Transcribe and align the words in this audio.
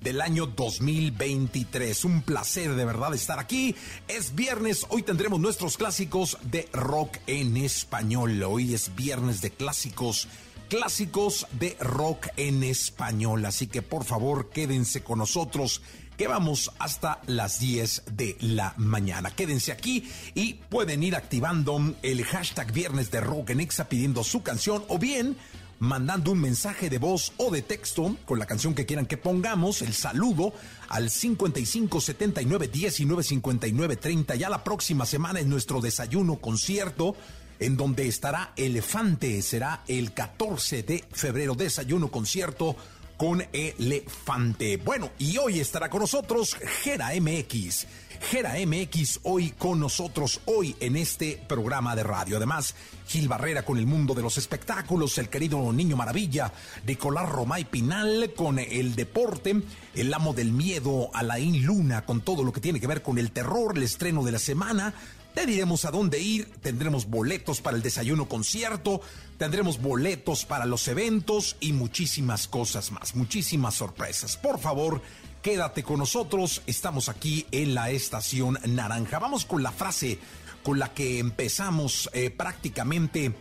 del 0.00 0.20
año 0.20 0.46
2023. 0.46 2.04
Un 2.04 2.22
placer 2.22 2.74
de 2.74 2.84
verdad 2.84 3.14
estar 3.14 3.38
aquí. 3.38 3.74
Es 4.08 4.34
viernes, 4.34 4.86
hoy 4.88 5.02
tendremos 5.02 5.40
nuestros 5.40 5.76
clásicos 5.76 6.38
de 6.42 6.68
rock 6.72 7.16
en 7.26 7.56
español. 7.56 8.42
Hoy 8.42 8.74
es 8.74 8.94
viernes 8.94 9.40
de 9.40 9.50
clásicos 9.50 10.28
clásicos 10.68 11.46
de 11.52 11.76
rock 11.80 12.28
en 12.36 12.62
español. 12.64 13.44
Así 13.44 13.66
que 13.66 13.82
por 13.82 14.04
favor 14.04 14.50
quédense 14.50 15.02
con 15.02 15.18
nosotros 15.18 15.82
que 16.16 16.28
vamos 16.28 16.70
hasta 16.78 17.20
las 17.26 17.60
10 17.60 18.04
de 18.12 18.36
la 18.40 18.74
mañana. 18.76 19.30
Quédense 19.30 19.72
aquí 19.72 20.08
y 20.34 20.54
pueden 20.54 21.02
ir 21.02 21.16
activando 21.16 21.94
el 22.02 22.24
hashtag 22.24 22.72
Viernes 22.72 23.10
de 23.10 23.20
Rock 23.20 23.50
en 23.50 23.60
Exa 23.60 23.88
pidiendo 23.88 24.22
su 24.22 24.42
canción 24.42 24.84
o 24.88 24.98
bien 24.98 25.36
mandando 25.78 26.32
un 26.32 26.40
mensaje 26.40 26.90
de 26.90 26.98
voz 26.98 27.32
o 27.36 27.50
de 27.50 27.62
texto 27.62 28.16
con 28.24 28.38
la 28.38 28.46
canción 28.46 28.74
que 28.74 28.86
quieran 28.86 29.06
que 29.06 29.16
pongamos, 29.16 29.82
el 29.82 29.94
saludo 29.94 30.52
al 30.88 31.10
55 31.10 32.00
79 32.00 32.68
19 32.68 33.22
59 33.22 33.96
30. 33.96 34.34
Ya 34.36 34.48
la 34.48 34.64
próxima 34.64 35.06
semana 35.06 35.40
es 35.40 35.46
nuestro 35.46 35.80
desayuno 35.80 36.36
concierto 36.36 37.16
en 37.58 37.76
donde 37.76 38.06
estará 38.06 38.52
Elefante. 38.56 39.40
Será 39.42 39.82
el 39.86 40.12
14 40.12 40.82
de 40.82 41.04
febrero, 41.12 41.54
desayuno 41.54 42.08
concierto 42.08 42.76
con 43.16 43.44
Elefante. 43.52 44.76
Bueno, 44.78 45.10
y 45.18 45.38
hoy 45.38 45.60
estará 45.60 45.88
con 45.88 46.00
nosotros 46.00 46.56
Gera 46.82 47.10
MX. 47.20 47.86
Gera 48.30 48.54
MX 48.64 49.20
hoy 49.24 49.50
con 49.50 49.80
nosotros, 49.80 50.40
hoy 50.46 50.74
en 50.80 50.96
este 50.96 51.42
programa 51.46 51.94
de 51.94 52.04
radio. 52.04 52.38
Además, 52.38 52.74
Gil 53.06 53.28
Barrera 53.28 53.64
con 53.64 53.78
el 53.78 53.86
mundo 53.86 54.14
de 54.14 54.22
los 54.22 54.38
espectáculos, 54.38 55.18
el 55.18 55.28
querido 55.28 55.72
Niño 55.72 55.96
Maravilla, 55.96 56.52
Nicolás 56.86 57.28
Romay 57.28 57.64
Pinal 57.64 58.32
con 58.34 58.58
el 58.58 58.94
deporte, 58.94 59.62
el 59.94 60.14
amo 60.14 60.32
del 60.32 60.52
miedo, 60.52 61.10
Alain 61.12 61.64
Luna 61.64 62.06
con 62.06 62.22
todo 62.22 62.44
lo 62.44 62.52
que 62.52 62.60
tiene 62.60 62.80
que 62.80 62.86
ver 62.86 63.02
con 63.02 63.18
el 63.18 63.30
terror, 63.30 63.76
el 63.76 63.82
estreno 63.82 64.24
de 64.24 64.32
la 64.32 64.38
semana. 64.38 64.94
Te 65.34 65.46
diremos 65.46 65.84
a 65.84 65.90
dónde 65.90 66.20
ir, 66.20 66.48
tendremos 66.62 67.06
boletos 67.06 67.60
para 67.60 67.76
el 67.76 67.82
desayuno 67.82 68.28
concierto, 68.28 69.00
tendremos 69.36 69.82
boletos 69.82 70.44
para 70.44 70.64
los 70.64 70.86
eventos 70.86 71.56
y 71.58 71.72
muchísimas 71.72 72.46
cosas 72.46 72.92
más, 72.92 73.16
muchísimas 73.16 73.74
sorpresas. 73.74 74.36
Por 74.36 74.60
favor, 74.60 75.02
quédate 75.42 75.82
con 75.82 75.98
nosotros, 75.98 76.62
estamos 76.68 77.08
aquí 77.08 77.46
en 77.50 77.74
la 77.74 77.90
estación 77.90 78.60
naranja. 78.64 79.18
Vamos 79.18 79.44
con 79.44 79.64
la 79.64 79.72
frase 79.72 80.20
con 80.62 80.78
la 80.78 80.94
que 80.94 81.18
empezamos 81.18 82.08
eh, 82.12 82.30
prácticamente 82.30 83.34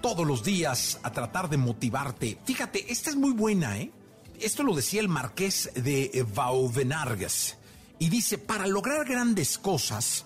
todos 0.00 0.24
los 0.24 0.44
días 0.44 1.00
a 1.02 1.10
tratar 1.12 1.50
de 1.50 1.56
motivarte. 1.56 2.38
Fíjate, 2.44 2.92
esta 2.92 3.10
es 3.10 3.16
muy 3.16 3.32
buena, 3.32 3.76
¿eh? 3.76 3.90
Esto 4.38 4.62
lo 4.62 4.74
decía 4.74 5.00
el 5.00 5.08
marqués 5.08 5.70
de 5.74 6.24
Vauvenargues. 6.32 7.56
Y 7.98 8.08
dice, 8.08 8.38
para 8.38 8.66
lograr 8.66 9.04
grandes 9.04 9.58
cosas, 9.58 10.24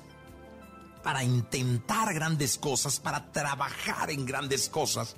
para 1.04 1.22
intentar 1.22 2.12
grandes 2.14 2.56
cosas, 2.58 2.98
para 2.98 3.30
trabajar 3.30 4.10
en 4.10 4.24
grandes 4.24 4.70
cosas 4.70 5.14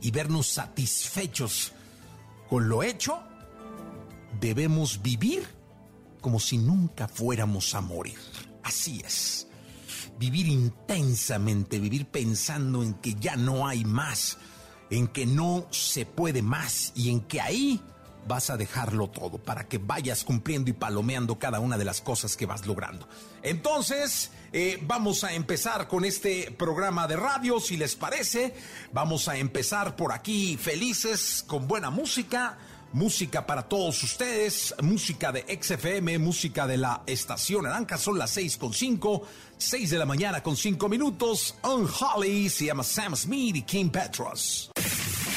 y 0.00 0.10
vernos 0.10 0.48
satisfechos 0.48 1.72
con 2.48 2.68
lo 2.68 2.82
hecho, 2.82 3.22
debemos 4.40 5.02
vivir 5.02 5.46
como 6.20 6.40
si 6.40 6.56
nunca 6.56 7.08
fuéramos 7.08 7.74
a 7.74 7.82
morir. 7.82 8.18
Así 8.62 9.02
es. 9.04 9.46
Vivir 10.18 10.48
intensamente, 10.48 11.78
vivir 11.78 12.06
pensando 12.06 12.82
en 12.82 12.94
que 12.94 13.14
ya 13.14 13.36
no 13.36 13.66
hay 13.66 13.84
más, 13.84 14.38
en 14.88 15.08
que 15.08 15.26
no 15.26 15.66
se 15.70 16.06
puede 16.06 16.40
más 16.40 16.92
y 16.94 17.10
en 17.10 17.20
que 17.20 17.40
ahí 17.40 17.82
vas 18.26 18.50
a 18.50 18.56
dejarlo 18.56 19.08
todo 19.08 19.38
para 19.38 19.68
que 19.68 19.78
vayas 19.78 20.24
cumpliendo 20.24 20.70
y 20.70 20.72
palomeando 20.72 21.38
cada 21.38 21.60
una 21.60 21.78
de 21.78 21.84
las 21.84 22.00
cosas 22.00 22.36
que 22.36 22.46
vas 22.46 22.66
logrando. 22.66 23.08
Entonces, 23.42 24.30
eh, 24.52 24.78
vamos 24.82 25.24
a 25.24 25.32
empezar 25.32 25.88
con 25.88 26.04
este 26.04 26.50
programa 26.50 27.06
de 27.06 27.16
radio, 27.16 27.60
si 27.60 27.76
les 27.76 27.96
parece. 27.96 28.54
Vamos 28.92 29.28
a 29.28 29.36
empezar 29.36 29.96
por 29.96 30.12
aquí 30.12 30.56
felices, 30.56 31.44
con 31.46 31.66
buena 31.66 31.90
música. 31.90 32.58
Música 32.92 33.46
para 33.46 33.62
todos 33.62 34.02
ustedes, 34.02 34.74
música 34.82 35.32
de 35.32 35.46
XFM, 35.58 36.18
música 36.18 36.66
de 36.66 36.76
la 36.76 37.02
estación 37.06 37.64
Naranja, 37.64 37.96
son 37.96 38.18
las 38.18 38.32
6 38.32 38.58
con 38.58 38.74
5, 38.74 39.22
6 39.56 39.90
de 39.90 39.96
la 39.96 40.04
mañana 40.04 40.42
con 40.42 40.58
5 40.58 40.90
minutos. 40.90 41.54
On 41.62 41.88
Holly 41.88 42.50
se 42.50 42.66
llama 42.66 42.82
Sam 42.82 43.16
Smith 43.16 43.56
y 43.56 43.62
Kim 43.62 43.88
Petros. 43.88 44.70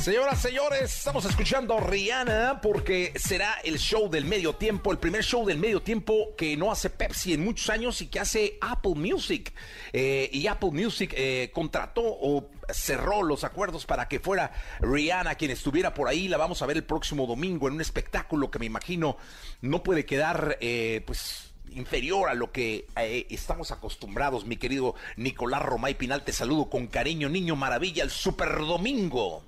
Señoras, 0.00 0.40
señores, 0.40 0.94
estamos 0.94 1.24
escuchando 1.24 1.76
a 1.76 1.80
Rihanna 1.80 2.60
porque 2.62 3.12
será 3.16 3.54
el 3.64 3.78
show 3.78 4.08
del 4.08 4.24
medio 4.24 4.54
tiempo, 4.54 4.92
el 4.92 4.98
primer 4.98 5.24
show 5.24 5.44
del 5.44 5.58
medio 5.58 5.82
tiempo 5.82 6.36
que 6.36 6.56
no 6.56 6.70
hace 6.70 6.88
Pepsi 6.88 7.34
en 7.34 7.44
muchos 7.44 7.68
años 7.68 8.00
y 8.00 8.06
que 8.06 8.20
hace 8.20 8.58
Apple 8.60 8.94
Music. 8.94 9.52
Eh, 9.92 10.30
y 10.32 10.46
Apple 10.46 10.70
Music 10.70 11.12
eh, 11.16 11.50
contrató 11.52 12.02
o 12.04 12.48
cerró 12.72 13.24
los 13.24 13.42
acuerdos 13.42 13.86
para 13.86 14.06
que 14.06 14.20
fuera 14.20 14.52
Rihanna 14.80 15.34
quien 15.34 15.50
estuviera 15.50 15.92
por 15.92 16.08
ahí. 16.08 16.28
La 16.28 16.36
vamos 16.36 16.62
a 16.62 16.66
ver 16.66 16.76
el 16.76 16.84
próximo 16.84 17.26
domingo 17.26 17.66
en 17.66 17.74
un 17.74 17.80
espectáculo 17.80 18.52
que 18.52 18.60
me 18.60 18.66
imagino 18.66 19.16
no 19.62 19.82
puede 19.82 20.06
quedar, 20.06 20.58
eh, 20.60 21.02
pues 21.06 21.52
inferior 21.72 22.30
a 22.30 22.34
lo 22.34 22.52
que 22.52 22.86
estamos 23.28 23.72
acostumbrados, 23.72 24.46
mi 24.46 24.56
querido 24.56 24.94
Nicolás 25.16 25.62
Romay 25.62 25.94
Pinal. 25.94 26.24
Te 26.24 26.32
saludo 26.32 26.70
con 26.70 26.86
cariño, 26.86 27.28
niño 27.28 27.56
maravilla, 27.56 28.04
el 28.04 28.10
Super 28.10 28.58
Domingo. 28.58 29.47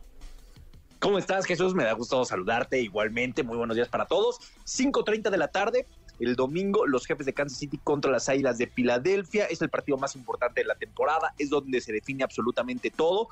¿Cómo 1.00 1.16
estás, 1.16 1.47
Jesús? 1.47 1.75
Me 1.75 1.84
da 1.84 1.94
gusto 1.94 2.22
saludarte 2.27 2.78
igualmente. 2.78 3.43
Muy 3.43 3.56
buenos 3.56 3.75
días 3.75 3.88
para 3.88 4.05
todos. 4.05 4.38
5.30 4.66 5.31
de 5.31 5.38
la 5.38 5.49
tarde, 5.49 5.87
el 6.19 6.37
domingo, 6.37 6.87
los 6.87 7.06
jefes 7.06 7.25
de 7.25 7.33
Kansas 7.33 7.59
City 7.59 7.81
contra 7.83 8.11
las 8.11 8.28
Águilas 8.28 8.59
de 8.59 8.66
Filadelfia. 8.66 9.47
Es 9.47 9.63
el 9.63 9.71
partido 9.71 9.97
más 9.97 10.15
importante 10.15 10.60
de 10.60 10.66
la 10.66 10.75
temporada. 10.75 11.33
Es 11.39 11.48
donde 11.48 11.80
se 11.80 11.95
define 11.95 12.22
absolutamente 12.22 12.91
todo. 12.91 13.28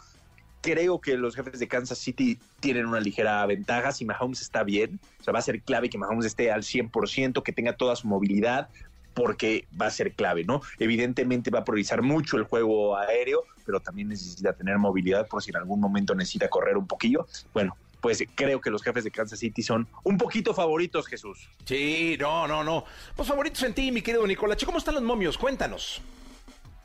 Creo 0.62 0.98
que 0.98 1.18
los 1.18 1.36
jefes 1.36 1.60
de 1.60 1.68
Kansas 1.68 1.98
City 1.98 2.38
tienen 2.58 2.86
una 2.86 3.00
ligera 3.00 3.44
ventaja. 3.44 3.92
Si 3.92 4.06
Mahomes 4.06 4.40
está 4.40 4.64
bien, 4.64 4.98
o 5.20 5.24
sea, 5.24 5.34
va 5.34 5.40
a 5.40 5.42
ser 5.42 5.60
clave 5.60 5.90
que 5.90 5.98
Mahomes 5.98 6.24
esté 6.24 6.50
al 6.50 6.62
100%, 6.62 7.42
que 7.42 7.52
tenga 7.52 7.76
toda 7.76 7.96
su 7.96 8.08
movilidad, 8.08 8.70
porque 9.18 9.66
va 9.80 9.86
a 9.86 9.90
ser 9.90 10.12
clave, 10.12 10.44
¿no? 10.44 10.62
Evidentemente 10.78 11.50
va 11.50 11.60
a 11.60 11.64
priorizar 11.64 12.02
mucho 12.02 12.36
el 12.36 12.44
juego 12.44 12.96
aéreo, 12.96 13.44
pero 13.66 13.80
también 13.80 14.08
necesita 14.08 14.52
tener 14.52 14.78
movilidad 14.78 15.26
por 15.26 15.42
si 15.42 15.50
en 15.50 15.56
algún 15.56 15.80
momento 15.80 16.14
necesita 16.14 16.48
correr 16.48 16.76
un 16.76 16.86
poquillo. 16.86 17.26
Bueno, 17.52 17.76
pues 18.00 18.22
creo 18.34 18.60
que 18.60 18.70
los 18.70 18.82
jefes 18.82 19.04
de 19.04 19.10
Kansas 19.10 19.38
City 19.38 19.62
son 19.62 19.88
un 20.04 20.16
poquito 20.16 20.54
favoritos, 20.54 21.06
Jesús. 21.06 21.48
Sí, 21.64 22.16
no, 22.20 22.46
no, 22.46 22.62
no. 22.62 22.84
Pues 23.16 23.28
favoritos 23.28 23.62
en 23.64 23.74
ti, 23.74 23.90
mi 23.90 24.02
querido 24.02 24.26
Nicolás. 24.26 24.64
¿Cómo 24.64 24.78
están 24.78 24.94
los 24.94 25.02
momios? 25.02 25.36
Cuéntanos. 25.36 26.00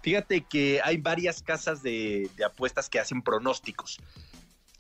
Fíjate 0.02 0.42
que 0.42 0.82
hay 0.84 0.98
varias 0.98 1.42
casas 1.42 1.82
de, 1.82 2.30
de 2.36 2.44
apuestas 2.44 2.90
que 2.90 3.00
hacen 3.00 3.22
pronósticos. 3.22 4.00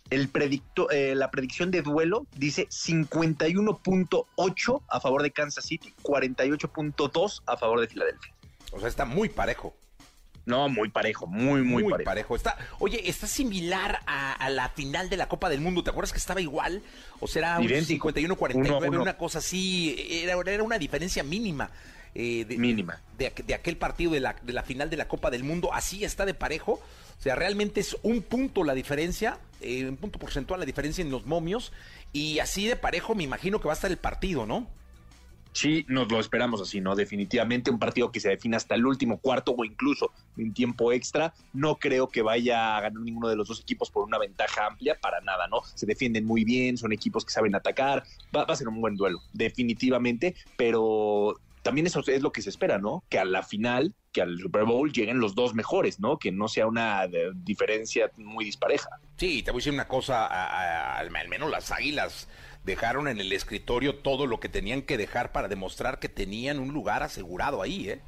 El 0.10 0.28
predicto, 0.30 0.90
eh, 0.92 1.16
la 1.16 1.32
predicción 1.32 1.72
de 1.72 1.82
duelo 1.82 2.28
dice 2.36 2.68
51.8 2.68 4.82
a 4.88 5.00
favor 5.00 5.24
de 5.24 5.32
Kansas 5.32 5.66
City, 5.66 5.94
48.2 6.04 7.42
a 7.46 7.56
favor 7.58 7.80
de 7.80 7.88
Filadelfia. 7.88 8.34
O 8.72 8.80
sea, 8.80 8.90
está 8.90 9.06
muy 9.06 9.30
parejo. 9.30 9.76
No, 10.46 10.68
muy 10.68 10.90
parejo, 10.90 11.26
muy, 11.26 11.62
muy, 11.62 11.84
muy 11.84 12.04
parejo. 12.04 12.36
Está, 12.36 12.58
oye, 12.80 13.10
está 13.10 13.28
similar 13.28 14.02
a, 14.06 14.50
la 14.50 14.68
final 14.70 15.10
de 15.10 15.16
la 15.16 15.30
Copa 15.30 15.48
del 15.50 15.62
Mundo. 15.62 15.84
¿Te 15.84 15.90
acuerdas 15.90 16.12
que 16.12 16.18
estaba 16.18 16.42
igual? 16.42 16.82
O 17.22 17.28
sea, 17.28 17.60
un 17.60 17.68
51-49, 17.68 19.02
una 19.02 19.18
cosa 19.18 19.40
así. 19.40 19.96
Era, 20.26 20.36
era 20.46 20.64
una 20.64 20.78
diferencia 20.78 21.24
mínima. 21.24 21.72
Eh, 22.16 22.46
mínima. 22.58 23.02
De, 23.18 23.28
aquel 23.54 23.78
partido 23.78 24.12
de 24.12 24.20
la, 24.20 24.36
de 24.42 24.54
la 24.54 24.64
final 24.64 24.90
de 24.90 24.98
la 24.98 25.08
Copa 25.08 25.32
del 25.32 25.44
Mundo. 25.44 25.74
Así 25.74 26.04
está 26.04 26.26
de 26.26 26.34
parejo. 26.34 26.74
O 26.74 27.22
sea, 27.22 27.36
realmente 27.36 27.80
es 27.80 27.98
un 28.04 28.22
punto 28.22 28.64
la 28.64 28.74
diferencia, 28.74 29.40
eh, 29.62 29.88
un 29.88 29.98
punto 29.98 30.20
porcentual 30.20 30.60
la 30.60 30.66
diferencia 30.66 31.02
en 31.02 31.10
los 31.10 31.26
momios. 31.26 31.72
Y 32.12 32.40
así 32.40 32.68
de 32.68 32.76
parejo 32.76 33.16
me 33.16 33.24
imagino 33.24 33.60
que 33.60 33.68
va 33.68 33.74
a 33.74 33.76
estar 33.76 33.92
el 33.92 33.98
partido, 33.98 34.46
¿no? 34.46 34.68
Sí, 35.54 35.86
nos 35.88 36.12
lo 36.12 36.20
esperamos 36.20 36.62
así, 36.62 36.82
¿no? 36.82 36.96
Definitivamente 36.96 37.70
un 37.70 37.78
partido 37.78 38.12
que 38.12 38.20
se 38.20 38.30
define 38.30 38.58
hasta 38.58 38.74
el 38.74 38.88
último 38.88 39.20
cuarto 39.20 39.54
o 39.56 39.64
incluso 39.64 40.12
en 40.36 40.52
tiempo 40.52 40.92
extra. 40.92 41.34
No 41.54 41.76
creo 41.76 42.10
que 42.10 42.24
vaya 42.24 42.76
a 42.76 42.82
ganar 42.82 43.00
ninguno 43.00 43.30
de 43.30 43.36
los 43.36 43.48
dos 43.48 43.62
equipos 43.62 43.92
por 43.92 44.04
una 44.04 44.18
ventaja 44.18 44.66
amplia, 44.66 44.98
para 45.00 45.22
nada, 45.22 45.48
¿no? 45.48 45.62
Se 45.76 45.86
defienden 45.86 46.26
muy 46.26 46.44
bien, 46.44 46.76
son 46.76 46.92
equipos 46.92 47.24
que 47.24 47.32
saben 47.32 47.54
atacar. 47.54 48.04
Va, 48.36 48.46
va 48.46 48.54
a 48.54 48.58
ser 48.58 48.68
un 48.68 48.82
buen 48.82 48.96
duelo, 48.96 49.22
definitivamente, 49.32 50.36
pero 50.58 51.40
también 51.64 51.88
eso 51.88 52.04
es 52.06 52.22
lo 52.22 52.32
que 52.32 52.42
se 52.42 52.50
espera, 52.50 52.78
¿no? 52.78 53.04
Que 53.10 53.18
a 53.18 53.26
la 53.26 53.42
final, 53.42 53.96
que 54.12 54.22
al 54.22 54.38
Super 54.38 54.66
Bowl 54.66 54.92
lleguen 54.92 55.20
los 55.20 55.34
dos 55.34 55.56
mejores, 55.56 56.00
¿no? 56.00 56.20
Que 56.20 56.32
no 56.32 56.48
sea 56.48 56.68
una 56.68 57.08
diferencia 57.34 58.12
muy 58.18 58.46
dispareja. 58.46 58.90
Sí, 59.18 59.42
te 59.42 59.52
voy 59.52 59.60
a 59.60 59.62
decir 59.62 59.74
una 59.74 59.88
cosa, 59.88 60.28
al 60.98 61.10
menos 61.10 61.50
las 61.50 61.72
águilas 61.72 62.28
dejaron 62.66 63.08
en 63.08 63.20
el 63.20 63.32
escritorio 63.32 63.96
todo 63.96 64.28
lo 64.28 64.40
que 64.40 64.50
tenían 64.50 64.84
que 64.84 64.98
dejar 64.98 65.32
para 65.32 65.48
demostrar 65.48 66.00
que 66.00 66.10
tenían 66.10 66.60
un 66.60 66.74
lugar 66.74 67.02
asegurado 67.02 67.62
ahí, 67.62 67.90
¿eh? 67.90 68.02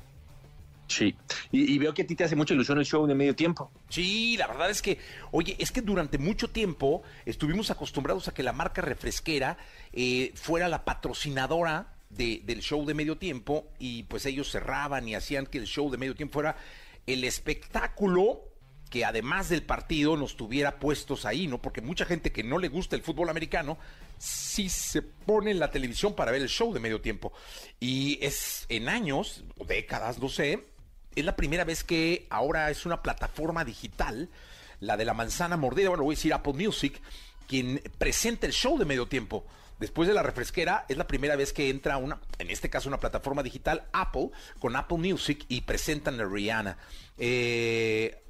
Sí, 0.87 1.15
y, 1.51 1.79
veo 1.79 1.95
que 1.95 2.03
a 2.03 2.07
ti 2.07 2.15
te 2.15 2.25
hace 2.25 2.35
mucha 2.35 2.53
ilusión 2.53 2.77
el 2.77 2.85
show 2.85 3.07
de 3.07 3.15
medio 3.15 3.35
tiempo. 3.35 3.71
Sí, 3.89 4.37
la 4.37 4.45
verdad 4.45 4.69
es 4.69 4.83
que, 4.83 4.99
oye, 5.31 5.55
es 5.57 5.71
que 5.71 5.81
durante 5.81 6.19
mucho 6.19 6.49
tiempo 6.49 7.01
estuvimos 7.25 7.71
acostumbrados 7.71 8.27
a 8.27 8.35
que 8.35 8.43
la 8.43 8.53
marca 8.53 8.83
refresquera 8.83 9.57
eh, 9.93 10.31
fuera 10.35 10.69
la 10.69 10.85
patrocinadora 10.85 11.94
del 12.15 12.61
show 12.61 12.85
de 12.85 12.93
medio 12.93 13.17
tiempo 13.17 13.67
y 13.79 14.03
pues 14.03 14.25
ellos 14.25 14.51
cerraban 14.51 15.07
y 15.07 15.15
hacían 15.15 15.45
que 15.45 15.57
el 15.57 15.65
show 15.65 15.89
de 15.91 15.97
medio 15.97 16.15
tiempo 16.15 16.33
fuera 16.33 16.57
el 17.05 17.23
espectáculo 17.23 18.41
que 18.89 19.03
además 19.03 19.49
del 19.49 19.63
partido 19.63 20.15
nos 20.15 20.37
tuviera 20.37 20.79
puestos 20.79 21.25
ahí, 21.25 21.47
¿no? 21.47 21.61
Porque 21.61 21.81
mucha 21.81 22.05
gente 22.05 22.31
que 22.31 22.43
no 22.43 22.57
le 22.57 22.69
gusta 22.69 22.95
el 22.95 23.01
fútbol 23.01 23.29
americano 23.29 23.77
sí 24.17 24.69
se 24.69 25.01
pone 25.01 25.51
en 25.51 25.59
la 25.59 25.71
televisión 25.71 26.15
para 26.15 26.31
ver 26.31 26.41
el 26.41 26.49
show 26.49 26.73
de 26.73 26.79
medio 26.79 27.01
tiempo. 27.01 27.33
Y 27.79 28.19
es 28.21 28.65
en 28.69 28.87
años, 28.87 29.43
o 29.57 29.65
décadas, 29.65 30.19
no 30.19 30.29
sé, 30.29 30.65
es 31.15 31.25
la 31.25 31.35
primera 31.35 31.63
vez 31.63 31.83
que 31.83 32.27
ahora 32.29 32.69
es 32.69 32.85
una 32.85 33.01
plataforma 33.01 33.65
digital, 33.65 34.29
la 34.79 34.97
de 34.97 35.05
la 35.05 35.13
manzana 35.13 35.57
mordida, 35.57 35.89
bueno, 35.89 36.03
voy 36.03 36.13
a 36.13 36.17
decir 36.17 36.33
Apple 36.33 36.53
Music, 36.53 37.01
quien 37.47 37.81
presenta 37.97 38.45
el 38.47 38.53
show 38.53 38.77
de 38.77 38.85
medio 38.85 39.07
tiempo. 39.07 39.45
Después 39.79 40.07
de 40.07 40.13
la 40.13 40.23
refresquera, 40.23 40.85
es 40.87 40.97
la 40.97 41.07
primera 41.07 41.35
vez 41.35 41.51
que 41.51 41.69
entra 41.69 41.97
una, 41.97 42.19
en 42.39 42.49
este 42.49 42.69
caso 42.69 42.87
una 42.87 42.99
plataforma 42.99 43.43
digital, 43.43 43.83
Apple, 43.91 44.29
con 44.59 44.75
Apple 44.75 44.97
Music 44.97 45.45
y 45.49 45.61
presentan 45.61 46.19
a 46.19 46.25
Rihanna. 46.25 46.77
Eh, 47.17 48.21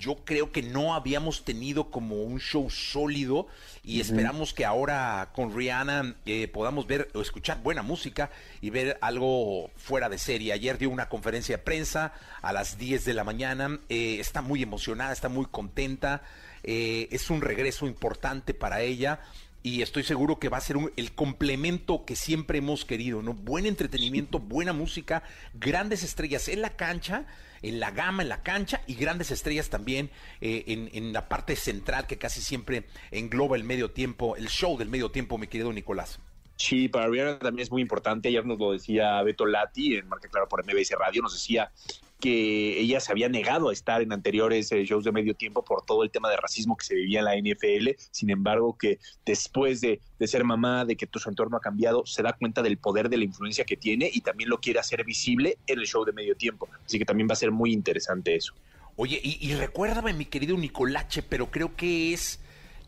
yo 0.00 0.16
creo 0.24 0.50
que 0.50 0.62
no 0.62 0.94
habíamos 0.94 1.44
tenido 1.44 1.90
como 1.90 2.22
un 2.22 2.40
show 2.40 2.70
sólido 2.70 3.46
y 3.84 4.00
esperamos 4.00 4.54
que 4.54 4.64
ahora 4.64 5.28
con 5.34 5.54
Rihanna 5.54 6.16
eh, 6.24 6.48
podamos 6.48 6.86
ver 6.86 7.10
o 7.14 7.20
escuchar 7.20 7.62
buena 7.62 7.82
música 7.82 8.30
y 8.62 8.70
ver 8.70 8.98
algo 9.02 9.70
fuera 9.76 10.08
de 10.08 10.18
serie. 10.18 10.54
Ayer 10.54 10.78
dio 10.78 10.88
una 10.88 11.08
conferencia 11.08 11.58
de 11.58 11.62
prensa 11.62 12.14
a 12.40 12.52
las 12.52 12.78
10 12.78 13.04
de 13.04 13.14
la 13.14 13.24
mañana, 13.24 13.78
eh, 13.90 14.16
está 14.18 14.40
muy 14.40 14.62
emocionada, 14.62 15.12
está 15.12 15.28
muy 15.28 15.46
contenta, 15.46 16.22
eh, 16.62 17.08
es 17.10 17.28
un 17.28 17.42
regreso 17.42 17.86
importante 17.86 18.54
para 18.54 18.80
ella 18.80 19.20
y 19.62 19.82
estoy 19.82 20.02
seguro 20.04 20.38
que 20.38 20.48
va 20.48 20.58
a 20.58 20.62
ser 20.62 20.76
el 20.96 21.12
complemento 21.12 22.04
que 22.04 22.16
siempre 22.16 22.58
hemos 22.58 22.84
querido, 22.84 23.22
¿no? 23.22 23.34
Buen 23.34 23.66
entretenimiento, 23.66 24.38
buena 24.40 24.72
música, 24.72 25.22
grandes 25.54 26.02
estrellas 26.02 26.48
en 26.48 26.62
la 26.62 26.76
cancha 26.76 27.26
en 27.62 27.78
la 27.78 27.90
gama, 27.90 28.22
en 28.22 28.28
la 28.28 28.42
cancha 28.42 28.82
y 28.86 28.94
grandes 28.94 29.30
estrellas 29.30 29.68
también 29.68 30.10
eh, 30.40 30.64
en, 30.68 30.90
en, 30.94 31.12
la 31.12 31.28
parte 31.28 31.56
central 31.56 32.06
que 32.06 32.16
casi 32.16 32.40
siempre 32.40 32.84
engloba 33.10 33.56
el 33.56 33.64
medio 33.64 33.90
tiempo, 33.90 34.36
el 34.36 34.48
show 34.48 34.78
del 34.78 34.88
medio 34.88 35.10
tiempo, 35.10 35.36
mi 35.36 35.46
querido 35.46 35.70
Nicolás. 35.72 36.20
Sí, 36.60 36.88
para 36.88 37.08
Rihanna 37.08 37.38
también 37.38 37.62
es 37.62 37.70
muy 37.70 37.80
importante. 37.80 38.28
Ayer 38.28 38.44
nos 38.44 38.58
lo 38.58 38.72
decía 38.72 39.22
Beto 39.22 39.46
Lati 39.46 39.96
en 39.96 40.06
Marca 40.08 40.28
Claro 40.28 40.46
por 40.46 40.62
MBS 40.62 40.90
Radio. 40.90 41.22
Nos 41.22 41.32
decía 41.32 41.72
que 42.20 42.78
ella 42.78 43.00
se 43.00 43.10
había 43.10 43.28
negado 43.28 43.70
a 43.70 43.72
estar 43.72 44.02
en 44.02 44.12
anteriores 44.12 44.70
eh, 44.72 44.84
shows 44.84 45.04
de 45.04 45.12
medio 45.12 45.34
tiempo 45.34 45.64
por 45.64 45.84
todo 45.84 46.04
el 46.04 46.10
tema 46.10 46.30
de 46.30 46.36
racismo 46.36 46.76
que 46.76 46.84
se 46.84 46.94
vivía 46.94 47.20
en 47.20 47.24
la 47.24 47.36
NFL. 47.36 47.90
Sin 48.10 48.30
embargo, 48.30 48.76
que 48.78 48.98
después 49.26 49.80
de, 49.80 50.00
ser 50.20 50.44
mamá, 50.44 50.84
de 50.84 50.96
que 50.96 51.08
su 51.12 51.28
entorno 51.28 51.56
ha 51.56 51.60
cambiado, 51.60 52.06
se 52.06 52.22
da 52.22 52.34
cuenta 52.34 52.62
del 52.62 52.76
poder 52.76 53.08
de 53.08 53.16
la 53.16 53.24
influencia 53.24 53.64
que 53.64 53.76
tiene 53.76 54.10
y 54.12 54.20
también 54.20 54.50
lo 54.50 54.60
quiere 54.60 54.78
hacer 54.78 55.04
visible 55.04 55.58
en 55.66 55.80
el 55.80 55.86
show 55.86 56.04
de 56.04 56.12
medio 56.12 56.36
tiempo. 56.36 56.68
Así 56.86 56.98
que 56.98 57.04
también 57.04 57.28
va 57.28 57.32
a 57.32 57.36
ser 57.36 57.50
muy 57.50 57.72
interesante 57.72 58.36
eso. 58.36 58.54
Oye, 58.96 59.20
y, 59.22 59.38
y 59.40 59.54
recuérdame, 59.54 60.12
mi 60.12 60.26
querido 60.26 60.56
Nicolache, 60.56 61.22
pero 61.22 61.50
creo 61.50 61.74
que 61.74 62.12
es 62.12 62.38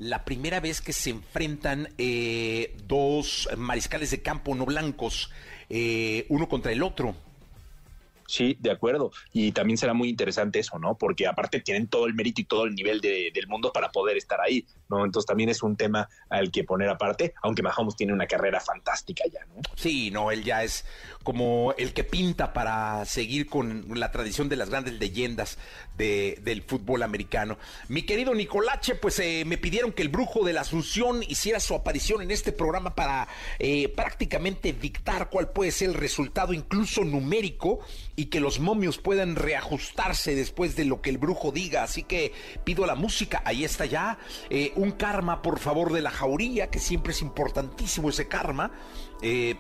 la 0.03 0.25
primera 0.25 0.59
vez 0.59 0.81
que 0.81 0.93
se 0.93 1.11
enfrentan 1.11 1.89
eh, 1.97 2.77
dos 2.89 3.49
mariscales 3.57 4.11
de 4.11 4.21
campo 4.21 4.53
no 4.55 4.67
blancos, 4.67 5.31
eh, 5.69 6.27
uno 6.29 6.49
contra 6.49 6.73
el 6.73 6.83
otro. 6.83 7.15
Sí, 8.27 8.57
de 8.61 8.71
acuerdo. 8.71 9.11
Y 9.33 9.53
también 9.53 9.77
será 9.77 9.95
muy 9.95 10.09
interesante 10.09 10.59
eso, 10.59 10.79
¿no? 10.79 10.97
Porque 10.97 11.27
aparte 11.27 11.61
tienen 11.61 11.89
todo 11.89 12.07
el 12.07 12.15
mérito 12.15 12.41
y 12.41 12.45
todo 12.45 12.65
el 12.65 12.75
nivel 12.75 13.01
del 13.01 13.47
mundo 13.49 13.73
para 13.73 13.91
poder 13.91 14.17
estar 14.17 14.41
ahí, 14.41 14.67
Entonces 15.05 15.27
también 15.27 15.49
es 15.49 15.63
un 15.63 15.77
tema 15.77 16.09
al 16.29 16.51
que 16.51 16.65
poner 16.65 16.89
aparte, 16.89 17.35
aunque 17.43 17.63
Mahomes 17.63 17.97
tiene 17.97 18.13
una 18.13 18.27
carrera 18.27 18.61
fantástica 18.61 19.25
ya, 19.33 19.41
¿no? 19.47 19.61
Sí, 19.77 20.11
no, 20.11 20.31
él 20.31 20.45
ya 20.45 20.63
es 20.63 20.85
como 21.23 21.75
el 21.79 21.93
que 21.93 22.05
pinta 22.05 22.53
para 22.53 23.05
seguir 23.05 23.49
con 23.49 23.87
la 23.99 24.11
tradición 24.11 24.49
de 24.49 24.57
las 24.57 24.71
grandes 24.71 24.95
leyendas 24.95 25.59
del 25.97 26.63
fútbol 26.63 27.03
americano. 27.03 27.59
Mi 27.89 28.03
querido 28.03 28.35
Nicolache, 28.35 28.97
pues 28.97 29.19
eh, 29.21 29.45
me 29.47 29.59
pidieron 29.59 29.93
que 29.93 30.03
el 30.03 30.09
brujo 30.09 30.45
de 30.45 30.53
la 30.53 30.63
Asunción 30.63 31.23
hiciera 31.23 31.61
su 31.61 31.75
aparición 31.75 32.23
en 32.23 32.31
este 32.31 32.51
programa 32.51 32.95
para 32.95 33.29
eh, 33.59 33.89
prácticamente 33.89 34.73
dictar 34.73 35.31
cuál 35.31 35.51
puede 35.51 35.71
ser 35.71 35.91
el 35.91 35.95
resultado, 35.95 36.53
incluso 36.53 37.05
numérico, 37.05 37.81
y 38.17 38.27
que 38.27 38.41
los 38.41 38.59
momios 38.59 38.99
puedan 38.99 39.37
reajustarse 39.37 40.35
después 40.35 40.77
de 40.77 40.85
lo 40.85 41.01
que 41.01 41.11
el 41.11 41.19
brujo 41.19 41.53
diga. 41.53 41.85
Así 41.85 42.03
que 42.03 42.33
pido 42.65 42.85
la 42.87 42.95
música, 42.95 43.43
ahí 43.45 43.65
está 43.65 43.87
ya. 43.87 44.19
Eh, 44.51 44.73
un 44.83 44.93
karma, 44.93 45.43
por 45.43 45.59
favor, 45.59 45.93
de 45.93 46.03
la 46.03 46.11
jauría, 46.11 46.71
que 46.71 46.79
siempre 46.79 47.13
es 47.13 47.23
importantísimo 47.23 48.11
ese 48.11 48.29
karma. 48.29 48.71
Eh, 49.23 49.57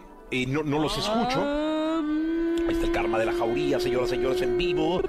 no, 0.48 0.62
no, 0.62 0.78
los 0.78 0.96
escucho. 0.98 1.40
Ahí 1.42 2.74
está 2.74 2.86
el 2.86 2.92
karma 2.92 3.18
de 3.18 3.26
la 3.26 3.32
jauría, 3.32 3.80
señoras 3.80 4.08
y 4.08 4.10
señores, 4.10 4.42
en 4.42 4.56
vivo, 4.56 5.02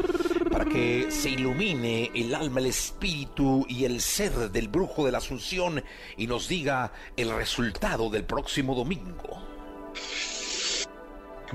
para 0.52 0.66
que 0.66 1.12
se 1.12 1.30
ilumine 1.30 2.12
el 2.16 2.34
alma, 2.34 2.60
el 2.60 2.68
espíritu 2.68 3.66
y 3.70 3.86
el 3.86 4.02
ser 4.02 4.52
del 4.52 4.68
brujo 4.68 5.06
de 5.06 5.12
la 5.12 5.20
Asunción 5.20 5.84
y 6.18 6.28
nos 6.28 6.48
diga 6.48 6.92
el 7.16 7.34
resultado 7.36 8.10
del 8.10 8.24
próximo 8.24 8.76
domingo. 8.76 9.42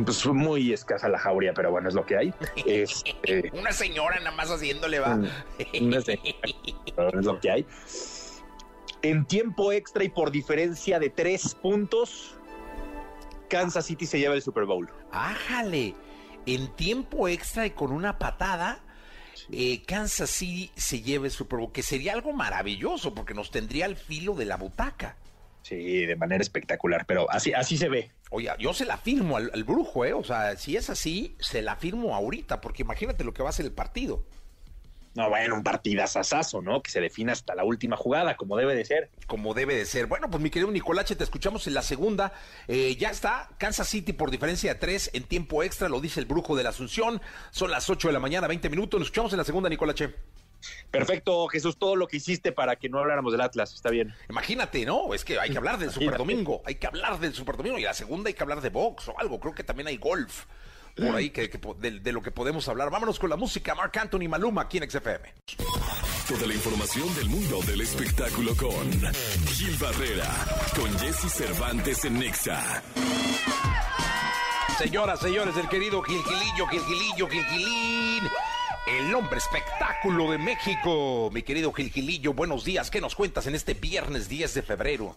Pues 0.04 0.26
muy 0.26 0.72
escasa 0.72 1.08
la 1.08 1.18
jauría, 1.18 1.52
pero 1.52 1.72
bueno, 1.72 1.88
es 1.88 1.94
lo 1.94 2.06
que 2.06 2.16
hay. 2.16 2.34
Este, 2.66 3.50
Una 3.52 3.72
señora 3.72 4.18
nada 4.18 4.32
más 4.32 4.48
haciéndole 4.50 5.00
va. 5.00 5.18
es 5.58 7.24
lo 7.24 7.40
que 7.40 7.50
hay. 7.50 7.66
En 9.02 9.26
tiempo 9.26 9.70
extra 9.72 10.02
y 10.02 10.08
por 10.08 10.32
diferencia 10.32 10.98
de 10.98 11.08
tres 11.08 11.54
puntos, 11.54 12.36
Kansas 13.48 13.86
City 13.86 14.06
se 14.06 14.18
lleva 14.18 14.34
el 14.34 14.42
Super 14.42 14.64
Bowl. 14.64 14.90
¡Ájale! 15.12 15.94
En 16.46 16.74
tiempo 16.74 17.28
extra 17.28 17.66
y 17.66 17.70
con 17.70 17.92
una 17.92 18.18
patada, 18.18 18.80
eh, 19.52 19.82
Kansas 19.86 20.30
City 20.30 20.72
se 20.74 21.00
lleva 21.00 21.26
el 21.26 21.30
Super 21.30 21.60
Bowl, 21.60 21.70
que 21.70 21.82
sería 21.82 22.12
algo 22.12 22.32
maravilloso 22.32 23.14
porque 23.14 23.34
nos 23.34 23.50
tendría 23.52 23.84
al 23.84 23.96
filo 23.96 24.34
de 24.34 24.46
la 24.46 24.56
butaca. 24.56 25.16
Sí, 25.62 26.06
de 26.06 26.16
manera 26.16 26.42
espectacular, 26.42 27.04
pero 27.06 27.30
así, 27.30 27.52
así 27.52 27.76
se 27.76 27.88
ve. 27.88 28.10
Oye, 28.30 28.50
yo 28.58 28.72
se 28.72 28.84
la 28.84 28.96
firmo 28.96 29.36
al, 29.36 29.50
al, 29.52 29.64
brujo, 29.64 30.04
¿eh? 30.04 30.12
O 30.12 30.24
sea, 30.24 30.56
si 30.56 30.76
es 30.76 30.90
así, 30.90 31.36
se 31.38 31.62
la 31.62 31.76
firmo 31.76 32.14
ahorita, 32.14 32.60
porque 32.60 32.82
imagínate 32.82 33.22
lo 33.22 33.34
que 33.34 33.42
va 33.42 33.50
a 33.50 33.52
ser 33.52 33.66
el 33.66 33.72
partido. 33.72 34.24
No, 35.18 35.28
bueno, 35.28 35.56
un 35.56 35.64
partidazazazo, 35.64 36.62
¿no? 36.62 36.80
Que 36.80 36.92
se 36.92 37.00
define 37.00 37.32
hasta 37.32 37.56
la 37.56 37.64
última 37.64 37.96
jugada, 37.96 38.36
como 38.36 38.56
debe 38.56 38.76
de 38.76 38.84
ser. 38.84 39.10
Como 39.26 39.52
debe 39.52 39.74
de 39.74 39.84
ser. 39.84 40.06
Bueno, 40.06 40.30
pues 40.30 40.40
mi 40.40 40.48
querido 40.48 40.70
Nicolache, 40.70 41.16
te 41.16 41.24
escuchamos 41.24 41.66
en 41.66 41.74
la 41.74 41.82
segunda. 41.82 42.32
Eh, 42.68 42.94
ya 42.94 43.10
está, 43.10 43.48
Kansas 43.58 43.88
City 43.88 44.12
por 44.12 44.30
diferencia 44.30 44.72
de 44.72 44.78
tres 44.78 45.10
en 45.14 45.24
tiempo 45.24 45.64
extra, 45.64 45.88
lo 45.88 46.00
dice 46.00 46.20
el 46.20 46.26
brujo 46.26 46.54
de 46.54 46.62
la 46.62 46.68
Asunción. 46.68 47.20
Son 47.50 47.68
las 47.68 47.90
8 47.90 48.06
de 48.06 48.14
la 48.14 48.20
mañana, 48.20 48.46
20 48.46 48.70
minutos. 48.70 49.00
Nos 49.00 49.08
escuchamos 49.08 49.32
en 49.32 49.38
la 49.38 49.44
segunda, 49.44 49.68
Nicolache. 49.68 50.14
Perfecto, 50.92 51.48
Jesús, 51.48 51.76
todo 51.78 51.96
lo 51.96 52.06
que 52.06 52.18
hiciste 52.18 52.52
para 52.52 52.76
que 52.76 52.88
no 52.88 53.00
habláramos 53.00 53.32
del 53.32 53.40
Atlas, 53.40 53.74
está 53.74 53.90
bien. 53.90 54.14
Imagínate, 54.30 54.86
¿no? 54.86 55.14
Es 55.14 55.24
que 55.24 55.40
hay 55.40 55.50
que 55.50 55.58
hablar 55.58 55.78
del 55.78 55.90
Super 55.90 56.16
Domingo, 56.16 56.62
hay 56.64 56.76
que 56.76 56.86
hablar 56.86 57.18
del 57.18 57.34
Super 57.34 57.56
Domingo 57.56 57.76
y 57.76 57.82
la 57.82 57.94
segunda 57.94 58.28
hay 58.28 58.34
que 58.34 58.42
hablar 58.44 58.60
de 58.60 58.70
box 58.70 59.08
o 59.08 59.18
algo, 59.18 59.40
creo 59.40 59.54
que 59.54 59.64
también 59.64 59.88
hay 59.88 59.96
golf 59.96 60.46
por 60.98 61.16
ahí 61.16 61.30
que, 61.30 61.48
de, 61.78 62.12
lo 62.12 62.22
que 62.22 62.30
podemos 62.30 62.68
hablar. 62.68 62.90
Vámonos 62.90 63.18
con 63.18 63.30
la 63.30 63.36
música, 63.36 63.74
Mark 63.74 63.92
Anthony 63.98 64.28
Maluma 64.28 64.62
aquí 64.62 64.78
en 64.78 64.90
XFM. 64.90 65.34
Toda 66.28 66.46
la 66.46 66.54
información 66.54 67.14
del 67.14 67.28
mundo 67.28 67.60
del 67.66 67.80
espectáculo 67.80 68.54
con 68.56 68.90
Gil 69.46 69.76
Barrera, 69.78 70.28
con 70.76 70.98
Jesse 70.98 71.32
Cervantes 71.32 72.04
en 72.04 72.18
Nexa. 72.18 72.82
Señoras, 74.78 75.20
señores, 75.20 75.56
el 75.56 75.68
querido 75.68 76.02
Gilgilillo, 76.02 76.66
Gilgilillo, 76.68 77.28
Gilgilín 77.28 78.28
el 78.88 79.14
hombre 79.14 79.38
espectáculo 79.38 80.30
de 80.30 80.38
México. 80.38 81.30
Mi 81.32 81.42
querido 81.42 81.72
Gilgilillo, 81.72 82.32
buenos 82.32 82.64
días. 82.64 82.90
¿Qué 82.90 83.00
nos 83.00 83.14
cuentas 83.14 83.46
en 83.46 83.54
este 83.54 83.74
viernes 83.74 84.28
10 84.28 84.54
de 84.54 84.62
febrero? 84.62 85.16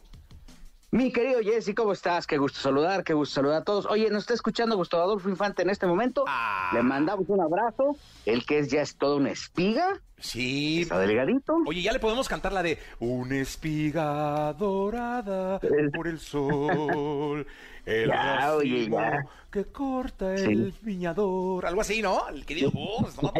Mi 0.94 1.14
querido 1.14 1.40
Jesse, 1.40 1.74
¿cómo 1.74 1.94
estás? 1.94 2.28
Qué 2.28 2.38
gusto 2.38 2.60
saludar, 2.60 3.06
qué 3.06 3.14
gusto 3.14 3.36
saludar 3.36 3.62
a 3.62 3.64
todos. 3.64 3.86
Oye, 3.86 4.10
nos 4.10 4.24
está 4.24 4.34
escuchando 4.34 4.76
Gustavo 4.76 5.04
Adolfo 5.04 5.30
Infante 5.30 5.62
en 5.62 5.70
este 5.70 5.88
momento. 5.88 6.26
Ah. 6.28 6.72
Le 6.74 6.84
mandamos 6.84 7.30
un 7.30 7.40
abrazo. 7.40 7.96
El 8.26 8.46
que 8.46 8.60
es 8.60 8.70
ya 8.70 8.82
es 8.82 8.98
todo 8.98 9.16
una 9.16 9.32
espiga. 9.32 10.02
Sí. 10.22 10.84
Está 10.84 11.00
delgadito. 11.00 11.58
Oye, 11.66 11.82
ya 11.82 11.92
le 11.92 12.00
podemos 12.00 12.28
cantar 12.30 12.54
la 12.54 12.64
de 12.64 12.78
Una 13.00 13.38
espiga 13.38 14.54
dorada 14.54 15.60
por 15.94 16.08
el 16.08 16.20
sol. 16.20 17.46
El 17.86 18.10
ya, 18.10 18.56
oye, 18.56 18.90
ya. 18.90 19.26
que 19.52 19.66
corta 19.66 20.36
el 20.36 20.74
viñador. 20.82 21.66
Algo 21.66 21.82
así, 21.82 22.02
¿no? 22.02 22.30
El 22.30 22.46
querido 22.46 22.72
Gus, 22.72 23.22
¿no? 23.22 23.34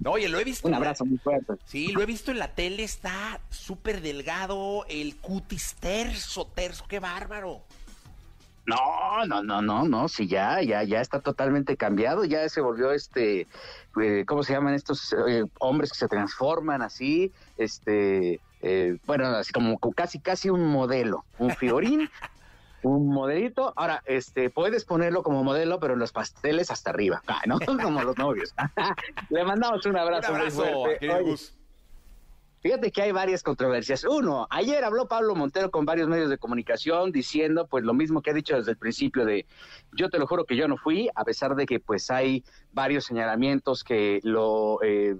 no, 0.00 0.10
oye, 0.10 0.28
lo 0.28 0.38
he 0.38 0.44
visto. 0.44 0.68
Un 0.68 0.74
abrazo 0.74 1.06
muy 1.06 1.16
fuerte. 1.18 1.54
Sí, 1.64 1.88
lo 1.92 2.02
he 2.02 2.06
visto 2.06 2.30
en 2.30 2.38
la 2.38 2.48
tele, 2.48 2.84
está 2.84 3.40
súper 3.48 4.02
delgado, 4.02 4.84
el 4.88 5.16
cutis 5.16 5.76
terso, 5.80 6.46
terso, 6.54 6.84
qué 6.86 7.00
bárbaro. 7.00 7.62
No, 8.66 9.26
no, 9.26 9.42
no, 9.42 9.60
no, 9.60 9.84
no, 9.84 10.08
sí, 10.08 10.26
ya, 10.26 10.62
ya, 10.62 10.82
ya 10.84 11.00
está 11.00 11.20
totalmente 11.20 11.76
cambiado, 11.76 12.24
ya 12.24 12.48
se 12.48 12.60
volvió 12.60 12.92
este, 12.92 13.46
eh, 14.00 14.24
¿cómo 14.26 14.42
se 14.42 14.54
llaman 14.54 14.74
estos 14.74 15.14
eh, 15.28 15.44
hombres 15.60 15.92
que 15.92 15.98
se 15.98 16.08
transforman 16.08 16.80
así? 16.80 17.30
Este, 17.58 18.40
eh, 18.62 18.96
bueno, 19.06 19.26
así 19.26 19.52
como 19.52 19.78
casi, 19.94 20.18
casi 20.18 20.48
un 20.48 20.66
modelo, 20.66 21.24
un 21.38 21.50
figurín 21.50 22.08
un 22.84 23.08
modelito. 23.08 23.72
Ahora, 23.76 24.02
este, 24.06 24.50
puedes 24.50 24.84
ponerlo 24.84 25.22
como 25.22 25.42
modelo, 25.42 25.80
pero 25.80 25.94
en 25.94 26.00
los 26.00 26.12
pasteles 26.12 26.70
hasta 26.70 26.90
arriba, 26.90 27.22
¿no? 27.46 27.58
Como 27.60 28.02
los 28.02 28.16
novios. 28.16 28.54
Le 29.30 29.44
mandamos 29.44 29.84
un 29.86 29.96
abrazo, 29.96 30.32
un 30.32 30.38
abrazo 30.38 30.64
muy 30.64 30.98
fuerte. 30.98 31.54
Fíjate 32.64 32.92
que 32.92 33.02
hay 33.02 33.12
varias 33.12 33.42
controversias. 33.42 34.04
Uno, 34.04 34.46
ayer 34.48 34.82
habló 34.84 35.06
Pablo 35.06 35.34
Montero 35.34 35.70
con 35.70 35.84
varios 35.84 36.08
medios 36.08 36.30
de 36.30 36.38
comunicación 36.38 37.12
diciendo 37.12 37.66
pues 37.66 37.84
lo 37.84 37.92
mismo 37.92 38.22
que 38.22 38.30
ha 38.30 38.32
dicho 38.32 38.56
desde 38.56 38.70
el 38.70 38.78
principio 38.78 39.26
de 39.26 39.44
yo 39.92 40.08
te 40.08 40.18
lo 40.18 40.26
juro 40.26 40.46
que 40.46 40.56
yo 40.56 40.66
no 40.66 40.78
fui, 40.78 41.10
a 41.14 41.24
pesar 41.24 41.56
de 41.56 41.66
que 41.66 41.78
pues 41.78 42.10
hay 42.10 42.42
varios 42.72 43.04
señalamientos 43.04 43.84
que 43.84 44.18
lo 44.22 44.82
eh, 44.82 45.14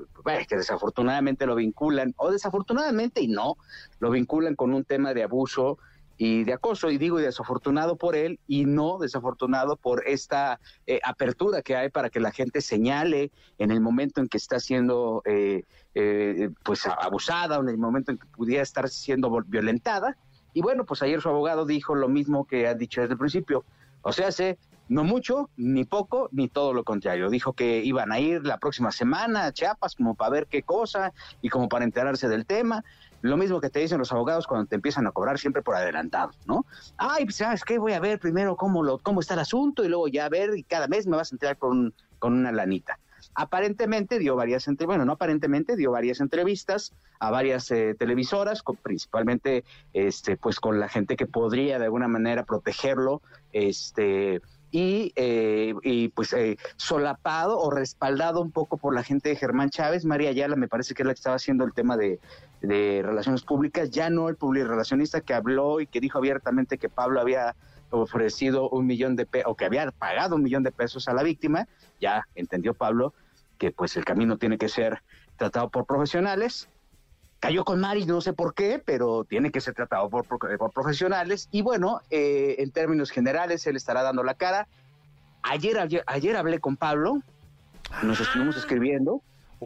que 0.48 0.56
desafortunadamente 0.56 1.44
lo 1.44 1.54
vinculan 1.54 2.14
o 2.16 2.30
desafortunadamente 2.30 3.20
y 3.20 3.28
no, 3.28 3.58
lo 3.98 4.10
vinculan 4.10 4.54
con 4.56 4.72
un 4.72 4.86
tema 4.86 5.12
de 5.12 5.24
abuso 5.24 5.76
y 6.16 6.44
de 6.44 6.52
acoso, 6.52 6.90
y 6.90 6.98
digo 6.98 7.18
y 7.18 7.22
desafortunado 7.22 7.96
por 7.96 8.14
él, 8.14 8.38
y 8.46 8.64
no 8.64 8.98
desafortunado 8.98 9.76
por 9.76 10.06
esta 10.06 10.60
eh, 10.86 11.00
apertura 11.04 11.62
que 11.62 11.76
hay 11.76 11.90
para 11.90 12.10
que 12.10 12.20
la 12.20 12.30
gente 12.30 12.60
señale 12.60 13.30
en 13.58 13.70
el 13.70 13.80
momento 13.80 14.20
en 14.20 14.28
que 14.28 14.36
está 14.36 14.60
siendo 14.60 15.22
eh, 15.24 15.64
eh, 15.94 16.50
pues 16.62 16.86
abusada, 16.86 17.58
o 17.58 17.62
en 17.62 17.68
el 17.68 17.78
momento 17.78 18.12
en 18.12 18.18
que 18.18 18.26
pudiera 18.26 18.62
estar 18.62 18.88
siendo 18.88 19.30
violentada. 19.46 20.16
Y 20.52 20.62
bueno, 20.62 20.84
pues 20.84 21.02
ayer 21.02 21.20
su 21.20 21.28
abogado 21.28 21.66
dijo 21.66 21.94
lo 21.94 22.08
mismo 22.08 22.46
que 22.46 22.68
ha 22.68 22.74
dicho 22.74 23.00
desde 23.00 23.14
el 23.14 23.18
principio. 23.18 23.64
O 24.02 24.12
sea, 24.12 24.30
se 24.30 24.58
no 24.88 25.02
mucho, 25.02 25.48
ni 25.56 25.84
poco, 25.84 26.28
ni 26.30 26.48
todo 26.48 26.74
lo 26.74 26.84
contrario. 26.84 27.30
Dijo 27.30 27.54
que 27.54 27.82
iban 27.82 28.12
a 28.12 28.20
ir 28.20 28.44
la 28.44 28.58
próxima 28.58 28.92
semana 28.92 29.46
a 29.46 29.52
Chiapas 29.52 29.94
como 29.94 30.14
para 30.14 30.30
ver 30.30 30.46
qué 30.46 30.62
cosa 30.62 31.12
y 31.40 31.48
como 31.48 31.68
para 31.68 31.84
enterarse 31.84 32.28
del 32.28 32.44
tema. 32.44 32.84
Lo 33.24 33.38
mismo 33.38 33.58
que 33.58 33.70
te 33.70 33.80
dicen 33.80 33.96
los 33.96 34.12
abogados 34.12 34.46
cuando 34.46 34.66
te 34.66 34.74
empiezan 34.74 35.06
a 35.06 35.10
cobrar 35.10 35.38
siempre 35.38 35.62
por 35.62 35.74
adelantado, 35.74 36.32
¿no? 36.44 36.66
Ay, 36.98 37.24
pues, 37.24 37.36
¿sabes 37.36 37.64
qué? 37.64 37.78
Voy 37.78 37.94
a 37.94 37.98
ver 37.98 38.20
primero 38.20 38.54
cómo, 38.54 38.82
lo, 38.82 38.98
cómo 38.98 39.20
está 39.20 39.32
el 39.32 39.40
asunto 39.40 39.82
y 39.82 39.88
luego 39.88 40.08
ya 40.08 40.26
a 40.26 40.28
ver 40.28 40.54
y 40.58 40.62
cada 40.62 40.88
mes 40.88 41.06
me 41.06 41.16
vas 41.16 41.32
a 41.32 41.34
enterar 41.34 41.56
con, 41.56 41.94
con 42.18 42.34
una 42.34 42.52
lanita. 42.52 42.98
Aparentemente 43.34 44.18
dio 44.18 44.36
varias, 44.36 44.68
bueno, 44.84 45.06
no 45.06 45.12
aparentemente, 45.12 45.74
dio 45.74 45.90
varias 45.90 46.20
entrevistas 46.20 46.92
a 47.18 47.30
varias 47.30 47.70
eh, 47.70 47.96
televisoras, 47.98 48.62
principalmente, 48.82 49.64
este, 49.94 50.36
pues 50.36 50.60
con 50.60 50.78
la 50.78 50.90
gente 50.90 51.16
que 51.16 51.24
podría 51.24 51.78
de 51.78 51.86
alguna 51.86 52.08
manera 52.08 52.44
protegerlo, 52.44 53.22
este, 53.54 54.42
y, 54.74 55.12
eh, 55.14 55.72
y 55.84 56.08
pues 56.08 56.32
eh, 56.32 56.58
solapado 56.74 57.60
o 57.60 57.70
respaldado 57.70 58.40
un 58.40 58.50
poco 58.50 58.76
por 58.76 58.92
la 58.92 59.04
gente 59.04 59.28
de 59.28 59.36
Germán 59.36 59.70
Chávez. 59.70 60.04
María 60.04 60.30
Ayala 60.30 60.56
me 60.56 60.66
parece 60.66 60.94
que 60.94 61.04
es 61.04 61.06
la 61.06 61.14
que 61.14 61.18
estaba 61.18 61.36
haciendo 61.36 61.64
el 61.64 61.72
tema 61.72 61.96
de, 61.96 62.18
relaciones 62.60 63.42
públicas, 63.42 63.90
ya 63.90 64.10
no 64.10 64.28
el 64.28 64.34
publirelacionista 64.34 65.20
que 65.20 65.32
habló 65.32 65.78
y 65.80 65.86
que 65.86 66.00
dijo 66.00 66.18
abiertamente 66.18 66.76
que 66.76 66.88
Pablo 66.88 67.20
había 67.20 67.54
ofrecido 67.90 68.68
un 68.68 68.86
millón 68.86 69.14
de 69.14 69.26
pesos 69.26 69.52
o 69.52 69.54
que 69.54 69.64
había 69.64 69.88
pagado 69.92 70.34
un 70.34 70.42
millón 70.42 70.64
de 70.64 70.72
pesos 70.72 71.06
a 71.06 71.14
la 71.14 71.22
víctima, 71.22 71.68
ya 72.00 72.26
entendió 72.34 72.74
Pablo 72.74 73.14
que 73.58 73.70
pues 73.70 73.96
el 73.96 74.04
camino 74.04 74.38
tiene 74.38 74.58
que 74.58 74.68
ser 74.68 75.02
tratado 75.36 75.68
por 75.68 75.86
profesionales 75.86 76.68
cayó 77.44 77.62
con 77.62 77.78
Mari, 77.78 78.06
no 78.06 78.22
sé 78.22 78.32
por 78.32 78.54
qué, 78.54 78.80
pero 78.82 79.24
tiene 79.24 79.50
que 79.50 79.60
ser 79.60 79.74
tratado 79.74 80.08
por, 80.08 80.24
por, 80.24 80.72
profesionales. 80.72 81.50
Y 81.52 81.60
bueno, 81.60 82.00
eh, 82.08 82.54
en 82.60 82.70
términos 82.70 83.10
generales, 83.10 83.66
él 83.66 83.76
estará 83.76 84.02
dando 84.02 84.22
la 84.22 84.32
cara. 84.32 84.66
Ayer, 85.42 85.76
ayer, 86.06 86.36
hablé 86.38 86.58
con 86.58 86.78
Pablo, 86.78 87.20
nos 88.02 88.18
estuvimos 88.18 88.56
ah. 88.56 88.60
escribiendo. 88.60 89.20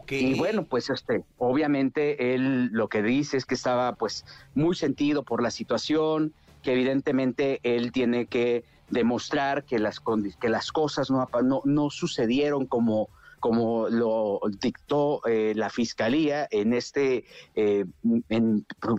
Y 0.08 0.36
bueno, 0.36 0.64
pues 0.64 0.90
este, 0.90 1.22
obviamente 1.38 2.34
él 2.34 2.68
lo 2.72 2.88
que 2.88 3.00
dice 3.00 3.36
es 3.36 3.44
que 3.44 3.54
estaba 3.54 3.92
pues 3.92 4.24
muy 4.56 4.74
sentido 4.74 5.22
por 5.22 5.40
la 5.40 5.52
situación, 5.52 6.32
que 6.64 6.72
evidentemente 6.72 7.60
él 7.62 7.92
tiene 7.92 8.26
que 8.26 8.64
demostrar 8.90 9.62
que 9.62 9.78
las, 9.78 10.00
que 10.40 10.48
las 10.48 10.72
cosas 10.72 11.12
no, 11.12 11.28
no, 11.44 11.62
no 11.64 11.90
sucedieron 11.90 12.66
como, 12.66 13.08
como 13.38 13.88
lo 13.88 14.40
dictó 14.60 15.20
eh, 15.26 15.52
la 15.54 15.70
fiscalía 15.70 16.46
en 16.50 16.72
este, 16.72 17.24
eh, 17.54 17.84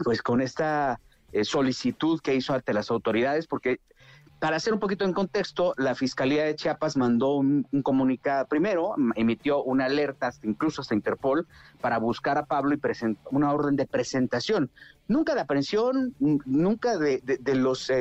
pues 0.04 0.22
con 0.22 0.42
esta 0.42 1.00
eh, 1.32 1.44
solicitud 1.44 2.20
que 2.22 2.36
hizo 2.36 2.54
ante 2.54 2.74
las 2.74 2.90
autoridades, 2.92 3.48
porque 3.48 3.80
para 4.40 4.56
hacer 4.56 4.74
un 4.74 4.80
poquito 4.80 5.04
en 5.04 5.12
contexto, 5.12 5.74
la 5.78 5.96
Fiscalía 5.96 6.46
de 6.46 6.56
Chiapas 6.56 6.96
mandó 6.96 7.36
un, 7.36 7.68
comunicado, 7.84 8.48
primero 8.48 8.96
emitió 9.16 9.62
una 9.64 9.86
alerta, 9.86 10.32
incluso 10.44 10.82
hasta 10.82 10.96
Interpol, 10.96 11.46
para 11.82 11.98
buscar 11.98 12.38
a 12.38 12.46
Pablo 12.46 12.74
y 12.74 12.80
una 13.32 13.52
orden 13.52 13.76
de 13.76 13.86
presentación. 13.86 14.72
Nunca 15.10 15.36
de 15.36 15.42
aprehensión, 15.42 16.16
nunca 16.20 16.98
de, 16.98 17.22
los... 17.54 17.92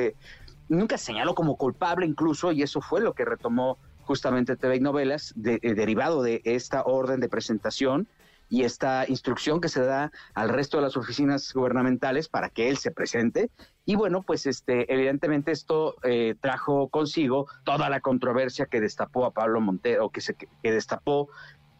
nunca 0.69 0.97
señaló 0.97 1.35
como 1.35 1.57
culpable 1.57 2.05
incluso, 2.05 2.53
y 2.53 2.61
eso 2.61 2.79
fue 2.79 3.01
lo 3.01 3.13
que 3.13 3.25
retomó 3.25 3.77
justamente 4.09 4.55
TV 4.55 4.79
Novelas, 4.79 5.33
de, 5.35 5.59
eh, 5.61 5.75
derivado 5.75 6.23
de 6.23 6.41
esta 6.43 6.81
orden 6.81 7.19
de 7.19 7.29
presentación 7.29 8.07
y 8.49 8.63
esta 8.63 9.07
instrucción 9.07 9.61
que 9.61 9.69
se 9.69 9.83
da 9.83 10.11
al 10.33 10.49
resto 10.49 10.77
de 10.77 10.81
las 10.81 10.97
oficinas 10.97 11.53
gubernamentales 11.53 12.27
para 12.27 12.49
que 12.49 12.69
él 12.69 12.77
se 12.77 12.89
presente. 12.89 13.51
Y 13.85 13.93
bueno, 13.93 14.23
pues 14.23 14.47
este, 14.47 14.91
evidentemente 14.91 15.51
esto 15.51 15.97
eh, 16.01 16.33
trajo 16.41 16.87
consigo 16.87 17.45
toda 17.63 17.87
la 17.87 17.99
controversia 17.99 18.65
que 18.65 18.81
destapó 18.81 19.25
a 19.25 19.31
Pablo 19.31 19.61
Montero, 19.61 20.09
que 20.09 20.21
se 20.21 20.33
que 20.33 20.71
destapó 20.71 21.29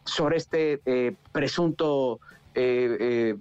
sobre 0.06 0.38
este 0.38 0.82
eh, 0.86 1.16
presunto 1.32 2.20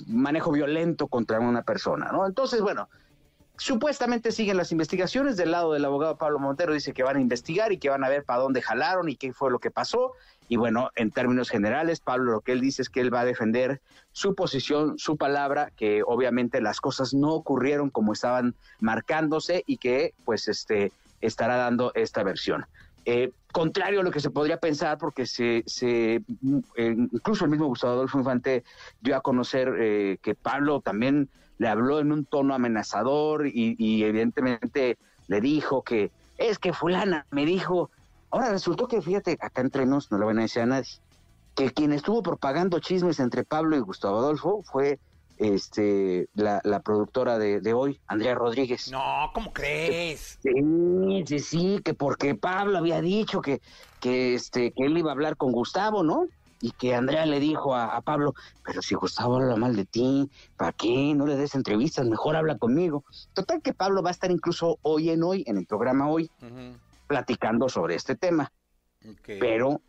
manejo 0.07 0.52
violento 0.52 1.09
contra 1.09 1.40
una 1.40 1.62
persona, 1.62 2.11
¿no? 2.12 2.25
Entonces, 2.25 2.62
bueno, 2.62 2.88
Supuestamente 3.59 4.31
siguen 4.31 4.57
las 4.57 4.71
investigaciones 4.71 5.37
del 5.37 5.50
lado 5.50 5.73
del 5.73 5.85
abogado 5.85 6.17
Pablo 6.17 6.38
Montero, 6.38 6.73
dice 6.73 6.93
que 6.93 7.03
van 7.03 7.17
a 7.17 7.21
investigar 7.21 7.73
y 7.73 7.79
que 7.79 7.91
van 7.91 8.05
a 8.05 8.09
ver 8.09 8.23
para 8.23 8.41
dónde 8.41 8.62
jalaron 8.62 9.09
y 9.09 9.17
qué 9.17 9.33
fue 9.33 9.50
lo 9.50 9.59
que 9.59 9.73
pasó. 9.73 10.12
Y 10.49 10.57
bueno, 10.57 10.91
en 10.95 11.11
términos 11.11 11.50
generales, 11.50 11.99
Pablo 11.99 12.31
lo 12.31 12.41
que 12.41 12.53
él 12.53 12.61
dice 12.61 12.83
es 12.83 12.88
que 12.88 13.00
él 13.00 13.12
va 13.12 13.21
a 13.21 13.25
defender 13.25 13.81
su 14.12 14.37
posición, 14.37 14.97
su 14.97 15.17
palabra, 15.17 15.73
que 15.77 16.05
obviamente 16.07 16.61
las 16.61 16.81
cosas 16.81 17.15
no 17.15 17.35
ocurrieron 17.35 17.91
como 17.91 18.12
estaban 18.12 18.55
marcándose 18.79 19.65
y 19.67 19.79
que 19.79 20.15
pues 20.25 20.47
este 20.47 20.93
estará 21.21 21.57
dando 21.57 21.91
esta 21.97 22.23
versión. 22.23 22.65
Eh, 23.07 23.33
contrario 23.53 24.00
a 24.00 24.03
lo 24.05 24.12
que 24.12 24.21
se 24.21 24.31
podría 24.31 24.59
pensar, 24.59 24.99
porque 24.99 25.27
se, 25.27 25.65
se 25.67 26.23
eh, 26.77 26.97
incluso 26.97 27.45
el 27.45 27.50
mismo 27.50 27.67
Gustavo 27.67 27.95
Adolfo 27.95 28.19
Infante 28.19 28.62
dio 29.00 29.17
a 29.17 29.21
conocer 29.21 29.75
eh, 29.79 30.19
que 30.23 30.37
Pablo 30.37 30.81
también 30.81 31.29
le 31.59 31.69
habló 31.69 32.00
en 32.00 32.12
un 32.12 32.25
tono 32.25 32.55
amenazador 32.55 33.47
y, 33.47 34.05
evidentemente 34.05 34.99
le 35.27 35.41
dijo 35.41 35.83
que 35.83 36.11
es 36.38 36.59
que 36.59 36.73
fulana 36.73 37.27
me 37.31 37.45
dijo, 37.45 37.91
ahora 38.31 38.50
resultó 38.50 38.88
que 38.88 39.03
fíjate, 39.03 39.37
acá 39.41 39.61
entre 39.61 39.85
nos 39.85 40.11
no 40.11 40.19
le 40.19 40.25
van 40.25 40.38
a 40.38 40.43
decir 40.43 40.62
a 40.62 40.67
nadie, 40.67 40.88
que 41.55 41.71
quien 41.71 41.93
estuvo 41.93 42.23
propagando 42.23 42.79
chismes 42.79 43.21
entre 43.21 43.45
Pablo 43.45 43.77
y 43.77 43.81
Gustavo 43.81 44.19
Adolfo 44.19 44.62
fue 44.62 44.99
este 45.38 46.29
la, 46.35 46.81
productora 46.81 47.38
de, 47.38 47.73
hoy, 47.73 48.00
Andrea 48.07 48.35
Rodríguez. 48.35 48.91
No, 48.91 49.31
¿cómo 49.35 49.53
crees? 49.53 50.38
Sí, 50.43 51.25
sí, 51.27 51.38
sí, 51.38 51.81
que 51.85 51.95
porque 51.95 52.35
Pablo 52.35 52.79
había 52.79 53.00
dicho 53.00 53.41
que, 53.41 53.61
que, 54.00 54.35
este, 54.35 54.73
que 54.73 54.85
él 54.85 54.99
iba 54.99 55.11
a 55.11 55.15
hablar 55.15 55.37
con 55.37 55.53
Gustavo, 55.53 56.03
¿no? 56.03 56.29
Y 56.61 56.73
que 56.73 56.95
Andrea 56.95 57.25
le 57.25 57.38
dijo 57.38 57.75
a, 57.75 58.00
Pablo, 58.00 58.35
pero 58.65 58.83
si 58.83 58.95
Gustavo 58.95 59.37
habla 59.37 59.57
mal 59.57 59.77
de 59.77 59.85
ti, 59.85 60.29
¿para 60.57 60.73
qué? 60.73 61.15
No 61.15 61.27
le 61.27 61.37
des 61.37 61.55
entrevistas, 61.55 62.07
mejor 62.07 62.35
habla 62.35 62.59
conmigo. 62.59 63.05
Total 63.33 63.62
que 63.62 63.75
Pablo 63.75 64.03
va 64.03 64.11
a 64.11 64.12
estar 64.12 64.31
incluso 64.31 64.79
hoy 64.83 65.11
en 65.11 65.23
hoy, 65.23 65.45
en 65.47 65.57
el 65.57 65.67
programa 65.67 66.09
hoy, 66.09 66.31
platicando 67.07 67.69
sobre 67.69 67.95
este 67.95 68.17
tema. 68.17 68.53
Pero 69.25 69.81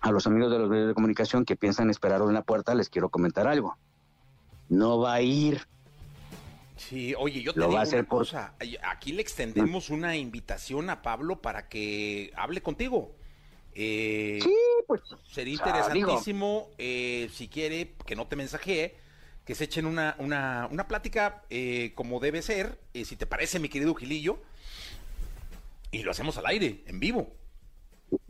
a 0.00 0.10
los 0.10 0.26
amigos 0.26 0.50
de 0.50 0.58
los 0.58 0.68
medios 0.68 0.88
de 0.88 0.94
comunicación 0.94 1.44
que 1.44 1.56
piensan 1.56 1.90
esperar 1.90 2.20
en 2.22 2.34
la 2.34 2.42
puerta, 2.42 2.74
les 2.74 2.88
quiero 2.88 3.08
comentar 3.08 3.46
algo 3.46 3.76
no 4.68 4.98
va 4.98 5.14
a 5.14 5.22
ir. 5.22 5.66
Sí, 6.76 7.14
oye, 7.16 7.42
yo 7.42 7.54
te 7.54 7.60
digo 7.60 7.72
una 7.72 8.04
cosa. 8.04 8.54
Aquí 8.82 9.12
le 9.12 9.22
extendemos 9.22 9.90
una 9.90 10.16
invitación 10.16 10.90
a 10.90 11.02
Pablo 11.02 11.40
para 11.40 11.68
que 11.68 12.32
hable 12.36 12.62
contigo. 12.62 13.12
Eh, 13.74 14.38
sí, 14.42 14.54
pues. 14.86 15.02
Sería 15.30 15.54
interesantísimo, 15.54 16.70
eh, 16.78 17.28
si 17.32 17.48
quiere, 17.48 17.94
que 18.06 18.16
no 18.16 18.26
te 18.26 18.36
mensajee, 18.36 18.96
que 19.44 19.54
se 19.54 19.64
echen 19.64 19.86
una, 19.86 20.14
una, 20.18 20.68
una 20.70 20.88
plática 20.88 21.42
eh, 21.50 21.92
como 21.94 22.20
debe 22.20 22.42
ser, 22.42 22.78
si 22.92 23.16
te 23.16 23.26
parece, 23.26 23.58
mi 23.58 23.68
querido 23.68 23.94
Gilillo, 23.94 24.38
y 25.90 26.02
lo 26.02 26.10
hacemos 26.10 26.38
al 26.38 26.46
aire, 26.46 26.82
en 26.86 27.00
vivo. 27.00 27.34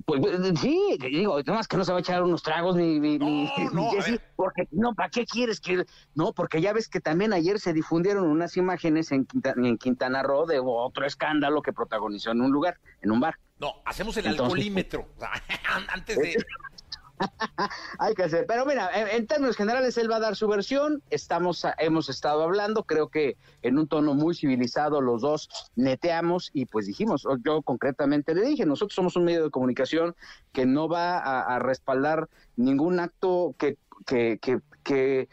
Pues, 0.07 0.21
pues 0.21 0.61
sí, 0.61 0.99
digo, 1.01 1.41
más 1.47 1.67
que 1.67 1.77
no 1.77 1.85
se 1.85 1.93
va 1.93 1.99
a 1.99 2.01
echar 2.01 2.23
unos 2.23 2.43
tragos 2.43 2.77
ni, 2.77 3.01
ni, 3.01 3.19
no, 3.19 3.91
porque 4.37 4.69
no, 4.71 4.95
¿para 4.95 5.09
qué 5.09 5.25
quieres 5.25 5.61
que 5.61 5.85
no? 6.15 6.33
Porque 6.33 6.61
ya 6.61 6.73
ves 6.73 6.89
que 6.89 7.01
también 7.01 7.33
ayer 7.33 7.59
se 7.59 7.73
difundieron 7.73 8.27
unas 8.27 8.57
imágenes 8.57 9.13
en 9.13 9.25
Quintana, 9.25 9.67
en 9.67 9.79
Quintana 9.79 10.23
Roo 10.23 10.47
de 10.47 10.61
otro 10.63 11.07
escándalo 11.07 11.63
que 11.63 11.73
protagonizó 11.73 12.33
en 12.33 12.43
un 12.43 12.53
lugar, 12.53 12.79
en 13.01 13.13
un 13.13 13.21
bar. 13.21 13.39
No, 13.59 13.73
hacemos 13.87 14.17
el 14.17 14.27
alcoholímetro, 14.27 15.09
antes 15.89 16.19
de 16.19 16.37
Hay 17.99 18.15
que 18.15 18.25
hacer. 18.25 18.47
Pero 18.47 18.67
mira, 18.67 18.91
en, 19.11 19.27
términos 19.27 19.57
generales, 19.57 19.97
él 19.99 20.11
va 20.11 20.17
a 20.17 20.21
dar 20.21 20.37
su 20.37 20.49
versión. 20.49 21.03
Estamos, 21.11 21.67
hemos 21.79 22.09
estado 22.09 22.43
hablando, 22.43 22.85
creo 22.85 23.09
que 23.09 23.37
en 23.63 23.79
un 23.79 23.89
tono 23.89 24.15
muy 24.15 24.35
civilizado, 24.35 25.01
los 25.01 25.23
dos 25.23 25.49
neteamos 25.77 26.51
y 26.53 26.67
pues 26.67 26.87
dijimos, 26.87 27.27
yo 27.45 27.63
concretamente 27.63 28.35
le 28.35 28.43
dije, 28.43 28.67
nosotros 28.67 28.95
somos 28.95 29.17
un 29.17 29.25
medio 29.25 29.45
de 29.45 29.51
comunicación 29.51 30.15
que 30.53 30.67
no 30.67 30.89
va 30.89 31.19
a, 31.19 31.59
respaldar 31.59 32.29
ningún 32.57 33.01
acto 33.01 33.55
que, 33.59 33.77
que, 34.07 34.39
que, 34.41 34.61
que 34.83 35.29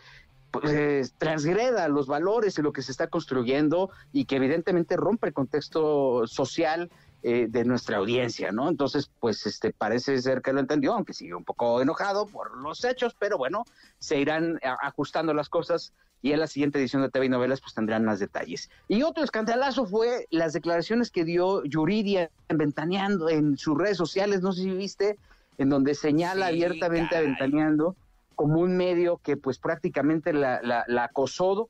pues, 0.51 1.13
transgreda 1.17 1.88
los 1.88 2.07
valores 2.07 2.57
y 2.57 2.62
lo 2.62 2.74
que 2.74 2.81
se 2.81 2.91
está 2.91 3.07
construyendo 3.07 3.89
y 4.12 4.25
que 4.25 4.36
evidentemente 4.36 4.98
rompe 4.98 5.27
el 5.27 5.33
contexto 5.33 6.27
social 6.27 6.89
eh, 7.23 7.47
de 7.49 7.65
nuestra 7.65 7.97
audiencia, 7.97 8.51
¿no? 8.51 8.67
Entonces, 8.67 9.11
pues 9.19 9.45
este 9.45 9.73
parece 9.73 10.19
ser 10.21 10.41
que 10.41 10.53
lo 10.53 10.59
entendió, 10.59 10.93
aunque 10.93 11.13
sigue 11.13 11.35
un 11.35 11.43
poco 11.43 11.81
enojado 11.81 12.25
por 12.25 12.57
los 12.57 12.83
hechos, 12.83 13.15
pero 13.19 13.37
bueno, 13.37 13.63
se 13.99 14.17
irán 14.17 14.59
ajustando 14.81 15.33
las 15.33 15.47
cosas 15.47 15.93
y 16.23 16.31
en 16.31 16.39
la 16.39 16.47
siguiente 16.47 16.79
edición 16.79 17.01
de 17.01 17.09
TV 17.09 17.27
y 17.27 17.29
Novelas 17.29 17.61
pues 17.61 17.73
tendrán 17.73 18.05
más 18.05 18.19
detalles. 18.19 18.69
Y 18.87 19.03
otro 19.03 19.23
escandalazo 19.23 19.85
fue 19.85 20.27
las 20.29 20.53
declaraciones 20.53 21.11
que 21.11 21.23
dio 21.23 21.63
Yuridia 21.63 22.29
Ventaneando 22.49 23.29
en 23.29 23.57
sus 23.57 23.77
redes 23.77 23.97
sociales, 23.97 24.41
no 24.41 24.51
sé 24.51 24.63
si 24.63 24.71
viste, 24.71 25.17
en 25.57 25.69
donde 25.69 25.95
señala 25.95 26.47
abiertamente 26.47 27.15
a 27.15 27.21
Ventaneando 27.21 27.95
como 28.35 28.59
un 28.59 28.75
medio 28.75 29.17
que 29.17 29.37
pues 29.37 29.59
prácticamente 29.59 30.33
la, 30.33 30.59
la, 30.63 30.83
la 30.87 31.03
acosó, 31.03 31.69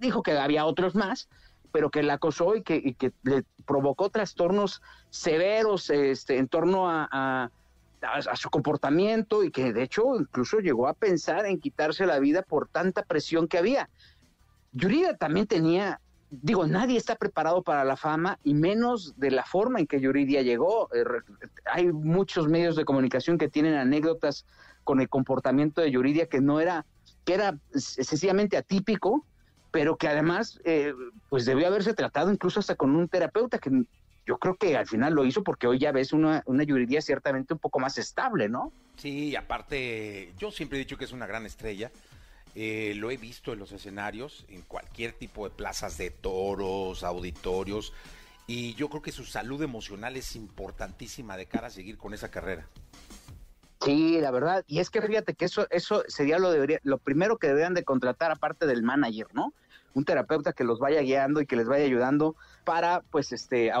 dijo 0.00 0.22
que 0.22 0.32
había 0.32 0.64
otros 0.64 0.94
más, 0.94 1.28
pero 1.78 1.90
que 1.90 2.02
la 2.02 2.14
acosó 2.14 2.56
y 2.56 2.62
que, 2.64 3.12
le 3.22 3.44
provocó 3.64 4.10
trastornos 4.10 4.82
severos 5.10 5.90
este, 5.90 6.36
en 6.38 6.48
torno 6.48 6.90
a, 6.90 7.52
su 8.34 8.50
comportamiento 8.50 9.44
y 9.44 9.52
que 9.52 9.72
de 9.72 9.84
hecho 9.84 10.16
incluso 10.18 10.58
llegó 10.58 10.88
a 10.88 10.94
pensar 10.94 11.46
en 11.46 11.60
quitarse 11.60 12.04
la 12.04 12.18
vida 12.18 12.42
por 12.42 12.66
tanta 12.66 13.04
presión 13.04 13.46
que 13.46 13.58
había. 13.58 13.88
Yuridia 14.72 15.16
también 15.16 15.46
tenía, 15.46 16.00
digo, 16.32 16.66
nadie 16.66 16.98
está 16.98 17.14
preparado 17.14 17.62
para 17.62 17.84
la 17.84 17.96
fama 17.96 18.40
y 18.42 18.54
menos 18.54 19.14
de 19.16 19.30
la 19.30 19.44
forma 19.44 19.78
en 19.78 19.86
que 19.86 20.00
Yuridia 20.00 20.42
llegó. 20.42 20.88
Eh, 20.92 21.04
hay 21.72 21.92
muchos 21.92 22.48
medios 22.48 22.74
de 22.74 22.84
comunicación 22.84 23.38
que 23.38 23.48
tienen 23.48 23.74
anécdotas 23.74 24.46
con 24.82 25.00
el 25.00 25.08
comportamiento 25.08 25.80
de 25.80 25.92
Yuridia 25.92 26.26
que 26.26 26.40
no 26.40 26.58
era, 26.58 26.86
que 27.24 27.34
era 27.34 27.56
sencillamente 27.72 28.56
atípico 28.56 29.24
pero 29.78 29.96
que 29.96 30.08
además 30.08 30.58
eh, 30.64 30.92
pues 31.28 31.44
debió 31.44 31.68
haberse 31.68 31.94
tratado 31.94 32.32
incluso 32.32 32.58
hasta 32.58 32.74
con 32.74 32.96
un 32.96 33.06
terapeuta 33.08 33.60
que 33.60 33.70
yo 34.26 34.36
creo 34.38 34.56
que 34.56 34.76
al 34.76 34.88
final 34.88 35.14
lo 35.14 35.24
hizo 35.24 35.44
porque 35.44 35.68
hoy 35.68 35.78
ya 35.78 35.92
ves 35.92 36.12
una, 36.12 36.42
una 36.46 36.64
ciertamente 37.00 37.54
un 37.54 37.60
poco 37.60 37.78
más 37.78 37.96
estable, 37.96 38.48
¿no? 38.48 38.72
Sí, 38.96 39.36
aparte 39.36 40.32
yo 40.36 40.50
siempre 40.50 40.78
he 40.78 40.80
dicho 40.80 40.98
que 40.98 41.04
es 41.04 41.12
una 41.12 41.28
gran 41.28 41.46
estrella. 41.46 41.92
Eh, 42.56 42.94
lo 42.96 43.12
he 43.12 43.18
visto 43.18 43.52
en 43.52 43.60
los 43.60 43.70
escenarios, 43.70 44.46
en 44.48 44.62
cualquier 44.62 45.12
tipo 45.12 45.48
de 45.48 45.54
plazas 45.54 45.96
de 45.96 46.10
toros, 46.10 47.04
auditorios, 47.04 47.92
y 48.48 48.74
yo 48.74 48.88
creo 48.88 49.02
que 49.02 49.12
su 49.12 49.24
salud 49.24 49.62
emocional 49.62 50.16
es 50.16 50.34
importantísima 50.34 51.36
de 51.36 51.46
cara 51.46 51.68
a 51.68 51.70
seguir 51.70 51.98
con 51.98 52.14
esa 52.14 52.32
carrera. 52.32 52.66
Sí, 53.84 54.20
la 54.20 54.32
verdad, 54.32 54.64
y 54.66 54.80
es 54.80 54.90
que 54.90 55.00
fíjate 55.00 55.34
que 55.34 55.44
eso, 55.44 55.68
eso 55.70 56.02
sería 56.08 56.40
lo 56.40 56.50
debería, 56.50 56.80
lo 56.82 56.98
primero 56.98 57.38
que 57.38 57.46
deberían 57.46 57.74
de 57.74 57.84
contratar 57.84 58.32
aparte 58.32 58.66
del 58.66 58.82
manager, 58.82 59.28
¿no? 59.34 59.54
Un 59.94 60.04
terapeuta 60.04 60.52
que 60.52 60.64
los 60.64 60.78
vaya 60.78 61.00
guiando 61.00 61.40
y 61.40 61.46
que 61.46 61.56
les 61.56 61.66
vaya 61.66 61.84
ayudando 61.84 62.36
para, 62.64 63.02
pues, 63.10 63.32
este, 63.32 63.72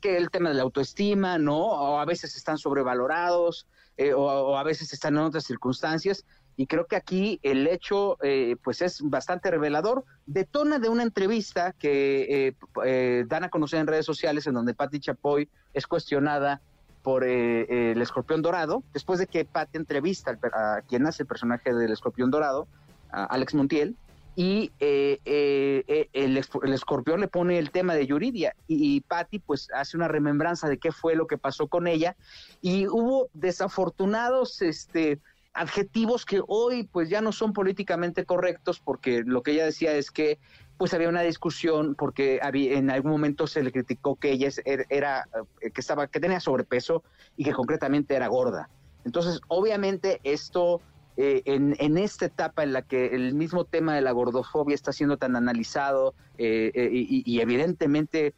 que 0.00 0.16
el 0.16 0.30
tema 0.30 0.48
de 0.48 0.54
la 0.54 0.62
autoestima, 0.62 1.38
¿no? 1.38 1.58
O 1.58 1.98
a 1.98 2.04
veces 2.04 2.36
están 2.36 2.58
sobrevalorados, 2.58 3.66
eh, 3.96 4.14
o, 4.14 4.56
a 4.56 4.62
veces 4.62 4.92
están 4.92 5.14
en 5.14 5.24
otras 5.24 5.44
circunstancias. 5.44 6.24
Y 6.56 6.66
creo 6.66 6.86
que 6.86 6.96
aquí 6.96 7.40
el 7.42 7.66
hecho, 7.66 8.16
eh, 8.22 8.56
pues, 8.62 8.80
es 8.80 9.02
bastante 9.02 9.50
revelador. 9.50 10.04
Detona 10.26 10.78
de 10.78 10.88
una 10.88 11.02
entrevista 11.02 11.72
que 11.72 12.54
eh, 12.84 13.24
dan 13.26 13.44
a 13.44 13.48
conocer 13.48 13.80
en 13.80 13.88
redes 13.88 14.06
sociales, 14.06 14.46
en 14.46 14.54
donde 14.54 14.74
Patti 14.74 15.00
Chapoy 15.00 15.48
es 15.72 15.86
cuestionada 15.86 16.60
por 17.04 17.22
eh, 17.22 17.92
el 17.92 18.00
escorpión 18.00 18.40
dorado, 18.40 18.82
después 18.94 19.18
de 19.18 19.26
que 19.26 19.44
Pat 19.44 19.76
entrevista 19.76 20.38
a 20.54 20.80
quien 20.88 21.06
hace 21.06 21.24
el 21.24 21.26
personaje 21.26 21.74
del 21.74 21.92
escorpión 21.92 22.30
dorado, 22.30 22.66
a 23.10 23.26
Alex 23.26 23.54
Montiel, 23.54 23.94
y 24.36 24.72
eh, 24.80 25.20
eh, 25.24 26.08
el, 26.12 26.36
escorpión 26.36 27.20
le 27.20 27.28
pone 27.28 27.58
el 27.58 27.70
tema 27.70 27.94
de 27.94 28.06
Yuridia 28.06 28.54
y, 28.66 29.00
Patty 29.02 29.38
pues 29.38 29.68
hace 29.74 29.96
una 29.96 30.08
remembranza 30.08 30.68
de 30.68 30.78
qué 30.78 30.90
fue 30.90 31.14
lo 31.14 31.26
que 31.26 31.38
pasó 31.38 31.68
con 31.68 31.86
ella 31.86 32.16
y 32.60 32.86
hubo 32.88 33.28
desafortunados 33.32 34.60
este 34.62 35.20
adjetivos 35.52 36.24
que 36.24 36.42
hoy 36.48 36.82
pues 36.84 37.08
ya 37.08 37.20
no 37.20 37.30
son 37.30 37.52
políticamente 37.52 38.24
correctos 38.24 38.80
porque 38.80 39.22
lo 39.24 39.42
que 39.42 39.52
ella 39.52 39.64
decía 39.64 39.94
es 39.94 40.10
que 40.10 40.38
pues 40.76 40.92
había 40.94 41.08
una 41.08 41.22
discusión 41.22 41.94
porque 41.94 42.40
había, 42.42 42.76
en 42.76 42.90
algún 42.90 43.12
momento 43.12 43.46
se 43.46 43.62
le 43.62 43.70
criticó 43.70 44.16
que 44.16 44.32
ella 44.32 44.48
er, 44.64 44.86
era, 44.88 45.28
eh, 45.60 45.70
que 45.70 45.80
estaba 45.80 46.08
que 46.08 46.18
tenía 46.18 46.40
sobrepeso 46.40 47.04
y 47.36 47.44
que 47.44 47.52
concretamente 47.52 48.16
era 48.16 48.26
gorda. 48.26 48.68
Entonces, 49.04 49.40
obviamente 49.48 50.20
esto 50.24 50.80
eh, 51.16 51.42
en, 51.44 51.76
en, 51.78 51.98
esta 51.98 52.26
etapa 52.26 52.62
en 52.62 52.72
la 52.72 52.82
que 52.82 53.06
el 53.06 53.34
mismo 53.34 53.64
tema 53.64 53.94
de 53.94 54.00
la 54.00 54.12
gordofobia 54.12 54.74
está 54.74 54.92
siendo 54.92 55.16
tan 55.16 55.36
analizado 55.36 56.14
eh, 56.38 56.72
y, 56.92 57.40
evidentemente 57.40 58.34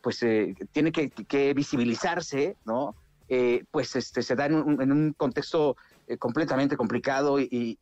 pues 0.00 0.24
tiene 0.72 0.90
que, 0.90 1.54
visibilizarse, 1.54 2.56
¿no? 2.64 2.96
pues 3.70 3.94
este 3.94 4.22
se 4.22 4.34
da 4.34 4.46
en 4.46 4.54
un, 4.54 5.14
contexto 5.16 5.76
completamente 6.18 6.76
complicado 6.76 7.38
y, 7.38 7.78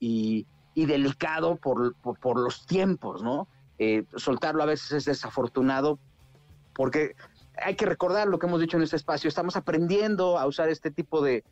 y 0.74 0.86
delicado 0.86 1.56
por, 1.56 1.94
por, 1.94 2.38
los 2.38 2.66
tiempos, 2.66 3.22
¿no? 3.22 3.48
Eh, 3.78 4.04
soltarlo 4.16 4.62
a 4.62 4.66
veces 4.66 4.92
es 4.92 5.04
desafortunado 5.04 5.98
porque 6.74 7.14
hay 7.56 7.76
que 7.76 7.86
recordar 7.86 8.26
lo 8.28 8.38
que 8.38 8.46
hemos 8.46 8.60
dicho 8.60 8.76
en 8.76 8.82
este 8.82 8.96
espacio, 8.96 9.28
estamos 9.28 9.56
aprendiendo 9.56 10.38
a 10.38 10.46
usar 10.46 10.68
este 10.68 10.90
tipo 10.90 11.22
de, 11.22 11.44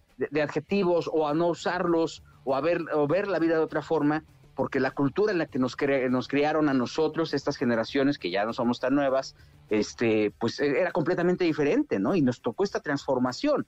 adjetivos 0.43 1.09
o 1.13 1.29
a 1.29 1.35
no 1.35 1.49
usarlos 1.49 2.23
o 2.45 2.61
ver, 2.61 2.83
o 2.93 3.07
ver 3.07 3.29
la 3.29 3.39
vida 3.39 3.55
de 3.55 3.61
otra 3.61 3.83
forma, 3.83 4.25
porque 4.55 4.81
la 4.81 4.91
cultura 4.91 5.33
en 5.33 5.39
la 5.39 5.47
que 5.47 5.59
nos, 5.59 5.77
nos 6.11 6.29
criaron 6.29 6.69
a 6.69 6.75
nosotros, 6.75 7.35
estas 7.35 7.57
generaciones 7.57 8.19
que 8.19 8.31
ya 8.31 8.45
no 8.45 8.53
somos 8.53 8.81
tan 8.81 8.95
nuevas, 8.95 9.35
este, 9.71 10.33
pues 10.39 10.61
era 10.61 10.93
completamente 10.93 11.45
diferente, 11.45 11.99
¿no? 11.99 12.15
Y 12.15 12.23
nos 12.23 12.43
tocó 12.43 12.65
esta 12.65 12.81
transformación. 12.81 13.67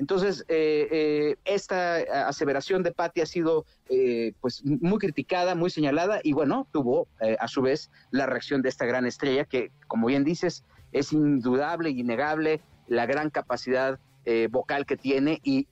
Entonces, 0.00 0.46
eh, 0.48 0.88
eh, 0.90 1.36
esta 1.44 1.96
aseveración 2.26 2.82
de 2.82 2.90
Patti 2.90 3.20
ha 3.20 3.26
sido 3.26 3.66
eh, 3.90 4.32
pues 4.40 4.64
muy 4.64 4.98
criticada, 4.98 5.54
muy 5.54 5.68
señalada 5.68 6.20
y 6.22 6.32
bueno, 6.32 6.66
tuvo 6.72 7.06
a 7.38 7.48
su 7.48 7.60
vez 7.60 7.90
la 8.10 8.24
reacción 8.24 8.62
de 8.62 8.70
esta 8.70 8.86
gran 8.86 9.04
estrella 9.04 9.44
que, 9.44 9.70
como 9.88 10.06
bien 10.06 10.24
dices, 10.24 10.64
es 10.92 11.12
indudable 11.12 11.90
y 11.90 12.00
innegable 12.00 12.62
la 12.86 13.04
gran 13.04 13.28
capacidad 13.28 14.00
eh, 14.24 14.48
vocal 14.50 14.86
que 14.86 14.96
tiene 14.96 15.40
y, 15.42 15.66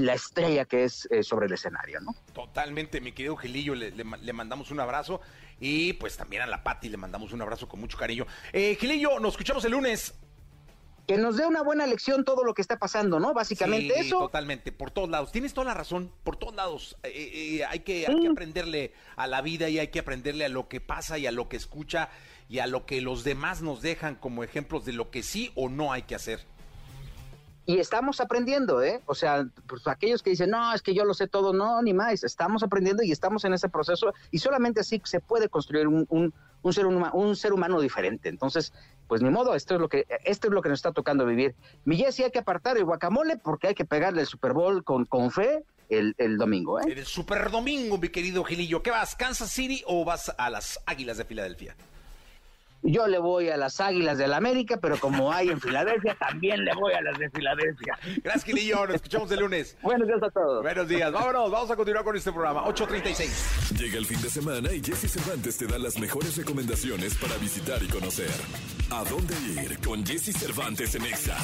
la 0.00 0.14
estrella 0.14 0.64
que 0.64 0.84
es 0.84 1.08
eh, 1.10 1.22
sobre 1.22 1.46
el 1.46 1.52
escenario, 1.52 2.00
¿no? 2.00 2.14
Totalmente, 2.32 3.00
mi 3.00 3.12
querido 3.12 3.36
Gilillo, 3.36 3.74
le, 3.74 3.90
le, 3.90 4.32
mandamos 4.32 4.70
un 4.70 4.80
abrazo 4.80 5.20
y 5.60 5.92
pues 5.94 6.16
también 6.16 6.42
a 6.42 6.46
la 6.46 6.62
Pati 6.62 6.88
le 6.88 6.96
mandamos 6.96 7.32
un 7.32 7.42
abrazo 7.42 7.68
con 7.68 7.80
mucho 7.80 7.98
cariño. 7.98 8.26
Eh, 8.52 8.76
Gilillo, 8.80 9.20
nos 9.20 9.34
escuchamos 9.34 9.64
el 9.64 9.72
lunes 9.72 10.14
que 11.10 11.18
nos 11.18 11.36
dé 11.36 11.44
una 11.44 11.62
buena 11.62 11.88
lección 11.88 12.24
todo 12.24 12.44
lo 12.44 12.54
que 12.54 12.62
está 12.62 12.78
pasando, 12.78 13.18
¿no? 13.18 13.34
Básicamente 13.34 13.94
sí, 13.94 14.06
eso. 14.06 14.20
Totalmente, 14.20 14.70
por 14.70 14.92
todos 14.92 15.10
lados. 15.10 15.32
Tienes 15.32 15.52
toda 15.52 15.64
la 15.64 15.74
razón, 15.74 16.12
por 16.22 16.36
todos 16.36 16.54
lados. 16.54 16.96
Eh, 17.02 17.58
eh, 17.58 17.64
hay, 17.64 17.80
que, 17.80 18.06
hay 18.06 18.20
que 18.20 18.28
aprenderle 18.28 18.92
a 19.16 19.26
la 19.26 19.42
vida 19.42 19.68
y 19.68 19.80
hay 19.80 19.88
que 19.88 19.98
aprenderle 19.98 20.44
a 20.44 20.48
lo 20.48 20.68
que 20.68 20.80
pasa 20.80 21.18
y 21.18 21.26
a 21.26 21.32
lo 21.32 21.48
que 21.48 21.56
escucha 21.56 22.10
y 22.48 22.60
a 22.60 22.68
lo 22.68 22.86
que 22.86 23.00
los 23.00 23.24
demás 23.24 23.60
nos 23.60 23.82
dejan 23.82 24.14
como 24.14 24.44
ejemplos 24.44 24.84
de 24.84 24.92
lo 24.92 25.10
que 25.10 25.24
sí 25.24 25.50
o 25.56 25.68
no 25.68 25.92
hay 25.92 26.02
que 26.02 26.14
hacer. 26.14 26.46
Y 27.70 27.78
estamos 27.78 28.20
aprendiendo, 28.20 28.82
¿eh? 28.82 29.00
O 29.06 29.14
sea, 29.14 29.46
pues 29.68 29.86
aquellos 29.86 30.24
que 30.24 30.30
dicen, 30.30 30.50
no, 30.50 30.74
es 30.74 30.82
que 30.82 30.92
yo 30.92 31.04
lo 31.04 31.14
sé 31.14 31.28
todo, 31.28 31.52
no, 31.52 31.80
ni 31.82 31.94
más. 31.94 32.24
Estamos 32.24 32.64
aprendiendo 32.64 33.04
y 33.04 33.12
estamos 33.12 33.44
en 33.44 33.54
ese 33.54 33.68
proceso 33.68 34.12
y 34.32 34.40
solamente 34.40 34.80
así 34.80 35.00
se 35.04 35.20
puede 35.20 35.48
construir 35.48 35.86
un, 35.86 36.04
un, 36.08 36.34
un 36.62 36.72
ser, 36.72 36.86
un 36.86 37.36
ser 37.36 37.52
humano 37.52 37.80
diferente. 37.80 38.28
Entonces, 38.28 38.72
pues 39.06 39.22
ni 39.22 39.30
modo, 39.30 39.54
esto 39.54 39.76
es 39.76 39.80
lo 39.80 39.88
que, 39.88 40.04
esto 40.24 40.48
es 40.48 40.52
lo 40.52 40.62
que 40.62 40.68
nos 40.68 40.80
está 40.80 40.90
tocando 40.90 41.24
vivir. 41.24 41.54
Mi 41.84 41.96
Jessy, 41.96 42.24
hay 42.24 42.32
que 42.32 42.40
apartar 42.40 42.76
el 42.76 42.84
guacamole 42.84 43.36
porque 43.36 43.68
hay 43.68 43.74
que 43.76 43.84
pegarle 43.84 44.22
el 44.22 44.26
Super 44.26 44.52
Bowl 44.52 44.82
con, 44.82 45.04
con 45.04 45.30
fe 45.30 45.62
el, 45.90 46.16
el 46.18 46.38
domingo, 46.38 46.80
¿eh? 46.80 46.86
El 46.88 47.06
Super 47.06 47.52
Domingo, 47.52 47.98
mi 47.98 48.08
querido 48.08 48.42
Gilillo. 48.42 48.82
¿Qué 48.82 48.90
vas, 48.90 49.14
Kansas 49.14 49.52
City 49.52 49.84
o 49.86 50.04
vas 50.04 50.34
a 50.36 50.50
las 50.50 50.80
Águilas 50.86 51.18
de 51.18 51.24
Filadelfia? 51.24 51.76
Yo 52.82 53.06
le 53.06 53.18
voy 53.18 53.50
a 53.50 53.56
las 53.56 53.80
Águilas 53.80 54.16
del 54.16 54.30
la 54.30 54.38
América, 54.38 54.78
pero 54.80 54.98
como 54.98 55.32
hay 55.32 55.48
en 55.48 55.60
Filadelfia, 55.60 56.14
también 56.14 56.64
le 56.64 56.72
voy 56.74 56.92
a 56.94 57.02
las 57.02 57.18
de 57.18 57.28
Filadelfia. 57.30 57.98
Gracias, 58.22 58.44
Gilillo. 58.44 58.86
Nos 58.86 58.96
escuchamos 58.96 59.30
el 59.32 59.40
lunes. 59.40 59.76
Buenos 59.82 60.06
días 60.06 60.22
a 60.22 60.30
todos. 60.30 60.62
Buenos 60.62 60.88
días. 60.88 61.12
Vámonos, 61.12 61.50
vamos 61.50 61.70
a 61.70 61.76
continuar 61.76 62.04
con 62.04 62.16
este 62.16 62.32
programa. 62.32 62.64
8.36. 62.64 63.76
Llega 63.76 63.98
el 63.98 64.06
fin 64.06 64.22
de 64.22 64.30
semana 64.30 64.72
y 64.72 64.80
Jesse 64.82 65.10
Cervantes 65.10 65.58
te 65.58 65.66
da 65.66 65.78
las 65.78 65.98
mejores 65.98 66.36
recomendaciones 66.36 67.14
para 67.16 67.36
visitar 67.36 67.82
y 67.82 67.88
conocer. 67.88 68.30
¿A 68.90 69.04
dónde 69.04 69.34
ir 69.62 69.78
con 69.80 70.04
Jesse 70.04 70.36
Cervantes 70.36 70.94
en 70.94 71.04
Exa? 71.04 71.36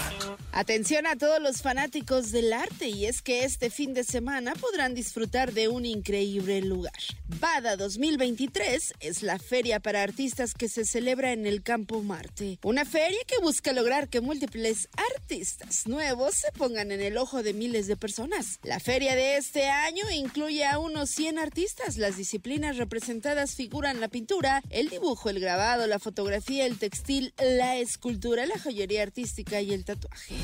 Atención 0.52 1.06
a 1.06 1.16
todos 1.16 1.40
los 1.40 1.62
fanáticos 1.62 2.32
del 2.32 2.52
arte 2.52 2.88
y 2.88 3.06
es 3.06 3.22
que 3.22 3.44
este 3.44 3.70
fin 3.70 3.94
de 3.94 4.04
semana 4.04 4.54
podrán 4.54 4.94
disfrutar 4.94 5.52
de 5.52 5.68
un 5.68 5.84
increíble 5.84 6.62
lugar. 6.62 6.92
Bada 7.40 7.76
2023 7.76 8.94
es 9.00 9.22
la 9.22 9.38
feria 9.38 9.80
para 9.80 10.02
artistas 10.02 10.54
que 10.54 10.68
se 10.68 10.84
celebra 10.84 11.25
en 11.32 11.46
el 11.46 11.62
Campo 11.62 12.02
Marte. 12.02 12.58
Una 12.62 12.84
feria 12.84 13.18
que 13.26 13.38
busca 13.38 13.72
lograr 13.72 14.08
que 14.08 14.20
múltiples 14.20 14.88
artistas 15.14 15.86
nuevos 15.86 16.34
se 16.34 16.52
pongan 16.52 16.92
en 16.92 17.00
el 17.00 17.16
ojo 17.16 17.42
de 17.42 17.52
miles 17.52 17.86
de 17.86 17.96
personas. 17.96 18.58
La 18.62 18.80
feria 18.80 19.14
de 19.14 19.36
este 19.36 19.68
año 19.68 20.04
incluye 20.14 20.64
a 20.64 20.78
unos 20.78 21.10
100 21.10 21.38
artistas. 21.38 21.96
Las 21.96 22.16
disciplinas 22.16 22.76
representadas 22.76 23.54
figuran 23.54 24.00
la 24.00 24.08
pintura, 24.08 24.62
el 24.70 24.88
dibujo, 24.88 25.30
el 25.30 25.40
grabado, 25.40 25.86
la 25.86 25.98
fotografía, 25.98 26.66
el 26.66 26.78
textil, 26.78 27.34
la 27.38 27.76
escultura, 27.76 28.46
la 28.46 28.58
joyería 28.58 29.02
artística 29.02 29.60
y 29.60 29.72
el 29.72 29.84
tatuaje. 29.84 30.34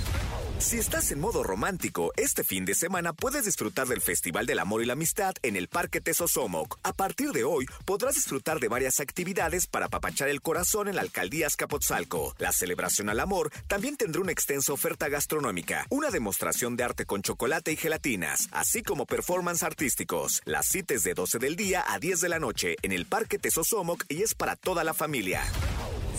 Si 0.63 0.79
estás 0.79 1.11
en 1.11 1.19
modo 1.19 1.43
romántico, 1.43 2.13
este 2.17 2.45
fin 2.45 2.65
de 2.65 2.77
semana 2.77 3.13
puedes 3.13 3.45
disfrutar 3.45 3.89
del 3.89 4.01
Festival 4.01 4.47
del 4.47 4.61
Amor 4.61 4.81
y 4.81 4.87
la 4.87 4.93
Amistad 4.93 5.35
en 5.43 5.57
el 5.57 5.67
Parque 5.67 6.01
Tesosomoc. 6.01 6.79
A 6.85 6.93
partir 6.93 7.33
de 7.33 7.43
hoy, 7.43 7.67
podrás 7.85 8.15
disfrutar 8.15 8.61
de 8.61 8.69
varias 8.69 9.01
actividades 9.01 9.67
para 9.67 9.87
apapachar 9.87 10.29
el 10.29 10.41
corazón 10.41 10.87
en 10.87 10.95
la 10.95 11.03
alcaldía 11.03 11.49
Azcapotzalco. 11.49 12.37
La 12.39 12.53
celebración 12.53 13.09
al 13.09 13.19
amor 13.19 13.51
también 13.67 13.97
tendrá 13.97 14.23
una 14.23 14.31
extensa 14.31 14.73
oferta 14.73 15.09
gastronómica, 15.09 15.85
una 15.91 16.11
demostración 16.11 16.77
de 16.77 16.85
arte 16.85 17.07
con 17.07 17.23
chocolate 17.23 17.73
y 17.73 17.77
gelatinas, 17.77 18.49
así 18.53 18.85
como 18.85 19.05
performance 19.05 19.65
artísticos. 19.65 20.43
Las 20.45 20.67
citas 20.67 21.03
de 21.03 21.15
12 21.15 21.41
del 21.41 21.57
día 21.57 21.85
a 21.89 21.99
10 21.99 22.21
de 22.21 22.29
la 22.29 22.39
noche 22.39 22.77
en 22.83 22.93
el 22.93 23.07
Parque 23.07 23.41
Tesosomoc 23.41 24.05
y 24.09 24.23
es 24.23 24.37
para 24.37 24.55
toda 24.55 24.85
la 24.85 24.95
familia. 24.95 25.43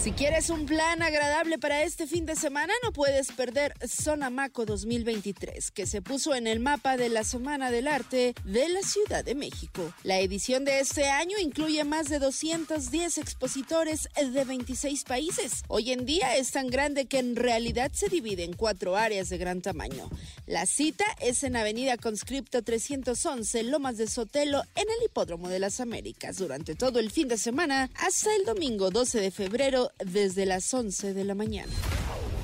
Si 0.04 0.12
quieres 0.12 0.50
un 0.50 0.66
plan 0.66 1.02
agradable 1.02 1.58
para 1.58 1.84
este 1.84 2.08
fin 2.08 2.26
de 2.26 2.36
semana, 2.36 2.74
no 2.84 2.92
puedes 2.92 3.32
perder 3.32 3.74
Zona 3.88 4.30
Maco 4.30 4.66
2023, 4.66 5.72
que 5.72 5.86
se 5.86 6.02
puso 6.02 6.36
en 6.36 6.46
el 6.46 6.60
mapa 6.60 6.98
de 6.98 7.08
la 7.08 7.24
Semana 7.24 7.72
del 7.72 7.88
Arte 7.88 8.36
de 8.44 8.68
la 8.68 8.82
Ciudad 8.82 9.24
de 9.24 9.34
México. 9.34 9.94
La 10.04 10.20
edición 10.20 10.66
de 10.66 10.82
este 10.82 11.06
año 11.06 11.38
incluye 11.42 11.86
más 11.86 12.10
de 12.10 12.20
210 12.20 13.18
expositores 13.18 14.10
de 14.22 14.44
26 14.44 15.06
países. 15.06 15.64
Hoy 15.70 15.94
en 15.94 16.06
día 16.06 16.36
es 16.36 16.52
tan 16.52 16.68
grande 16.68 17.06
que 17.06 17.20
en 17.20 17.38
realidad 17.38 17.90
se 17.94 18.10
divide 18.10 18.44
en 18.44 18.58
cuatro 18.58 18.98
áreas 18.98 19.30
de 19.30 19.38
gran 19.38 19.62
tamaño. 19.62 20.10
La 20.48 20.66
cita 20.66 21.06
es 21.22 21.46
en 21.46 21.56
Avenida 21.56 21.96
Conscripto 21.96 22.62
311, 22.62 23.64
Lomas 23.64 23.96
de 23.96 24.08
Sotelo, 24.08 24.64
en 24.76 24.84
el 24.84 25.06
Hipódromo 25.06 25.48
de 25.48 25.60
las 25.60 25.80
Américas, 25.80 26.40
durante 26.40 26.76
todo 26.76 27.00
el 27.00 27.10
fin 27.10 27.30
de 27.30 27.38
semana 27.38 27.90
hasta 27.96 28.36
el 28.36 28.44
domingo 28.44 28.90
12 28.90 29.22
de 29.22 29.32
febrero 29.32 29.92
desde 30.00 30.46
las 30.46 30.74
11 30.74 31.14
de 31.14 31.24
la 31.24 31.36
mañana. 31.36 31.72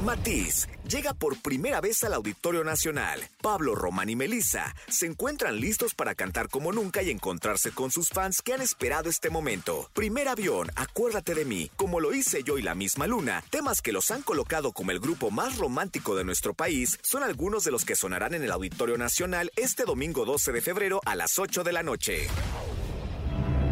Matiz 0.04 0.70
llega 0.88 1.14
por 1.14 1.42
primera 1.42 1.82
vez 1.82 2.04
al 2.06 2.14
Auditorio 2.14 2.64
Nacional. 2.64 3.20
Pablo, 3.42 3.76
Román 3.76 4.10
y 4.10 4.16
Melissa 4.16 4.74
se 4.88 5.06
encuentran 5.06 5.60
listos 5.60 5.94
para 5.94 6.16
cantar 6.16 6.48
como 6.48 6.72
nunca 6.72 7.04
y 7.04 7.10
encontrarse 7.10 7.72
con 7.72 7.92
sus 7.92 8.10
fans 8.10 8.42
que 8.42 8.54
han 8.54 8.62
esperado 8.62 9.10
este 9.10 9.30
momento. 9.30 9.90
Primer 9.94 10.30
avión, 10.30 10.70
acuérdate 10.76 11.36
de 11.36 11.44
mí, 11.44 11.70
como 11.76 12.00
lo 12.00 12.14
hice 12.14 12.44
yo 12.44 12.58
y 12.58 12.62
la 12.62 12.76
misma 12.76 13.08
luna, 13.08 13.44
temas 13.50 13.82
que 13.82 13.92
los 13.92 14.10
han 14.10 14.22
colocado 14.22 14.72
como 14.72 14.92
el 14.92 15.02
grupo 15.02 15.32
más 15.32 15.58
romántico 15.58 16.16
de 16.16 16.24
nuestro 16.24 16.54
país, 16.54 16.98
son 17.02 17.24
algunos 17.24 17.66
de 17.66 17.72
los 17.72 17.84
que 17.84 17.96
sonarán 17.96 18.34
en 18.34 18.44
el 18.44 18.52
Auditorio 18.52 18.98
Nacional 18.98 19.52
este 19.58 19.84
domingo 19.84 20.24
12 20.24 20.54
de 20.54 20.62
febrero 20.62 21.02
a 21.06 21.16
las 21.16 21.38
8 21.38 21.66
de 21.66 21.74
la 21.74 21.84
noche. 21.84 22.28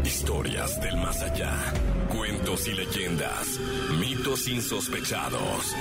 Historias 0.04 0.80
del 0.80 0.96
más 0.96 1.22
allá. 1.22 1.54
Cuentos 2.08 2.66
y 2.68 2.72
leyendas. 2.72 3.58
Mitos 3.98 4.48
insospechados. 4.48 5.74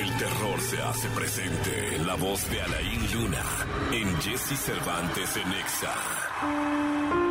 El 0.00 0.16
terror 0.16 0.60
se 0.60 0.80
hace 0.80 1.08
presente 1.08 1.96
en 1.96 2.06
la 2.06 2.14
voz 2.14 2.48
de 2.50 2.62
Alain 2.62 3.12
Luna. 3.12 3.44
En 3.92 4.16
Jesse 4.20 4.58
Cervantes 4.58 5.36
en 5.36 5.52
Exa. 5.52 7.23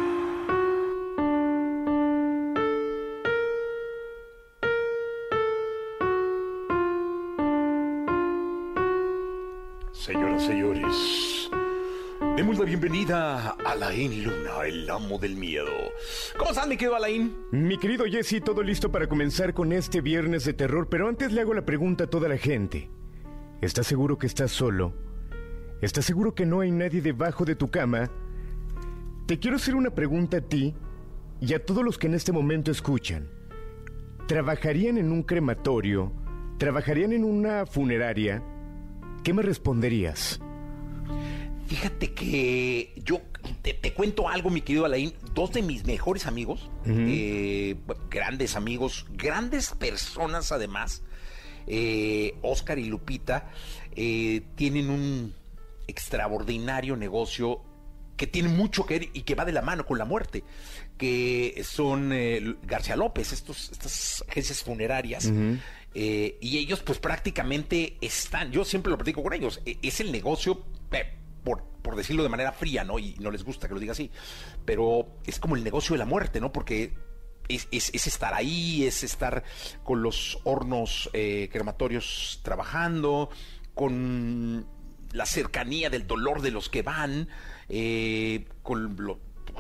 Demos 12.44 12.60
la 12.60 12.66
bienvenida 12.66 13.38
a 13.38 13.72
Alain 13.72 14.22
Luna, 14.22 14.66
el 14.66 14.90
amo 14.90 15.18
del 15.18 15.38
miedo. 15.38 15.72
¿Cómo 16.38 16.50
estás, 16.52 16.68
mi 16.68 16.76
querido 16.76 16.98
Alain? 16.98 17.34
Mi 17.54 17.78
querido 17.78 18.04
Jesse, 18.04 18.44
todo 18.44 18.62
listo 18.62 18.92
para 18.92 19.08
comenzar 19.08 19.54
con 19.54 19.72
este 19.72 20.02
viernes 20.02 20.44
de 20.44 20.52
terror, 20.52 20.90
pero 20.90 21.08
antes 21.08 21.32
le 21.32 21.40
hago 21.40 21.54
la 21.54 21.64
pregunta 21.64 22.04
a 22.04 22.08
toda 22.08 22.28
la 22.28 22.36
gente. 22.36 22.90
¿Estás 23.62 23.88
seguro 23.88 24.18
que 24.18 24.28
estás 24.28 24.52
solo? 24.52 24.94
¿Estás 25.80 26.04
seguro 26.04 26.36
que 26.36 26.46
no 26.46 26.60
hay 26.60 26.72
nadie 26.72 27.02
debajo 27.02 27.46
de 27.46 27.56
tu 27.56 27.72
cama? 27.72 28.12
Te 29.26 29.40
quiero 29.40 29.56
hacer 29.56 29.76
una 29.76 29.92
pregunta 29.92 30.36
a 30.36 30.42
ti 30.42 30.76
y 31.40 31.54
a 31.54 31.64
todos 31.64 31.82
los 31.82 31.98
que 31.98 32.08
en 32.08 32.14
este 32.14 32.34
momento 32.34 32.72
escuchan. 32.72 33.30
¿Trabajarían 34.28 34.98
en 34.98 35.14
un 35.14 35.24
crematorio? 35.24 36.12
¿Trabajarían 36.58 37.14
en 37.14 37.24
una 37.24 37.66
funeraria? 37.66 38.44
¿Qué 39.24 39.34
me 39.34 39.44
responderías? 39.44 40.42
Fíjate 41.68 42.14
que 42.14 42.94
yo 43.04 43.22
te, 43.62 43.94
cuento 43.94 44.28
algo, 44.30 44.50
mi 44.50 44.62
querido 44.62 44.86
Alain. 44.86 45.14
Dos 45.34 45.54
de 45.54 45.62
mis 45.62 45.86
mejores 45.86 46.26
amigos, 46.26 46.70
eh, 46.86 47.76
grandes 48.10 48.56
amigos, 48.56 49.06
grandes 49.12 49.72
personas 49.72 50.52
además, 50.52 51.04
eh, 51.68 52.36
Oscar 52.42 52.80
y 52.80 52.86
Lupita, 52.86 53.50
eh, 53.96 54.42
tienen 54.56 54.90
un 54.90 55.34
extraordinario 55.88 56.96
negocio 56.96 57.62
que 58.18 58.28
tiene 58.28 58.50
mucho 58.50 58.86
que 58.86 59.00
ver 59.00 59.10
y 59.14 59.22
que 59.22 59.36
va 59.36 59.44
de 59.44 59.52
la 59.52 59.62
mano 59.62 59.86
con 59.86 59.98
la 59.98 60.06
muerte, 60.06 60.44
que 60.98 61.62
son 61.66 62.14
García 62.64 62.96
López, 62.96 63.34
estos, 63.34 63.72
estas 63.72 64.24
agencias 64.28 64.64
funerarias. 64.64 65.32
y 65.96 66.58
ellos 66.58 66.82
pues 66.82 67.00
prácticamente 67.00 67.98
están, 68.02 68.52
yo 68.52 68.66
siempre 68.66 68.92
lo 68.92 68.98
platico 68.98 69.24
con 69.24 69.34
ellos, 69.34 69.62
e, 69.66 69.78
es 69.82 70.00
el 70.00 70.12
negocio 70.12 70.64
por, 71.44 71.64
por 71.82 71.96
decirlo 71.96 72.24
de 72.24 72.30
manera 72.30 72.52
fría, 72.52 72.84
¿no? 72.84 73.00
Y 73.00 73.16
no 73.20 73.32
les 73.32 73.44
gusta 73.44 73.68
que 73.68 73.74
lo 73.74 73.80
diga 73.80 73.92
así, 73.92 74.12
pero 74.66 75.08
es 75.26 75.40
como 75.40 75.56
el 75.56 75.64
negocio 75.64 75.94
de 75.94 76.00
la 76.00 76.06
muerte, 76.06 76.40
¿no? 76.40 76.52
Porque 76.52 76.94
es, 77.50 77.68
estar 78.08 78.34
ahí, 78.34 78.86
es 78.86 79.04
estar 79.04 79.44
con 79.84 80.02
los 80.02 80.40
hornos 80.44 81.10
eh, 81.14 81.50
crematorios 81.52 82.40
trabajando, 82.44 83.30
con 83.74 84.66
la 85.12 85.26
cercanía 85.26 85.90
del 85.90 86.08
dolor 86.08 86.42
de 86.42 86.52
los 86.52 86.70
que 86.70 86.82
van, 86.82 87.28
eh, 87.70 88.46
con, 88.62 88.96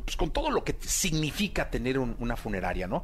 pues, 0.03 0.17
con 0.17 0.31
todo 0.31 0.49
lo 0.49 0.63
que 0.63 0.75
significa 0.79 1.69
tener 1.69 1.99
una 1.99 2.35
funeraria, 2.35 2.87
¿no? 2.87 3.03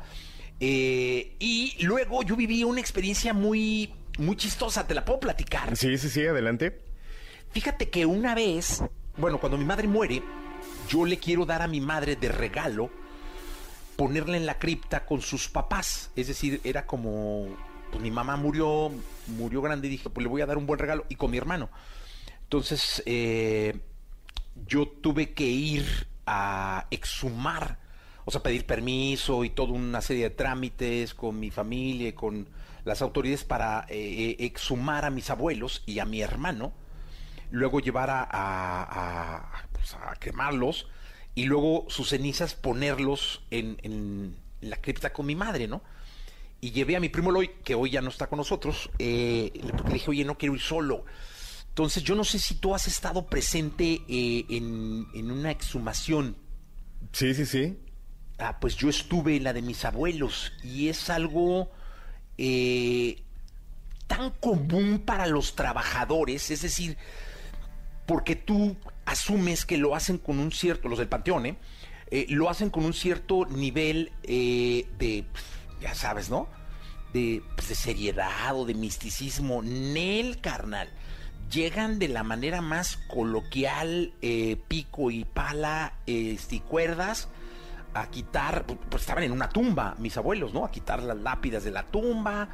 Eh, 0.60 1.36
y 1.40 1.78
luego 1.84 2.24
yo 2.24 2.36
viví 2.36 2.64
una 2.64 2.82
experiencia 2.82 3.34
muy, 3.34 3.94
muy 4.18 4.36
chistosa, 4.36 4.86
¿te 4.86 4.94
la 4.94 5.06
puedo 5.06 5.20
platicar? 5.20 5.76
Sí, 5.78 5.98
sí, 5.98 6.10
sí, 6.10 6.26
adelante. 6.26 6.89
Fíjate 7.52 7.90
que 7.90 8.06
una 8.06 8.36
vez, 8.36 8.84
bueno, 9.18 9.40
cuando 9.40 9.58
mi 9.58 9.66
madre 9.66 9.88
muere, 9.88 10.22
yo 10.88 11.06
le 11.06 11.18
quiero 11.18 11.46
dar 11.46 11.62
a 11.62 11.68
mi 11.68 11.82
madre 11.82 12.16
de 12.16 12.30
regalo 12.30 12.90
ponerla 14.00 14.38
en 14.38 14.46
la 14.46 14.58
cripta 14.58 15.06
con 15.06 15.22
sus 15.22 15.50
papás. 15.50 16.10
Es 16.16 16.28
decir, 16.28 16.62
era 16.64 16.86
como, 16.86 17.48
pues 17.92 18.02
mi 18.02 18.12
mamá 18.12 18.38
murió, 18.38 18.92
murió 19.28 19.62
grande 19.62 19.88
y 19.88 19.92
dije, 19.92 20.10
pues 20.10 20.24
le 20.24 20.30
voy 20.30 20.42
a 20.42 20.46
dar 20.46 20.58
un 20.58 20.66
buen 20.66 20.80
regalo 20.80 21.06
y 21.10 21.16
con 21.16 21.32
mi 21.32 21.38
hermano. 21.38 21.70
Entonces, 22.44 23.04
eh, 23.06 23.78
yo 24.66 24.88
tuve 24.88 25.34
que 25.34 25.44
ir 25.44 26.08
a 26.26 26.88
exhumar, 26.92 27.78
o 28.24 28.32
sea, 28.32 28.42
pedir 28.42 28.66
permiso 28.66 29.44
y 29.44 29.50
toda 29.50 29.74
una 29.74 30.00
serie 30.02 30.24
de 30.24 30.30
trámites 30.30 31.14
con 31.14 31.38
mi 31.38 31.52
familia 31.52 32.08
y 32.08 32.14
con 32.14 32.48
las 32.86 33.02
autoridades 33.02 33.44
para 33.44 33.86
eh, 33.90 34.38
eh, 34.40 34.46
exhumar 34.46 35.04
a 35.04 35.10
mis 35.10 35.30
abuelos 35.30 35.84
y 35.86 36.00
a 36.00 36.06
mi 36.06 36.22
hermano, 36.22 36.72
luego 37.52 37.80
llevar 37.80 38.10
a, 38.12 39.64
pues, 39.72 39.96
quemarlos 40.20 40.88
y 41.36 41.46
luego 41.46 41.86
sus 41.90 42.10
cenizas 42.10 42.56
ponerlos 42.56 43.44
en, 43.52 44.36
la 44.62 44.78
cripta 44.78 45.14
con 45.14 45.26
mi 45.26 45.36
madre, 45.36 45.68
¿no? 45.68 45.82
Y 46.62 46.72
llevé 46.72 46.98
a 46.98 47.00
mi 47.00 47.08
primo 47.08 47.32
Loy, 47.32 47.52
que 47.64 47.76
hoy 47.76 47.92
ya 47.92 48.02
no 48.02 48.10
está 48.10 48.28
con 48.28 48.38
nosotros, 48.38 48.90
eh, 49.00 49.52
le 49.54 49.94
dije, 49.94 50.12
oye, 50.12 50.26
no 50.26 50.38
quiero 50.38 50.56
ir 50.56 50.62
solo 50.62 51.06
entonces, 51.80 52.04
yo 52.04 52.14
no 52.14 52.26
sé 52.26 52.40
si 52.40 52.56
tú 52.56 52.76
has 52.76 52.88
estado 52.88 53.26
presente 53.28 54.02
eh, 54.10 54.46
en, 54.50 55.32
una 55.32 55.50
exhumación. 55.50 56.36
Sí, 57.14 57.34
sí, 57.34 57.46
sí. 57.46 57.78
Ah, 58.38 58.60
pues 58.60 58.76
yo 58.76 58.90
estuve 58.90 59.38
en 59.38 59.46
la 59.46 59.54
de 59.54 59.62
mis 59.62 59.86
abuelos 59.86 60.52
y 60.62 60.90
es 60.90 61.10
algo 61.10 61.72
eh, 62.38 63.24
tan 64.08 64.32
común 64.32 65.04
para 65.06 65.26
los 65.28 65.56
trabajadores, 65.56 66.52
es 66.52 66.64
decir, 66.64 66.98
porque 68.10 68.36
tú 68.36 68.76
asumes 69.06 69.66
que 69.68 69.78
lo 69.78 69.96
hacen 69.96 70.18
con 70.18 70.40
un 70.40 70.52
cierto, 70.52 70.90
los 70.90 70.98
del 70.98 71.08
panteón, 71.08 71.46
¿eh? 71.46 71.58
lo 72.30 72.50
hacen 72.50 72.72
con 72.72 72.84
un 72.84 72.94
cierto 72.94 73.46
nivel 73.46 74.12
de, 74.24 75.26
ya 75.80 75.94
sabes, 75.94 76.32
¿no? 76.32 76.48
De, 77.14 77.44
pues, 77.56 77.70
de 77.70 77.76
seriedad 77.76 78.56
o 78.56 78.66
de 78.66 78.74
misticismo. 78.74 79.62
Nel, 79.62 80.42
carnal 80.42 80.90
llegan 81.50 82.00
de 82.00 82.08
la 82.08 82.24
manera 82.24 82.62
más 82.62 82.98
coloquial, 83.08 84.14
eh, 84.22 84.58
pico 84.68 85.12
y 85.12 85.26
pala 85.26 85.94
este, 86.06 86.58
y 86.58 86.60
cuerdas, 86.60 87.28
a 87.94 88.10
quitar, 88.10 88.66
pues 88.66 89.02
estaban 89.02 89.24
en 89.24 89.32
una 89.32 89.50
tumba, 89.50 89.96
mis 89.98 90.16
abuelos, 90.18 90.54
¿no? 90.54 90.64
A 90.64 90.72
quitar 90.72 91.02
las 91.02 91.18
lápidas 91.18 91.64
de 91.64 91.72
la 91.72 91.84
tumba, 91.84 92.50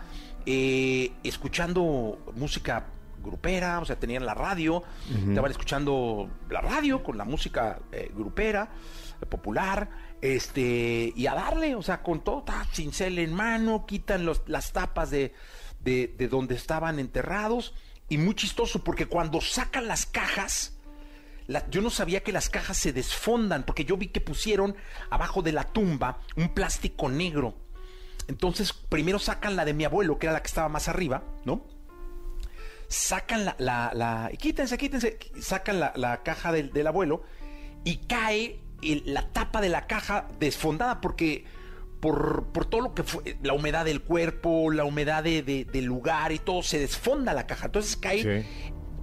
eh, 0.45 1.11
escuchando 1.23 2.17
música 2.35 2.85
grupera, 3.25 3.79
o 3.79 3.85
sea, 3.85 3.99
tenían 3.99 4.25
la 4.25 4.33
radio, 4.33 4.83
estaban 5.27 5.51
escuchando 5.51 6.29
la 6.49 6.61
radio 6.61 7.03
con 7.03 7.17
la 7.17 7.25
música 7.25 7.79
eh, 7.91 8.11
grupera, 8.13 8.69
popular, 9.29 9.89
este, 10.21 11.11
y 11.15 11.27
a 11.27 11.33
darle, 11.33 11.75
o 11.75 11.81
sea, 11.81 12.01
con 12.01 12.23
todo, 12.23 12.45
cincel 12.71 13.19
en 13.19 13.33
mano, 13.33 13.85
quitan 13.85 14.25
los, 14.25 14.43
las 14.47 14.71
tapas 14.71 15.09
de, 15.09 15.33
de, 15.79 16.13
de 16.17 16.27
donde 16.27 16.55
estaban 16.55 16.99
enterrados, 16.99 17.73
y 18.09 18.17
muy 18.17 18.35
chistoso 18.35 18.83
porque 18.83 19.07
cuando 19.07 19.41
sacan 19.41 19.87
las 19.87 20.05
cajas, 20.05 20.75
yo 21.69 21.81
no 21.81 21.89
sabía 21.89 22.23
que 22.23 22.31
las 22.31 22.49
cajas 22.49 22.77
se 22.77 22.93
desfondan 22.93 23.63
porque 23.63 23.85
yo 23.85 23.97
vi 23.97 24.07
que 24.07 24.21
pusieron 24.21 24.75
abajo 25.09 25.41
de 25.41 25.51
la 25.51 25.63
tumba 25.63 26.19
un 26.35 26.49
plástico 26.49 27.09
negro. 27.09 27.55
Entonces 28.27 28.73
primero 28.73 29.19
sacan 29.19 29.55
la 29.55 29.65
de 29.65 29.73
mi 29.73 29.85
abuelo, 29.85 30.17
que 30.17 30.27
era 30.27 30.33
la 30.33 30.41
que 30.41 30.47
estaba 30.47 30.69
más 30.69 30.87
arriba, 30.87 31.23
¿no? 31.45 31.65
Sacan 32.87 33.45
la, 33.45 33.55
la, 33.57 33.91
la 33.93 34.31
quítense, 34.37 34.77
quítense, 34.77 35.17
sacan 35.39 35.79
la, 35.79 36.21
caja 36.23 36.51
del, 36.51 36.87
abuelo 36.87 37.23
y 37.83 37.97
cae 37.97 38.61
la 38.81 39.29
tapa 39.29 39.61
de 39.61 39.69
la 39.69 39.87
caja 39.87 40.27
desfondada 40.39 41.01
porque 41.01 41.45
por, 41.99 42.45
todo 42.69 42.81
lo 42.81 42.93
que 42.93 43.03
fue, 43.03 43.37
la 43.41 43.53
humedad 43.53 43.85
del 43.85 44.01
cuerpo, 44.01 44.71
la 44.71 44.85
humedad 44.85 45.23
del 45.23 45.85
lugar 45.85 46.31
y 46.31 46.39
todo, 46.39 46.61
se 46.61 46.79
desfonda 46.79 47.33
la 47.33 47.47
caja. 47.47 47.67
Entonces 47.67 47.95
cae 47.97 48.45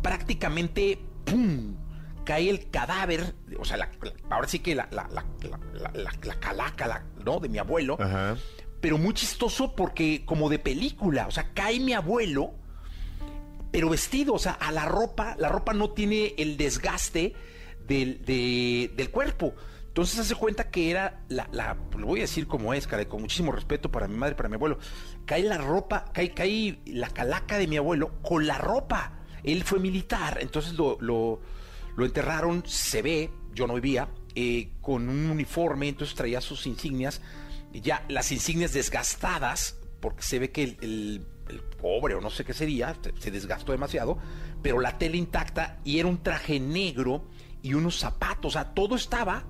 prácticamente, 0.02 0.98
¡pum! 1.24 1.76
Cae 2.24 2.48
el 2.48 2.70
cadáver, 2.70 3.34
o 3.58 3.64
sea, 3.64 3.90
ahora 4.30 4.46
sí 4.46 4.60
que 4.60 4.76
la, 4.76 4.88
la, 4.92 6.36
calaca, 6.38 7.04
¿no? 7.24 7.40
De 7.40 7.48
mi 7.48 7.58
abuelo. 7.58 7.98
Pero 8.80 8.98
muy 8.98 9.14
chistoso 9.14 9.74
porque 9.74 10.24
como 10.24 10.48
de 10.48 10.58
película, 10.58 11.26
o 11.26 11.30
sea, 11.30 11.52
cae 11.54 11.80
mi 11.80 11.92
abuelo, 11.92 12.54
pero 13.72 13.88
vestido, 13.88 14.34
o 14.34 14.38
sea, 14.38 14.52
a 14.52 14.70
la 14.70 14.84
ropa, 14.84 15.34
la 15.38 15.48
ropa 15.48 15.72
no 15.72 15.90
tiene 15.90 16.34
el 16.36 16.56
desgaste 16.58 17.34
del, 17.88 18.22
del 18.24 19.10
cuerpo. 19.10 19.54
Entonces 19.88 20.20
hace 20.20 20.34
cuenta 20.34 20.70
que 20.70 20.90
era 20.90 21.22
la, 21.28 21.48
la 21.52 21.76
lo 21.98 22.06
voy 22.06 22.20
a 22.20 22.22
decir 22.22 22.46
como 22.46 22.72
es, 22.72 22.86
con 22.86 23.20
muchísimo 23.20 23.50
respeto 23.50 23.90
para 23.90 24.08
mi 24.08 24.16
madre, 24.16 24.34
para 24.34 24.48
mi 24.48 24.54
abuelo. 24.54 24.78
Cae 25.26 25.42
la 25.42 25.58
ropa, 25.58 26.04
cae, 26.12 26.32
cae 26.32 26.80
la 26.86 27.08
calaca 27.08 27.58
de 27.58 27.66
mi 27.66 27.78
abuelo 27.78 28.22
con 28.22 28.46
la 28.46 28.58
ropa. 28.58 29.20
Él 29.42 29.64
fue 29.64 29.80
militar, 29.80 30.38
entonces 30.40 30.74
lo, 30.74 30.98
lo, 31.00 31.40
enterraron, 31.98 32.62
se 32.66 33.02
ve, 33.02 33.30
yo 33.54 33.66
no 33.66 33.74
vivía, 33.74 34.08
eh, 34.34 34.70
con 34.80 35.08
un 35.08 35.30
uniforme, 35.30 35.88
entonces 35.88 36.14
traía 36.14 36.40
sus 36.40 36.66
insignias, 36.66 37.20
ya 37.72 38.04
las 38.08 38.32
insignias 38.32 38.72
desgastadas, 38.72 39.78
porque 40.00 40.22
se 40.22 40.38
ve 40.38 40.50
que 40.52 40.76
el 40.80 41.26
cobre 41.82 42.14
o 42.14 42.20
no 42.20 42.30
sé 42.30 42.44
qué 42.44 42.54
sería, 42.54 42.96
se 43.18 43.30
desgastó 43.30 43.72
demasiado, 43.72 44.16
pero 44.62 44.80
la 44.80 44.96
tela 44.96 45.16
intacta 45.16 45.80
y 45.84 45.98
era 45.98 46.08
un 46.08 46.22
traje 46.22 46.60
negro 46.60 47.24
y 47.60 47.74
unos 47.74 47.98
zapatos, 47.98 48.52
o 48.52 48.58
sea, 48.58 48.72
todo 48.72 48.94
estaba 48.94 49.44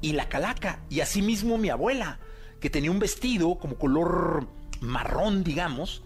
y 0.00 0.14
la 0.14 0.28
calaca. 0.28 0.80
Y 0.88 1.00
asimismo 1.00 1.58
mi 1.58 1.68
abuela, 1.68 2.18
que 2.58 2.70
tenía 2.70 2.90
un 2.90 2.98
vestido 2.98 3.58
como 3.58 3.76
color 3.76 4.48
marrón, 4.80 5.44
digamos, 5.44 6.02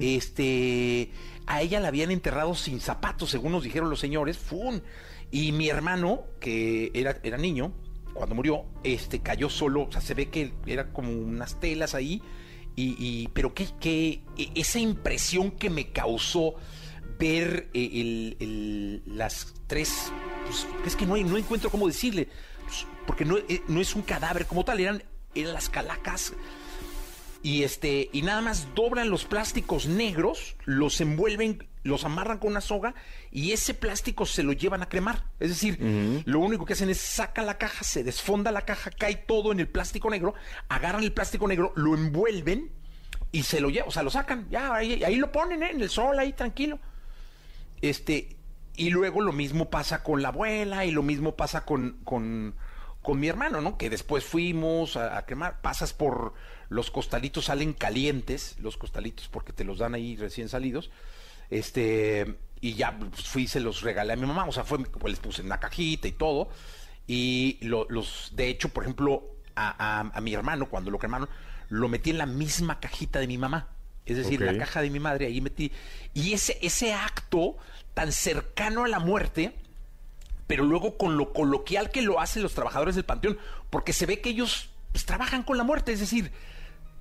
este, 0.00 1.10
a 1.46 1.60
ella 1.60 1.80
la 1.80 1.88
habían 1.88 2.10
enterrado 2.10 2.54
sin 2.54 2.80
zapatos, 2.80 3.30
según 3.30 3.52
nos 3.52 3.64
dijeron 3.64 3.90
los 3.90 4.00
señores, 4.00 4.38
¡fun! 4.38 4.82
Y 5.30 5.52
mi 5.52 5.68
hermano, 5.68 6.24
que 6.40 6.90
era, 6.94 7.18
era 7.22 7.36
niño, 7.36 7.72
cuando 8.14 8.34
murió, 8.34 8.64
este, 8.84 9.20
cayó 9.20 9.50
solo, 9.50 9.82
o 9.82 9.92
sea, 9.92 10.00
se 10.00 10.14
ve 10.14 10.28
que 10.28 10.52
era 10.66 10.92
como 10.92 11.10
unas 11.10 11.60
telas 11.60 11.94
ahí, 11.94 12.22
y, 12.76 13.28
pero 13.28 13.54
que, 13.54 13.68
que 13.80 14.22
esa 14.54 14.78
impresión 14.78 15.50
que 15.50 15.70
me 15.70 15.92
causó 15.92 16.56
ver 17.18 17.68
eh, 17.72 18.36
el, 18.38 19.02
las 19.06 19.54
tres, 19.66 20.12
pues, 20.44 20.66
es 20.86 20.96
que 20.96 21.06
no, 21.06 21.16
no 21.16 21.38
encuentro 21.38 21.70
cómo 21.70 21.86
decirle, 21.86 22.28
porque 23.06 23.24
eh, 23.48 23.62
no, 23.68 23.80
es 23.80 23.94
un 23.94 24.02
cadáver 24.02 24.46
como 24.46 24.64
tal, 24.64 24.80
eran, 24.80 25.02
eran 25.34 25.54
las 25.54 25.68
calacas. 25.68 26.34
Y, 27.42 27.62
este, 27.62 28.10
y 28.12 28.22
nada 28.22 28.40
más 28.40 28.68
doblan 28.74 29.08
los 29.08 29.24
plásticos 29.24 29.86
negros, 29.86 30.56
los 30.64 31.00
envuelven, 31.00 31.66
los 31.86 32.04
amarran 32.04 32.38
con 32.38 32.50
una 32.50 32.60
soga 32.60 32.94
y 33.30 33.52
ese 33.52 33.74
plástico 33.74 34.26
se 34.26 34.42
lo 34.42 34.52
llevan 34.52 34.82
a 34.82 34.88
cremar. 34.88 35.24
Es 35.40 35.50
decir, 35.50 35.78
lo 36.24 36.40
único 36.40 36.64
que 36.64 36.74
hacen 36.74 36.90
es 36.90 36.98
saca 36.98 37.42
la 37.42 37.58
caja, 37.58 37.84
se 37.84 38.04
desfonda 38.04 38.50
la 38.52 38.62
caja, 38.62 38.90
cae 38.90 39.16
todo 39.16 39.52
en 39.52 39.60
el 39.60 39.68
plástico 39.68 40.10
negro, 40.10 40.34
agarran 40.68 41.02
el 41.02 41.12
plástico 41.12 41.48
negro, 41.48 41.72
lo 41.76 41.94
envuelven 41.94 42.72
y 43.32 43.42
se 43.42 43.60
lo 43.60 43.70
llevan, 43.70 43.88
o 43.88 43.92
sea, 43.92 44.02
lo 44.02 44.10
sacan, 44.10 44.48
ya, 44.50 44.74
ahí, 44.74 45.02
ahí 45.04 45.16
lo 45.16 45.32
ponen 45.32 45.62
¿eh? 45.62 45.70
en 45.70 45.80
el 45.80 45.90
sol, 45.90 46.18
ahí 46.18 46.32
tranquilo. 46.32 46.78
Este, 47.82 48.36
y 48.76 48.90
luego 48.90 49.20
lo 49.20 49.32
mismo 49.32 49.70
pasa 49.70 50.02
con 50.02 50.22
la 50.22 50.28
abuela 50.28 50.84
y 50.84 50.90
lo 50.90 51.02
mismo 51.02 51.36
pasa 51.36 51.64
con, 51.64 51.98
con, 52.04 52.54
con 53.02 53.18
mi 53.18 53.28
hermano, 53.28 53.60
¿no? 53.60 53.78
Que 53.78 53.90
después 53.90 54.24
fuimos 54.24 54.96
a, 54.96 55.24
quemar, 55.26 55.60
pasas 55.60 55.92
por 55.92 56.34
los 56.68 56.90
costalitos, 56.90 57.46
salen 57.46 57.72
calientes, 57.72 58.56
los 58.60 58.76
costalitos 58.76 59.28
porque 59.28 59.52
te 59.52 59.64
los 59.64 59.78
dan 59.78 59.94
ahí 59.94 60.16
recién 60.16 60.48
salidos, 60.48 60.90
este, 61.50 62.38
y 62.60 62.74
ya 62.74 62.98
pues, 62.98 63.24
fui 63.24 63.44
y 63.44 63.48
se 63.48 63.60
los 63.60 63.82
regalé 63.82 64.12
a 64.12 64.16
mi 64.16 64.26
mamá, 64.26 64.44
o 64.46 64.52
sea, 64.52 64.64
fue, 64.64 64.78
pues, 64.78 65.12
les 65.12 65.20
puse 65.20 65.42
en 65.42 65.46
una 65.46 65.60
cajita 65.60 66.08
y 66.08 66.12
todo, 66.12 66.48
y 67.06 67.58
los, 67.62 68.32
de 68.34 68.48
hecho, 68.48 68.68
por 68.70 68.84
ejemplo, 68.84 69.36
a, 69.54 70.10
a, 70.12 70.20
mi 70.20 70.34
hermano, 70.34 70.68
cuando 70.68 70.90
lo 70.90 70.98
quemaron, 70.98 71.28
lo 71.68 71.88
metí 71.88 72.10
en 72.10 72.18
la 72.18 72.26
misma 72.26 72.80
cajita 72.80 73.20
de 73.20 73.26
mi 73.26 73.38
mamá, 73.38 73.68
es 74.04 74.16
decir, 74.16 74.40
la 74.40 74.56
caja 74.56 74.82
de 74.82 74.90
mi 74.90 75.00
madre, 75.00 75.26
ahí 75.26 75.40
metí, 75.40 75.72
y 76.14 76.32
ese, 76.32 76.58
ese 76.62 76.94
acto 76.94 77.56
tan 77.94 78.12
cercano 78.12 78.84
a 78.84 78.88
la 78.88 78.98
muerte, 78.98 79.54
pero 80.46 80.64
luego 80.64 80.96
con 80.96 81.16
lo 81.16 81.32
coloquial 81.32 81.90
que 81.90 82.02
lo 82.02 82.20
hacen 82.20 82.42
los 82.42 82.54
trabajadores 82.54 82.94
del 82.94 83.04
panteón, 83.04 83.38
porque 83.70 83.92
se 83.92 84.06
ve 84.06 84.20
que 84.20 84.30
ellos 84.30 84.70
pues, 84.92 85.04
trabajan 85.06 85.42
con 85.42 85.58
la 85.58 85.64
muerte, 85.64 85.92
es 85.92 86.00
decir, 86.00 86.30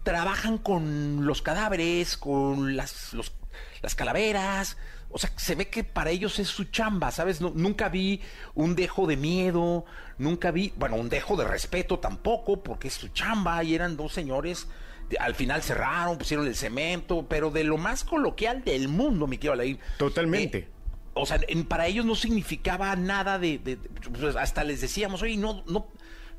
trabajan 0.03 0.57
con 0.57 1.25
los 1.25 1.41
cadáveres, 1.41 2.17
con 2.17 2.75
las, 2.75 3.13
las 3.81 3.95
calaveras, 3.95 4.77
o 5.09 5.17
sea, 5.17 5.31
se 5.37 5.55
ve 5.55 5.69
que 5.69 5.83
para 5.83 6.09
ellos 6.09 6.39
es 6.39 6.49
su 6.49 6.65
chamba, 6.65 7.11
¿sabes? 7.11 7.39
nunca 7.39 7.87
vi 7.89 8.21
un 8.53 8.75
dejo 8.75 9.07
de 9.07 9.15
miedo, 9.15 9.85
nunca 10.17 10.51
vi, 10.51 10.73
bueno, 10.75 10.97
un 10.97 11.07
dejo 11.07 11.37
de 11.37 11.45
respeto 11.45 11.99
tampoco, 11.99 12.61
porque 12.61 12.89
es 12.89 12.95
su 12.95 13.07
chamba 13.09 13.63
y 13.63 13.75
eran 13.75 13.95
dos 13.95 14.11
señores, 14.11 14.67
al 15.19 15.35
final 15.35 15.61
cerraron, 15.61 16.17
pusieron 16.17 16.47
el 16.47 16.55
cemento, 16.55 17.25
pero 17.29 17.51
de 17.51 17.63
lo 17.63 17.77
más 17.77 18.03
coloquial 18.03 18.63
del 18.63 18.87
mundo, 18.87 19.27
mi 19.27 19.37
quiero 19.37 19.55
leer. 19.55 19.79
Totalmente. 19.97 20.67
o 21.13 21.25
sea, 21.25 21.39
para 21.67 21.87
ellos 21.87 22.05
no 22.05 22.15
significaba 22.15 22.93
nada 22.95 23.39
de, 23.39 23.79
pues, 24.19 24.35
hasta 24.35 24.63
les 24.63 24.81
decíamos, 24.81 25.21
oye, 25.21 25.37
no, 25.37 25.63
no, 25.67 25.87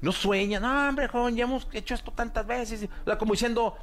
no 0.00 0.12
sueñan, 0.12 0.62
no, 0.62 0.88
hombre, 0.88 1.08
joven, 1.08 1.36
ya 1.36 1.44
hemos 1.44 1.66
hecho 1.72 1.94
esto 1.94 2.12
tantas 2.12 2.46
veces, 2.46 2.88
o 3.02 3.04
sea, 3.06 3.16
como 3.16 3.32
diciendo, 3.32 3.76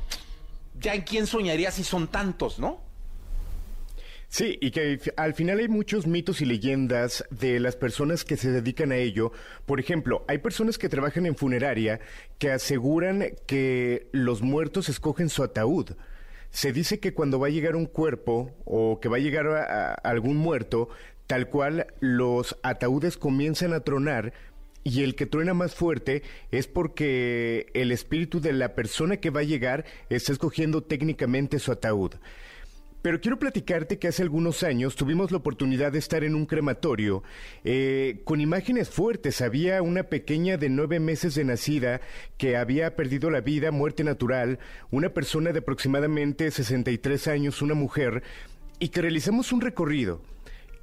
ya 0.79 0.93
en 0.93 1.01
quién 1.01 1.25
soñaría 1.25 1.71
si 1.71 1.83
son 1.83 2.07
tantos, 2.07 2.59
¿no? 2.59 2.92
Sí, 4.33 4.57
y 4.61 4.71
que 4.71 4.99
al 5.15 5.35
final 5.35 5.59
hay 5.59 5.67
muchos 5.67 6.07
mitos 6.07 6.41
y 6.41 6.45
leyendas 6.45 7.23
de 7.29 7.59
las 7.59 7.75
personas 7.75 8.25
que 8.25 8.35
se 8.35 8.49
dedican 8.49 8.91
a 8.91 8.95
ello. 8.95 9.31
Por 9.67 9.79
ejemplo, 9.79 10.25
hay 10.27 10.39
personas 10.39 10.79
que 10.79 10.89
trabajan 10.89 11.27
en 11.27 11.35
funeraria 11.35 11.99
que 12.39 12.49
aseguran 12.49 13.25
que 13.45 14.07
los 14.11 14.41
muertos 14.41 14.89
escogen 14.89 15.29
su 15.29 15.43
ataúd. 15.43 15.91
Se 16.49 16.73
dice 16.73 16.99
que 16.99 17.13
cuando 17.13 17.39
va 17.39 17.45
a 17.45 17.51
llegar 17.51 17.75
un 17.75 17.85
cuerpo 17.85 18.49
o 18.65 18.99
que 18.99 19.07
va 19.07 19.17
a 19.17 19.19
llegar 19.19 19.45
a, 19.45 19.93
algún 19.93 20.37
muerto, 20.37 20.89
tal 21.27 21.47
cual 21.47 21.85
los 21.99 22.57
ataúdes 22.63 23.17
comienzan 23.17 23.71
a 23.71 23.81
tronar 23.81 24.33
y 24.83 25.03
el 25.03 25.13
que 25.13 25.27
truena 25.27 25.53
más 25.53 25.75
fuerte 25.75 26.23
es 26.49 26.65
porque 26.65 27.67
el 27.75 27.91
espíritu 27.91 28.41
de 28.41 28.53
la 28.53 28.73
persona 28.73 29.17
que 29.17 29.29
va 29.29 29.41
a 29.41 29.43
llegar 29.43 29.85
está 30.09 30.31
escogiendo 30.31 30.81
técnicamente 30.81 31.59
su 31.59 31.71
ataúd. 31.71 32.15
Pero 33.03 33.19
quiero 33.19 33.37
platicarte 33.37 33.99
que 33.99 34.07
hace 34.07 34.23
algunos 34.23 34.63
años 34.63 34.95
tuvimos 34.95 35.29
la 35.29 35.37
oportunidad 35.37 35.91
de 35.91 35.99
estar 35.99 36.23
en 36.23 36.35
un 36.35 36.45
crematorio 36.45 37.21
eh, 37.65 38.21
con 38.23 38.39
imágenes 38.39 38.89
fuertes. 38.89 39.41
Había 39.41 39.81
una 39.81 40.03
pequeña 40.03 40.55
de 40.55 40.69
nueve 40.69 41.01
meses 41.01 41.35
de 41.35 41.43
nacida 41.43 41.99
que 42.37 42.55
había 42.55 42.95
perdido 42.95 43.29
la 43.29 43.41
vida, 43.41 43.71
muerte 43.71 44.05
natural, 44.05 44.57
una 44.89 45.09
persona 45.09 45.51
de 45.51 45.59
aproximadamente 45.59 46.49
63 46.49 47.27
años, 47.27 47.61
una 47.61 47.73
mujer, 47.73 48.23
y 48.79 48.87
que 48.87 49.01
realizamos 49.01 49.51
un 49.51 49.59
recorrido. 49.59 50.21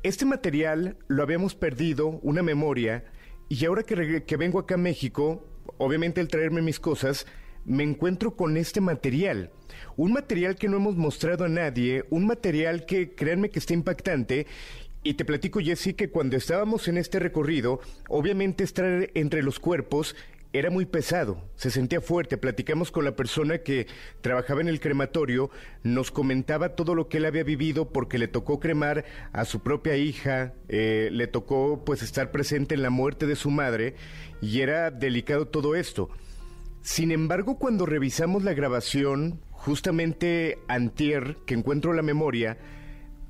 Este 0.02 0.26
material 0.26 0.98
lo 1.08 1.22
habíamos 1.22 1.54
perdido, 1.54 2.20
una 2.22 2.42
memoria, 2.42 3.02
y 3.48 3.64
ahora 3.64 3.82
que, 3.82 4.24
que 4.26 4.36
vengo 4.36 4.58
acá 4.58 4.74
a 4.74 4.78
México, 4.78 5.42
obviamente 5.78 6.20
al 6.20 6.28
traerme 6.28 6.60
mis 6.60 6.80
cosas, 6.80 7.26
me 7.64 7.84
encuentro 7.84 8.36
con 8.36 8.56
este 8.56 8.80
material. 8.80 9.50
Un 9.96 10.12
material 10.12 10.56
que 10.56 10.68
no 10.68 10.76
hemos 10.76 10.96
mostrado 10.96 11.44
a 11.44 11.48
nadie, 11.48 12.04
un 12.10 12.26
material 12.26 12.86
que 12.86 13.14
créanme 13.14 13.50
que 13.50 13.58
está 13.58 13.74
impactante. 13.74 14.46
Y 15.02 15.14
te 15.14 15.24
platico, 15.24 15.60
Jessy, 15.60 15.94
que 15.94 16.10
cuando 16.10 16.36
estábamos 16.36 16.86
en 16.88 16.98
este 16.98 17.18
recorrido, 17.18 17.80
obviamente 18.08 18.64
estar 18.64 19.10
entre 19.14 19.42
los 19.42 19.58
cuerpos 19.58 20.14
era 20.52 20.68
muy 20.68 20.84
pesado, 20.84 21.40
se 21.54 21.70
sentía 21.70 22.00
fuerte. 22.00 22.36
Platicamos 22.36 22.90
con 22.90 23.04
la 23.04 23.14
persona 23.14 23.58
que 23.58 23.86
trabajaba 24.20 24.60
en 24.60 24.68
el 24.68 24.80
crematorio, 24.80 25.50
nos 25.84 26.10
comentaba 26.10 26.74
todo 26.74 26.94
lo 26.94 27.08
que 27.08 27.18
él 27.18 27.24
había 27.24 27.44
vivido 27.44 27.90
porque 27.90 28.18
le 28.18 28.26
tocó 28.26 28.58
cremar 28.58 29.04
a 29.32 29.44
su 29.44 29.60
propia 29.60 29.96
hija, 29.96 30.54
eh, 30.68 31.08
le 31.12 31.28
tocó 31.28 31.84
pues 31.84 32.02
estar 32.02 32.32
presente 32.32 32.74
en 32.74 32.82
la 32.82 32.90
muerte 32.90 33.26
de 33.26 33.36
su 33.36 33.50
madre 33.50 33.94
y 34.40 34.60
era 34.60 34.90
delicado 34.90 35.46
todo 35.46 35.76
esto. 35.76 36.10
Sin 36.82 37.12
embargo, 37.12 37.58
cuando 37.58 37.84
revisamos 37.84 38.42
la 38.42 38.54
grabación, 38.54 39.40
justamente 39.50 40.58
antier, 40.66 41.36
que 41.46 41.54
encuentro 41.54 41.92
la 41.92 42.02
memoria, 42.02 42.58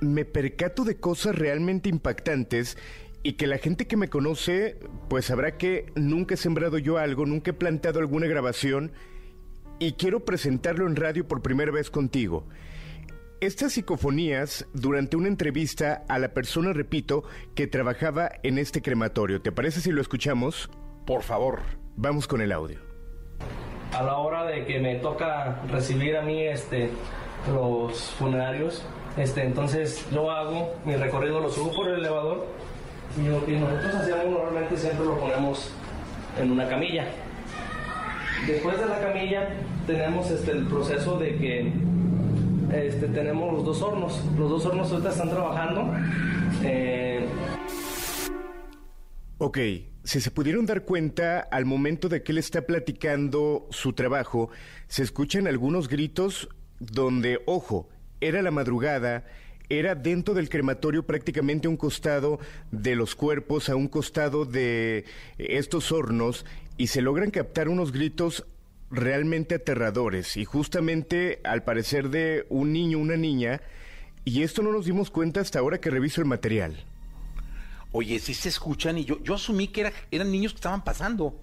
me 0.00 0.24
percato 0.24 0.84
de 0.84 0.96
cosas 0.96 1.34
realmente 1.34 1.88
impactantes 1.88 2.78
y 3.22 3.32
que 3.32 3.48
la 3.48 3.58
gente 3.58 3.86
que 3.86 3.96
me 3.96 4.08
conoce, 4.08 4.78
pues 5.08 5.26
sabrá 5.26 5.58
que 5.58 5.92
nunca 5.96 6.34
he 6.34 6.38
sembrado 6.38 6.78
yo 6.78 6.98
algo, 6.98 7.26
nunca 7.26 7.50
he 7.50 7.54
plantado 7.54 7.98
alguna 7.98 8.28
grabación 8.28 8.92
y 9.80 9.92
quiero 9.92 10.24
presentarlo 10.24 10.86
en 10.86 10.96
radio 10.96 11.26
por 11.26 11.42
primera 11.42 11.72
vez 11.72 11.90
contigo. 11.90 12.46
Estas 13.40 13.72
psicofonías 13.72 14.66
durante 14.74 15.16
una 15.16 15.28
entrevista 15.28 16.04
a 16.08 16.18
la 16.18 16.34
persona, 16.34 16.72
repito, 16.72 17.24
que 17.54 17.66
trabajaba 17.66 18.30
en 18.42 18.58
este 18.58 18.82
crematorio. 18.82 19.40
¿Te 19.40 19.50
parece 19.50 19.80
si 19.80 19.90
lo 19.90 20.02
escuchamos? 20.02 20.70
Por 21.06 21.22
favor. 21.22 21.60
Vamos 21.96 22.28
con 22.28 22.42
el 22.42 22.52
audio 22.52 22.89
a 23.92 24.02
la 24.02 24.16
hora 24.16 24.44
de 24.44 24.64
que 24.64 24.78
me 24.78 24.96
toca 24.96 25.60
recibir 25.68 26.16
a 26.16 26.22
mí 26.22 26.42
este, 26.42 26.90
los 27.52 27.98
funerarios, 28.18 28.84
este, 29.16 29.44
entonces 29.44 30.06
yo 30.12 30.30
hago 30.30 30.74
mi 30.84 30.94
recorrido, 30.94 31.40
lo 31.40 31.50
subo 31.50 31.72
por 31.72 31.88
el 31.88 32.00
elevador 32.00 32.46
y 33.18 33.28
lo 33.28 33.44
que 33.44 33.58
nosotros 33.58 33.94
hacemos 33.94 34.26
normalmente 34.26 34.76
siempre 34.76 35.04
lo 35.04 35.18
ponemos 35.18 35.72
en 36.40 36.52
una 36.52 36.68
camilla. 36.68 37.06
Después 38.46 38.78
de 38.78 38.86
la 38.86 38.98
camilla 39.00 39.48
tenemos 39.86 40.30
este, 40.30 40.52
el 40.52 40.66
proceso 40.66 41.18
de 41.18 41.36
que 41.36 41.72
este, 42.72 43.08
tenemos 43.08 43.52
los 43.52 43.64
dos 43.64 43.82
hornos. 43.82 44.24
Los 44.38 44.50
dos 44.50 44.66
hornos 44.66 44.90
ahorita 44.90 45.10
están 45.10 45.30
trabajando. 45.30 45.92
Eh... 46.62 47.26
Ok, 49.38 49.58
si 50.04 50.20
se 50.20 50.30
pudieron 50.30 50.66
dar 50.66 50.82
cuenta, 50.82 51.40
al 51.40 51.66
momento 51.66 52.08
de 52.08 52.22
que 52.22 52.32
él 52.32 52.38
está 52.38 52.62
platicando 52.62 53.66
su 53.70 53.92
trabajo, 53.92 54.50
se 54.88 55.02
escuchan 55.02 55.46
algunos 55.46 55.88
gritos 55.88 56.48
donde, 56.78 57.40
ojo, 57.46 57.88
era 58.20 58.42
la 58.42 58.50
madrugada, 58.50 59.26
era 59.68 59.94
dentro 59.94 60.34
del 60.34 60.48
crematorio 60.48 61.06
prácticamente 61.06 61.66
a 61.66 61.70
un 61.70 61.76
costado 61.76 62.40
de 62.70 62.96
los 62.96 63.14
cuerpos, 63.14 63.68
a 63.68 63.76
un 63.76 63.88
costado 63.88 64.44
de 64.44 65.04
estos 65.38 65.92
hornos, 65.92 66.44
y 66.76 66.88
se 66.88 67.02
logran 67.02 67.30
captar 67.30 67.68
unos 67.68 67.92
gritos 67.92 68.46
realmente 68.90 69.54
aterradores, 69.54 70.36
y 70.36 70.44
justamente 70.44 71.40
al 71.44 71.62
parecer 71.62 72.08
de 72.08 72.46
un 72.48 72.72
niño, 72.72 72.98
una 72.98 73.16
niña, 73.16 73.60
y 74.24 74.42
esto 74.42 74.62
no 74.62 74.72
nos 74.72 74.86
dimos 74.86 75.10
cuenta 75.10 75.40
hasta 75.40 75.58
ahora 75.58 75.80
que 75.80 75.90
reviso 75.90 76.20
el 76.20 76.26
material. 76.26 76.84
Oye, 77.92 78.18
sí 78.18 78.34
se 78.34 78.48
escuchan 78.48 78.98
y 78.98 79.04
yo, 79.04 79.22
yo 79.22 79.34
asumí 79.34 79.68
que 79.68 79.92
eran 80.10 80.30
niños 80.30 80.52
que 80.52 80.58
estaban 80.58 80.84
pasando. 80.84 81.34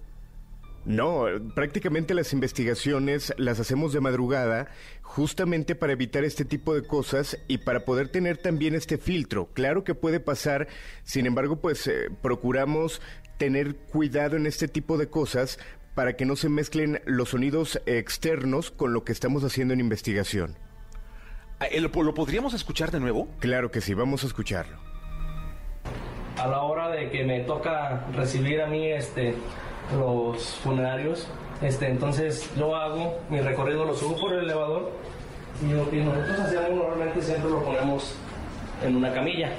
No, 0.86 1.26
prácticamente 1.54 2.14
las 2.14 2.32
investigaciones 2.32 3.34
las 3.36 3.60
hacemos 3.60 3.92
de 3.92 4.00
madrugada 4.00 4.70
justamente 5.02 5.76
para 5.76 5.92
evitar 5.92 6.24
este 6.24 6.46
tipo 6.46 6.74
de 6.74 6.88
cosas 6.88 7.38
y 7.50 7.58
para 7.58 7.84
poder 7.84 8.08
tener 8.08 8.38
también 8.38 8.74
este 8.74 8.98
filtro. 8.98 9.50
Claro 9.54 9.84
que 9.84 9.96
puede 9.96 10.22
pasar, 10.22 10.70
sin 11.04 11.26
embargo, 11.26 11.58
pues 11.58 11.86
eh, 11.88 12.10
procuramos 12.22 13.02
tener 13.38 13.76
cuidado 13.76 14.38
en 14.38 14.46
este 14.46 14.70
tipo 14.70 14.98
de 14.98 15.10
cosas 15.10 15.60
para 15.94 16.16
que 16.16 16.26
no 16.26 16.38
se 16.38 16.48
mezclen 16.48 17.02
los 17.06 17.30
sonidos 17.30 17.82
externos 17.86 18.72
con 18.72 18.94
lo 18.94 19.04
que 19.04 19.12
estamos 19.12 19.44
haciendo 19.44 19.74
en 19.74 19.82
investigación. 19.82 20.56
Ah, 21.60 21.68
¿Lo, 21.82 21.90
¿Lo 22.02 22.14
podríamos 22.14 22.54
escuchar 22.54 22.92
de 22.92 23.02
nuevo? 23.02 23.28
Claro 23.40 23.72
que 23.72 23.82
sí, 23.82 23.94
vamos 23.94 24.24
a 24.24 24.28
escucharlo 24.28 24.88
a 26.38 26.48
la 26.48 26.62
hora 26.62 26.90
de 26.90 27.10
que 27.10 27.24
me 27.24 27.42
toca 27.42 28.06
recibir 28.14 28.62
a 28.62 28.68
mí 28.68 28.88
este, 28.88 29.34
los 29.98 30.56
funerarios, 30.64 31.28
este, 31.62 31.90
entonces 31.90 32.50
yo 32.56 32.76
hago 32.76 33.18
mi 33.30 33.40
recorrido, 33.40 33.86
lo 33.86 33.96
subo 33.96 34.16
por 34.18 34.34
el 34.34 34.46
elevador 34.46 34.92
y 35.68 35.74
lo 35.74 35.90
que 35.90 36.04
nosotros 36.04 36.40
hacemos 36.40 36.72
normalmente 36.72 37.22
siempre 37.22 37.50
lo 37.50 37.64
ponemos 37.64 38.16
en 38.86 38.96
una 38.96 39.12
camilla. 39.14 39.50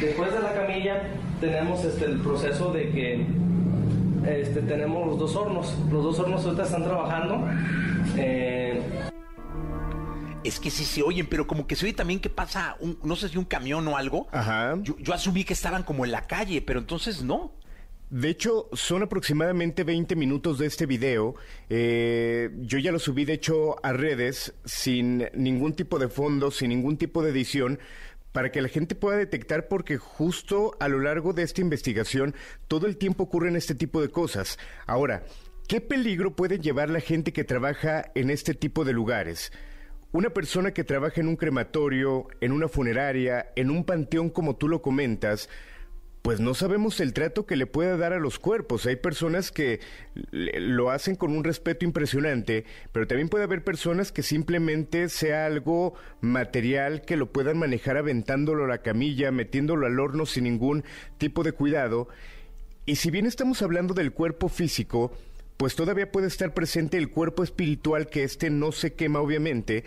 Después 0.00 0.32
de 0.32 0.40
la 0.40 0.52
camilla 0.52 1.02
tenemos 1.40 1.84
este, 1.84 2.06
el 2.06 2.20
proceso 2.20 2.72
de 2.72 2.90
que 2.90 3.26
este, 4.26 4.60
tenemos 4.62 5.06
los 5.06 5.18
dos 5.18 5.36
hornos. 5.36 5.74
Los 5.90 6.02
dos 6.02 6.18
hornos 6.18 6.44
ahorita 6.44 6.64
están 6.64 6.82
trabajando. 6.82 7.46
Eh, 8.16 8.82
es 10.46 10.60
que 10.60 10.70
sí 10.70 10.84
se 10.84 11.02
oyen, 11.02 11.26
pero 11.26 11.46
como 11.46 11.66
que 11.66 11.76
se 11.76 11.86
oye 11.86 11.94
también 11.94 12.20
que 12.20 12.30
pasa, 12.30 12.76
un, 12.80 12.98
no 13.02 13.16
sé 13.16 13.28
si 13.28 13.36
un 13.36 13.44
camión 13.44 13.86
o 13.88 13.96
algo. 13.96 14.28
Ajá. 14.30 14.78
Yo, 14.82 15.12
asumí 15.12 15.44
que 15.44 15.52
estaban 15.52 15.82
como 15.82 16.04
en 16.04 16.12
la 16.12 16.26
calle, 16.26 16.62
pero 16.62 16.80
entonces 16.80 17.22
no. 17.22 17.52
De 18.10 18.28
hecho, 18.28 18.68
son 18.72 19.02
aproximadamente 19.02 19.82
20 19.82 20.14
minutos 20.14 20.58
de 20.58 20.66
este 20.66 20.86
video. 20.86 21.34
Eh, 21.68 22.50
yo 22.60 22.78
ya 22.78 22.92
lo 22.92 23.00
subí, 23.00 23.24
de 23.24 23.32
hecho, 23.32 23.84
a 23.84 23.92
redes 23.92 24.54
sin 24.64 25.28
ningún 25.34 25.74
tipo 25.74 25.98
de 25.98 26.08
fondo, 26.08 26.52
sin 26.52 26.68
ningún 26.68 26.96
tipo 26.96 27.22
de 27.24 27.30
edición, 27.30 27.80
para 28.30 28.52
que 28.52 28.62
la 28.62 28.68
gente 28.68 28.94
pueda 28.94 29.16
detectar 29.16 29.66
porque 29.66 29.96
justo 29.96 30.76
a 30.78 30.86
lo 30.86 31.00
largo 31.00 31.32
de 31.32 31.42
esta 31.42 31.62
investigación 31.62 32.34
todo 32.68 32.86
el 32.86 32.96
tiempo 32.98 33.24
ocurren 33.24 33.56
este 33.56 33.74
tipo 33.74 34.00
de 34.00 34.10
cosas. 34.10 34.58
Ahora, 34.86 35.24
¿qué 35.66 35.80
peligro 35.80 36.36
puede 36.36 36.60
llevar 36.60 36.90
la 36.90 37.00
gente 37.00 37.32
que 37.32 37.42
trabaja 37.42 38.12
en 38.14 38.30
este 38.30 38.54
tipo 38.54 38.84
de 38.84 38.92
lugares? 38.92 39.50
Una 40.12 40.30
persona 40.30 40.72
que 40.72 40.84
trabaja 40.84 41.20
en 41.20 41.28
un 41.28 41.36
crematorio, 41.36 42.28
en 42.40 42.52
una 42.52 42.68
funeraria, 42.68 43.50
en 43.56 43.70
un 43.70 43.84
panteón 43.84 44.30
como 44.30 44.56
tú 44.56 44.68
lo 44.68 44.80
comentas, 44.80 45.48
pues 46.26 46.40
no 46.40 46.54
sabemos 46.54 46.98
el 46.98 47.12
trato 47.12 47.46
que 47.46 47.54
le 47.54 47.66
pueda 47.66 47.96
dar 47.96 48.12
a 48.12 48.18
los 48.18 48.40
cuerpos. 48.40 48.84
Hay 48.86 48.96
personas 48.96 49.52
que 49.52 49.78
lo 50.32 50.90
hacen 50.90 51.14
con 51.14 51.30
un 51.30 51.44
respeto 51.44 51.84
impresionante, 51.84 52.64
pero 52.90 53.06
también 53.06 53.28
puede 53.28 53.44
haber 53.44 53.62
personas 53.62 54.10
que 54.10 54.24
simplemente 54.24 55.08
sea 55.08 55.46
algo 55.46 55.94
material 56.20 57.02
que 57.02 57.16
lo 57.16 57.30
puedan 57.30 57.58
manejar 57.58 57.96
aventándolo 57.96 58.64
a 58.64 58.68
la 58.68 58.82
camilla, 58.82 59.30
metiéndolo 59.30 59.86
al 59.86 60.00
horno 60.00 60.26
sin 60.26 60.44
ningún 60.44 60.82
tipo 61.18 61.44
de 61.44 61.52
cuidado. 61.52 62.08
Y 62.86 62.96
si 62.96 63.12
bien 63.12 63.26
estamos 63.26 63.62
hablando 63.62 63.94
del 63.94 64.12
cuerpo 64.12 64.48
físico, 64.48 65.12
pues 65.56 65.74
todavía 65.74 66.10
puede 66.10 66.26
estar 66.26 66.54
presente 66.54 66.98
el 66.98 67.10
cuerpo 67.10 67.42
espiritual 67.42 68.08
que 68.08 68.24
éste 68.24 68.50
no 68.50 68.72
se 68.72 68.94
quema 68.94 69.20
obviamente, 69.20 69.84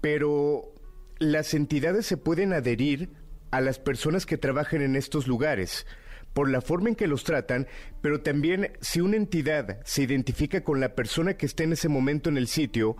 pero 0.00 0.72
las 1.18 1.54
entidades 1.54 2.06
se 2.06 2.16
pueden 2.16 2.52
adherir 2.52 3.10
a 3.50 3.60
las 3.60 3.78
personas 3.78 4.26
que 4.26 4.38
trabajan 4.38 4.82
en 4.82 4.96
estos 4.96 5.26
lugares 5.26 5.86
por 6.32 6.50
la 6.50 6.60
forma 6.60 6.88
en 6.88 6.96
que 6.96 7.06
los 7.06 7.22
tratan, 7.22 7.68
pero 8.02 8.20
también 8.20 8.72
si 8.80 9.00
una 9.00 9.16
entidad 9.16 9.80
se 9.84 10.02
identifica 10.02 10.64
con 10.64 10.80
la 10.80 10.94
persona 10.94 11.34
que 11.34 11.46
está 11.46 11.62
en 11.62 11.72
ese 11.72 11.88
momento 11.88 12.28
en 12.28 12.36
el 12.36 12.48
sitio, 12.48 12.96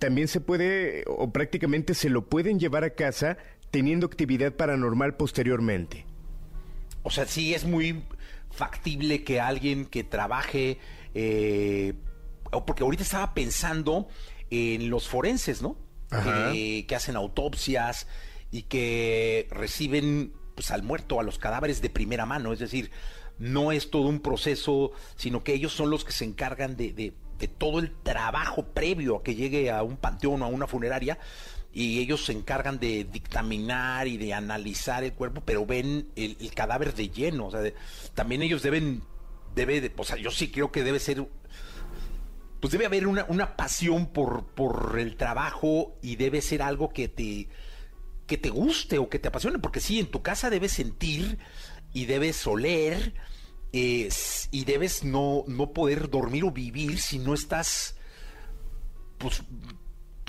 también 0.00 0.26
se 0.26 0.40
puede 0.40 1.04
o 1.06 1.32
prácticamente 1.32 1.94
se 1.94 2.10
lo 2.10 2.26
pueden 2.26 2.58
llevar 2.58 2.82
a 2.82 2.90
casa 2.90 3.38
teniendo 3.70 4.06
actividad 4.06 4.52
paranormal 4.52 5.16
posteriormente. 5.16 6.04
O 7.04 7.10
sea, 7.10 7.26
sí 7.26 7.54
es 7.54 7.64
muy 7.64 8.02
factible 8.50 9.24
que 9.24 9.40
alguien 9.40 9.86
que 9.86 10.04
trabaje, 10.04 10.78
eh, 11.14 11.94
porque 12.66 12.82
ahorita 12.82 13.02
estaba 13.02 13.34
pensando 13.34 14.08
en 14.50 14.90
los 14.90 15.08
forenses, 15.08 15.62
¿no? 15.62 15.76
Que, 16.52 16.84
que 16.86 16.94
hacen 16.94 17.16
autopsias 17.16 18.06
y 18.52 18.62
que 18.62 19.48
reciben 19.50 20.32
pues, 20.54 20.70
al 20.70 20.84
muerto, 20.84 21.18
a 21.18 21.24
los 21.24 21.38
cadáveres 21.38 21.82
de 21.82 21.90
primera 21.90 22.24
mano, 22.24 22.52
es 22.52 22.60
decir, 22.60 22.92
no 23.38 23.72
es 23.72 23.90
todo 23.90 24.08
un 24.08 24.20
proceso, 24.20 24.92
sino 25.16 25.42
que 25.42 25.54
ellos 25.54 25.72
son 25.72 25.90
los 25.90 26.04
que 26.04 26.12
se 26.12 26.24
encargan 26.24 26.76
de, 26.76 26.92
de, 26.92 27.12
todo 27.58 27.78
el 27.78 27.92
trabajo 28.02 28.64
previo 28.72 29.16
a 29.16 29.22
que 29.22 29.34
llegue 29.34 29.70
a 29.70 29.82
un 29.82 29.98
panteón 29.98 30.40
o 30.40 30.44
a 30.46 30.48
una 30.48 30.66
funeraria, 30.66 31.18
y 31.74 31.98
ellos 31.98 32.24
se 32.24 32.32
encargan 32.32 32.78
de 32.78 33.04
dictaminar 33.04 34.06
y 34.06 34.16
de 34.16 34.32
analizar 34.32 35.04
el 35.04 35.12
cuerpo, 35.12 35.42
pero 35.44 35.66
ven 35.66 36.08
el, 36.16 36.36
cadáver 36.54 36.94
de 36.94 37.10
lleno, 37.10 37.48
o 37.48 37.50
sea, 37.50 37.60
también 38.14 38.40
ellos 38.42 38.62
deben, 38.62 39.02
debe, 39.54 39.80
de, 39.80 39.92
o 39.96 40.04
sea, 40.04 40.16
yo 40.16 40.30
sí 40.30 40.50
creo 40.50 40.72
que 40.72 40.82
debe 40.82 41.00
ser 41.00 41.26
pues 42.60 42.72
debe 42.72 42.86
haber 42.86 43.06
una, 43.06 43.26
una 43.28 43.56
pasión 43.56 44.06
por, 44.06 44.46
por 44.46 44.98
el 44.98 45.16
trabajo 45.16 45.98
y 46.00 46.16
debe 46.16 46.40
ser 46.40 46.62
algo 46.62 46.94
que 46.94 47.08
te, 47.08 47.48
que 48.26 48.38
te 48.38 48.48
guste 48.48 48.96
o 48.96 49.10
que 49.10 49.18
te 49.18 49.28
apasione, 49.28 49.58
porque 49.58 49.80
sí, 49.80 50.00
en 50.00 50.06
tu 50.06 50.22
casa 50.22 50.48
debes 50.48 50.72
sentir 50.72 51.36
y 51.92 52.06
debes 52.06 52.46
oler 52.46 53.12
y 53.70 54.64
debes 54.64 55.04
no, 55.04 55.44
no 55.46 55.72
poder 55.72 56.08
dormir 56.08 56.44
o 56.44 56.52
vivir 56.52 57.00
si 57.00 57.18
no 57.18 57.34
estás 57.34 57.96
pues 59.18 59.42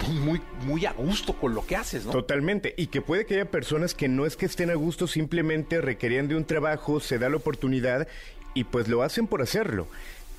muy, 0.09 0.41
muy 0.65 0.85
a 0.85 0.93
gusto 0.93 1.33
con 1.39 1.53
lo 1.53 1.65
que 1.65 1.75
haces, 1.75 2.05
¿no? 2.05 2.11
Totalmente. 2.11 2.73
Y 2.77 2.87
que 2.87 3.01
puede 3.01 3.25
que 3.25 3.35
haya 3.35 3.51
personas 3.51 3.93
que 3.93 4.07
no 4.07 4.25
es 4.25 4.35
que 4.35 4.45
estén 4.45 4.69
a 4.71 4.75
gusto, 4.75 5.07
simplemente 5.07 5.79
requerían 5.79 6.27
de 6.27 6.35
un 6.35 6.45
trabajo, 6.45 6.99
se 6.99 7.17
da 7.17 7.29
la 7.29 7.37
oportunidad 7.37 8.07
y 8.55 8.63
pues 8.63 8.87
lo 8.87 9.03
hacen 9.03 9.27
por 9.27 9.43
hacerlo. 9.43 9.87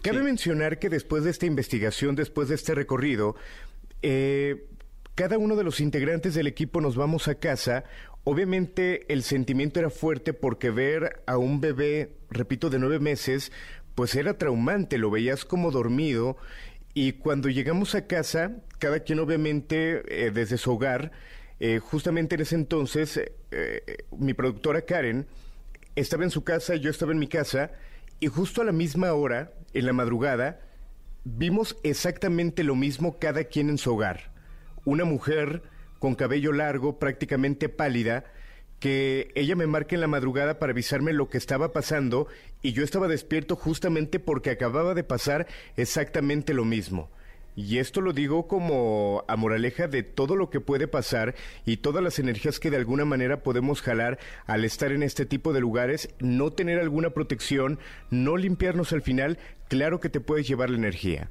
Cabe 0.02 0.22
mencionar 0.22 0.80
que 0.80 0.88
después 0.88 1.22
de 1.22 1.30
esta 1.30 1.46
investigación, 1.46 2.16
después 2.16 2.48
de 2.48 2.56
este 2.56 2.74
recorrido, 2.74 3.36
eh, 4.02 4.66
cada 5.14 5.38
uno 5.38 5.56
de 5.56 5.64
los 5.64 5.80
integrantes 5.80 6.34
del 6.34 6.46
equipo 6.46 6.80
nos 6.80 6.96
vamos 6.96 7.28
a 7.28 7.36
casa. 7.36 7.84
Obviamente 8.24 9.12
el 9.12 9.22
sentimiento 9.22 9.80
era 9.80 9.90
fuerte 9.90 10.32
porque 10.32 10.70
ver 10.70 11.22
a 11.26 11.38
un 11.38 11.60
bebé, 11.60 12.12
repito, 12.30 12.70
de 12.70 12.78
nueve 12.78 12.98
meses, 12.98 13.52
pues 13.94 14.14
era 14.14 14.36
traumante, 14.36 14.98
lo 14.98 15.10
veías 15.10 15.44
como 15.44 15.70
dormido. 15.70 16.36
Y 16.94 17.12
cuando 17.12 17.48
llegamos 17.48 17.94
a 17.94 18.06
casa, 18.06 18.56
cada 18.78 19.00
quien 19.00 19.18
obviamente 19.18 20.02
eh, 20.08 20.30
desde 20.30 20.58
su 20.58 20.72
hogar, 20.72 21.12
eh, 21.60 21.78
justamente 21.78 22.34
en 22.34 22.42
ese 22.42 22.54
entonces, 22.54 23.20
eh, 23.50 23.82
mi 24.16 24.34
productora 24.34 24.82
Karen 24.82 25.26
estaba 25.94 26.24
en 26.24 26.30
su 26.30 26.44
casa, 26.44 26.76
yo 26.76 26.90
estaba 26.90 27.12
en 27.12 27.18
mi 27.18 27.26
casa, 27.26 27.72
y 28.20 28.28
justo 28.28 28.62
a 28.62 28.64
la 28.64 28.72
misma 28.72 29.12
hora, 29.12 29.52
en 29.72 29.86
la 29.86 29.92
madrugada, 29.92 30.60
vimos 31.24 31.76
exactamente 31.82 32.64
lo 32.64 32.74
mismo 32.74 33.18
cada 33.18 33.44
quien 33.44 33.68
en 33.68 33.78
su 33.78 33.92
hogar 33.92 34.36
una 34.86 35.04
mujer 35.04 35.62
con 35.98 36.14
cabello 36.14 36.52
largo, 36.52 36.98
prácticamente 36.98 37.68
pálida, 37.68 38.24
que 38.78 39.32
ella 39.34 39.56
me 39.56 39.66
marca 39.66 39.94
en 39.94 40.00
la 40.00 40.06
madrugada 40.06 40.58
para 40.58 40.72
avisarme 40.72 41.12
lo 41.12 41.28
que 41.28 41.38
estaba 41.38 41.72
pasando 41.72 42.28
y 42.62 42.72
yo 42.72 42.84
estaba 42.84 43.08
despierto 43.08 43.56
justamente 43.56 44.20
porque 44.20 44.50
acababa 44.50 44.94
de 44.94 45.04
pasar 45.04 45.46
exactamente 45.76 46.54
lo 46.54 46.64
mismo. 46.64 47.10
Y 47.56 47.78
esto 47.78 48.02
lo 48.02 48.12
digo 48.12 48.46
como 48.46 49.24
a 49.28 49.36
moraleja 49.36 49.88
de 49.88 50.02
todo 50.02 50.36
lo 50.36 50.50
que 50.50 50.60
puede 50.60 50.88
pasar 50.88 51.34
y 51.64 51.78
todas 51.78 52.04
las 52.04 52.18
energías 52.18 52.60
que 52.60 52.70
de 52.70 52.76
alguna 52.76 53.06
manera 53.06 53.42
podemos 53.42 53.80
jalar 53.80 54.18
al 54.46 54.66
estar 54.66 54.92
en 54.92 55.02
este 55.02 55.24
tipo 55.24 55.54
de 55.54 55.60
lugares, 55.60 56.10
no 56.20 56.52
tener 56.52 56.78
alguna 56.78 57.10
protección, 57.10 57.78
no 58.10 58.36
limpiarnos 58.36 58.92
al 58.92 59.00
final, 59.00 59.38
claro 59.68 60.00
que 60.00 60.10
te 60.10 60.20
puedes 60.20 60.46
llevar 60.46 60.68
la 60.68 60.76
energía. 60.76 61.30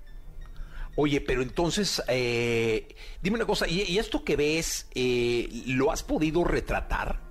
Oye, 0.95 1.21
pero 1.21 1.43
entonces, 1.43 2.01
eh, 2.07 2.87
dime 3.21 3.35
una 3.35 3.45
cosa, 3.45 3.67
¿y, 3.67 3.99
esto 3.99 4.23
que 4.23 4.35
ves, 4.35 4.87
eh, 4.95 5.47
lo 5.67 5.91
has 5.91 6.01
podido 6.01 6.43
retratar? 6.43 7.24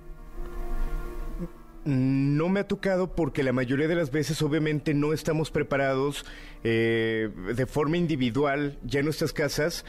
No 1.85 2.49
me 2.49 2.59
ha 2.59 2.67
tocado 2.67 3.15
porque 3.15 3.43
la 3.43 3.53
mayoría 3.53 3.87
de 3.87 3.95
las 3.95 4.11
veces 4.11 4.41
obviamente 4.41 4.93
no 4.93 5.13
estamos 5.13 5.51
preparados 5.51 6.25
eh, 6.63 7.29
de 7.55 7.65
forma 7.65 7.97
individual 7.97 8.77
ya 8.83 8.99
en 8.99 9.05
nuestras 9.05 9.31
casas, 9.33 9.85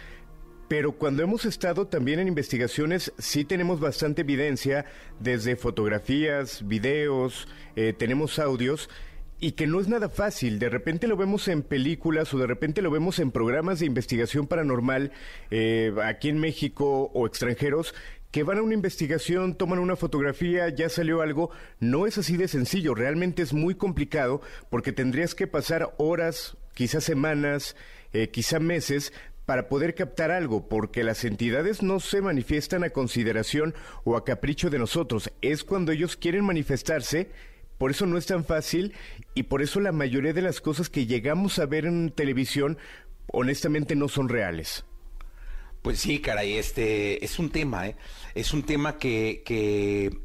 pero 0.69 0.93
cuando 0.93 1.23
hemos 1.23 1.45
estado 1.45 1.87
también 1.87 2.19
en 2.19 2.29
investigaciones 2.29 3.13
sí 3.19 3.45
tenemos 3.45 3.81
bastante 3.81 4.23
evidencia, 4.23 4.85
desde 5.21 5.57
fotografías, 5.57 6.67
videos, 6.67 7.49
tenemos 7.99 8.39
audios 8.39 8.91
y 9.39 9.53
que 9.53 9.67
no 9.67 9.81
es 9.81 9.89
nada 9.89 10.09
fácil. 10.09 10.59
De 10.59 10.69
repente 10.69 11.07
lo 11.07 11.17
vemos 11.17 11.49
en 11.49 11.63
películas 11.63 12.33
o 12.33 12.39
de 12.39 12.47
repente 12.47 12.83
lo 12.83 12.91
vemos 12.91 13.19
en 13.19 13.31
programas 13.31 13.81
de 13.81 13.87
investigación 13.87 14.47
paranormal 14.47 15.13
eh, 15.51 15.93
aquí 16.05 16.29
en 16.29 16.39
México 16.39 17.11
o 17.13 17.27
extranjeros 17.27 17.95
que 18.37 18.43
van 18.43 18.59
a 18.59 18.63
una 18.63 18.75
investigación, 18.75 19.55
toman 19.55 19.79
una 19.79 19.97
fotografía, 19.97 20.69
ya 20.69 20.91
salió 20.91 21.23
algo. 21.23 21.49
No 21.81 22.07
es 22.07 22.19
así 22.19 22.37
de 22.37 22.49
sencillo, 22.49 22.95
realmente 22.95 23.41
es 23.41 23.55
muy 23.55 23.77
complicado 23.77 24.43
porque 24.69 24.93
tendrías 24.93 25.35
que 25.35 25.47
pasar 25.47 25.95
horas, 25.97 26.59
quizás 26.75 27.03
semanas, 27.03 27.77
eh, 28.13 28.29
quizá 28.29 28.61
meses 28.61 29.15
para 29.47 29.71
poder 29.71 29.95
captar 29.95 30.31
algo, 30.31 30.69
porque 30.69 31.03
las 31.03 31.25
entidades 31.25 31.83
no 31.83 31.99
se 31.99 32.21
manifiestan 32.21 32.85
a 32.85 32.91
consideración 32.91 33.75
o 34.05 34.19
a 34.19 34.25
capricho 34.27 34.69
de 34.69 34.81
nosotros, 34.81 35.33
es 35.41 35.65
cuando 35.65 35.93
ellos 35.93 36.19
quieren 36.19 36.45
manifestarse 36.45 37.31
por 37.79 37.91
eso 37.91 38.05
no 38.05 38.19
es 38.19 38.27
tan 38.27 38.45
fácil 38.45 38.93
y 39.35 39.45
por 39.45 39.63
eso 39.63 39.81
la 39.81 39.93
mayoría 39.93 40.35
de 40.35 40.43
las 40.43 40.61
cosas 40.61 40.91
que 40.91 41.07
llegamos 41.07 41.59
a 41.59 41.65
ver 41.65 41.87
en 41.87 42.11
televisión 42.11 42.77
honestamente 43.33 43.97
no 43.97 44.09
son 44.09 44.29
reales. 44.29 44.85
Pues 45.87 46.01
sí, 46.01 46.19
caray, 46.19 46.55
este 46.55 47.25
es 47.25 47.39
un 47.39 47.51
tema, 47.51 47.87
¿eh? 47.87 47.95
es 48.35 48.53
un 48.53 48.65
tema 48.65 48.99
que, 48.99 49.45
que, 49.47 50.19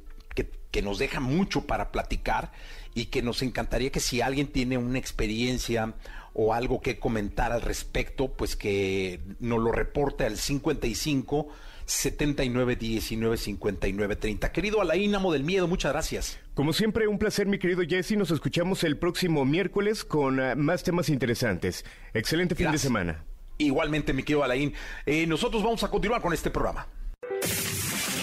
que, 0.71 0.81
nos 0.81 0.97
deja 0.97 1.19
mucho 1.19 1.67
para 1.67 1.91
platicar 1.91 2.51
y 2.95 3.05
que 3.05 3.21
nos 3.21 3.43
encantaría 3.43 3.91
que 3.91 3.99
si 3.99 4.21
alguien 4.21 4.47
tiene 4.47 4.79
una 4.79 4.97
experiencia 4.97 5.93
o 6.33 6.55
algo 6.55 6.81
que 6.81 6.97
comentar 6.97 7.51
al 7.51 7.61
respecto, 7.61 8.33
pues 8.33 8.55
que 8.55 9.19
nos 9.39 9.59
lo 9.59 9.71
reporte 9.71 10.25
al 10.25 10.37
55 10.37 11.49
79 11.85 12.75
19 12.77 13.37
59 13.37 14.15
30. 14.15 14.51
Querido 14.51 14.81
Alain, 14.81 15.13
amo 15.13 15.31
del 15.31 15.43
miedo, 15.43 15.67
muchas 15.67 15.91
gracias. 15.91 16.39
Como 16.55 16.73
siempre, 16.73 17.07
un 17.07 17.19
placer, 17.19 17.45
mi 17.45 17.59
querido 17.59 17.83
Jesse. 17.87 18.13
Nos 18.13 18.31
escuchamos 18.31 18.83
el 18.83 18.97
próximo 18.97 19.45
miércoles 19.45 20.05
con 20.05 20.39
ah, 20.39 20.55
más 20.55 20.81
temas 20.81 21.09
interesantes. 21.09 21.85
Excelente 22.15 22.55
fin 22.55 22.71
de 22.71 22.79
semana. 22.79 23.25
Igualmente, 23.65 24.13
mi 24.13 24.23
querido 24.23 24.43
Alain. 24.43 24.73
Eh, 25.05 25.25
nosotros 25.27 25.63
vamos 25.63 25.83
a 25.83 25.89
continuar 25.89 26.21
con 26.21 26.33
este 26.33 26.49
programa. 26.49 26.87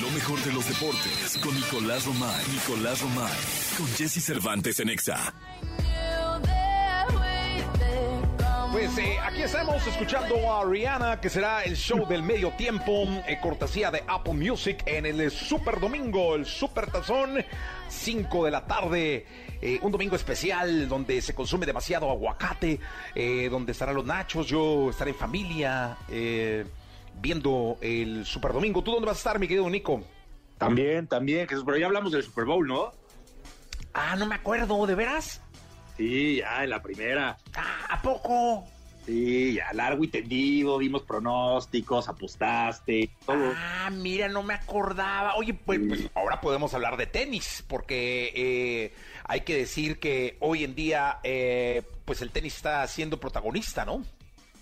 Lo 0.01 0.11
mejor 0.11 0.41
de 0.43 0.53
los 0.53 0.68
deportes 0.68 1.39
con 1.43 1.55
Nicolás 1.55 2.07
Romay. 2.07 2.45
Nicolás 2.53 3.01
Romay. 3.01 3.32
Con 3.76 3.86
Jesse 3.89 4.22
Cervantes 4.24 4.80
en 4.80 4.89
Exa. 4.89 5.34
Pues 8.79 8.97
eh, 8.99 9.18
aquí 9.20 9.43
estamos 9.43 9.85
escuchando 9.89 10.53
a 10.53 10.64
Rihanna, 10.64 11.20
que 11.20 11.29
será 11.29 11.64
el 11.64 11.74
show 11.76 12.07
del 12.07 12.22
medio 12.22 12.53
tiempo, 12.53 13.09
eh, 13.26 13.37
cortesía 13.43 13.91
de 13.91 14.05
Apple 14.07 14.35
Music 14.35 14.85
en 14.87 15.05
el 15.05 15.33
Super 15.33 15.81
Domingo, 15.81 16.37
el 16.37 16.47
Super 16.47 16.89
Tazón, 16.89 17.45
5 17.89 18.45
de 18.45 18.51
la 18.53 18.64
tarde. 18.68 19.26
Eh, 19.61 19.81
un 19.83 19.91
domingo 19.91 20.14
especial 20.14 20.89
donde 20.89 21.20
se 21.20 21.35
consume 21.35 21.66
demasiado 21.66 22.09
aguacate, 22.09 22.79
donde 23.51 23.72
estarán 23.72 23.97
los 23.97 24.05
nachos, 24.05 24.47
yo 24.47 24.91
estaré 24.91 25.11
en 25.11 25.16
familia 25.16 25.99
viendo 27.20 27.79
el 27.81 28.24
Super 28.26 28.53
Domingo. 28.53 28.85
¿Tú 28.85 28.93
dónde 28.93 29.07
vas 29.07 29.16
a 29.16 29.18
estar, 29.18 29.39
mi 29.41 29.49
querido 29.49 29.68
Nico? 29.68 30.05
También, 30.57 31.09
también, 31.09 31.49
Jesús, 31.49 31.64
pero 31.66 31.79
ya 31.79 31.87
hablamos 31.87 32.12
del 32.12 32.22
Super 32.22 32.45
Bowl, 32.45 32.68
¿no? 32.68 32.93
Ah, 33.93 34.14
no 34.14 34.24
me 34.24 34.37
acuerdo, 34.37 34.87
¿de 34.87 34.95
veras? 34.95 35.41
Sí, 35.99 36.37
ya 36.37 36.65
en 36.65 36.71
la 36.71 36.81
primera. 36.81 37.37
Ah, 37.55 37.87
¿A 37.91 38.01
poco? 38.01 38.65
Sí, 39.05 39.55
ya 39.55 39.73
largo 39.73 40.05
y 40.05 40.09
tendido, 40.09 40.79
dimos 40.79 41.03
pronósticos, 41.03 42.09
apostaste, 42.09 43.11
todo. 43.27 43.53
Ah, 43.57 43.91
mira, 43.91 44.29
no 44.29 44.43
me 44.43 44.55
acordaba. 44.55 45.35
Oye, 45.35 45.55
pues, 45.55 45.81
pues 45.89 46.11
ahora 46.15 46.41
podemos 46.41 46.73
hablar 46.75 46.97
de 46.97 47.07
tenis, 47.07 47.65
porque 47.67 48.33
eh, 48.35 48.93
hay 49.25 49.41
que 49.41 49.57
decir 49.57 49.99
que 49.99 50.37
hoy 50.41 50.63
en 50.63 50.75
día, 50.75 51.19
eh, 51.25 51.83
pues 52.05 52.23
el 52.23 52.31
tenis 52.31 52.57
está 52.57 52.87
siendo 52.87 53.19
protagonista, 53.19 53.85
¿no? 53.85 54.05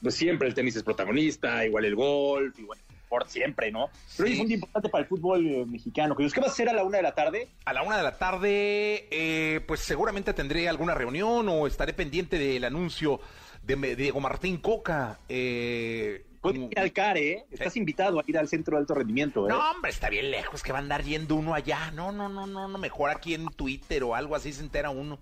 Pues 0.00 0.14
siempre 0.14 0.48
el 0.48 0.54
tenis 0.54 0.76
es 0.76 0.84
protagonista, 0.84 1.66
igual 1.66 1.84
el 1.84 1.96
golf, 1.96 2.58
igual 2.58 2.78
por 3.08 3.28
siempre, 3.28 3.70
¿no? 3.70 3.90
Pero 4.16 4.28
es 4.28 4.38
un 4.38 4.46
día 4.46 4.56
importante 4.56 4.88
para 4.88 5.02
el 5.02 5.08
fútbol 5.08 5.46
eh, 5.46 5.64
mexicano. 5.66 6.16
¿Qué 6.16 6.40
va 6.40 6.46
a 6.46 6.50
ser 6.50 6.68
a 6.68 6.72
la 6.72 6.84
una 6.84 6.98
de 6.98 7.02
la 7.02 7.14
tarde? 7.14 7.48
A 7.64 7.72
la 7.72 7.82
una 7.82 7.96
de 7.96 8.02
la 8.02 8.18
tarde, 8.18 9.08
eh, 9.10 9.60
pues 9.66 9.80
seguramente 9.80 10.34
tendré 10.34 10.68
alguna 10.68 10.94
reunión 10.94 11.48
o 11.48 11.66
estaré 11.66 11.92
pendiente 11.92 12.38
del 12.38 12.64
anuncio 12.64 13.20
de 13.62 13.96
Diego 13.96 14.20
Martín 14.20 14.58
Coca. 14.58 15.18
Eh, 15.28 16.24
Puedes 16.40 16.70
ir 16.70 16.78
al 16.78 16.92
CARE, 16.92 17.32
¿eh? 17.32 17.44
Estás 17.50 17.76
invitado 17.76 18.20
a 18.20 18.24
ir 18.26 18.38
al 18.38 18.46
centro 18.46 18.76
de 18.76 18.82
alto 18.82 18.94
rendimiento, 18.94 19.46
¿eh? 19.46 19.48
No, 19.50 19.70
hombre, 19.70 19.90
está 19.90 20.08
bien 20.08 20.30
lejos 20.30 20.62
que 20.62 20.70
va 20.70 20.78
a 20.78 20.82
andar 20.82 21.02
yendo 21.02 21.34
uno 21.34 21.54
allá. 21.54 21.90
No, 21.90 22.12
no, 22.12 22.28
no, 22.28 22.46
no, 22.46 22.68
no, 22.68 22.78
mejor 22.78 23.10
aquí 23.10 23.34
en 23.34 23.48
Twitter 23.48 24.04
o 24.04 24.14
algo 24.14 24.36
así 24.36 24.52
se 24.52 24.62
entera 24.62 24.90
uno. 24.90 25.18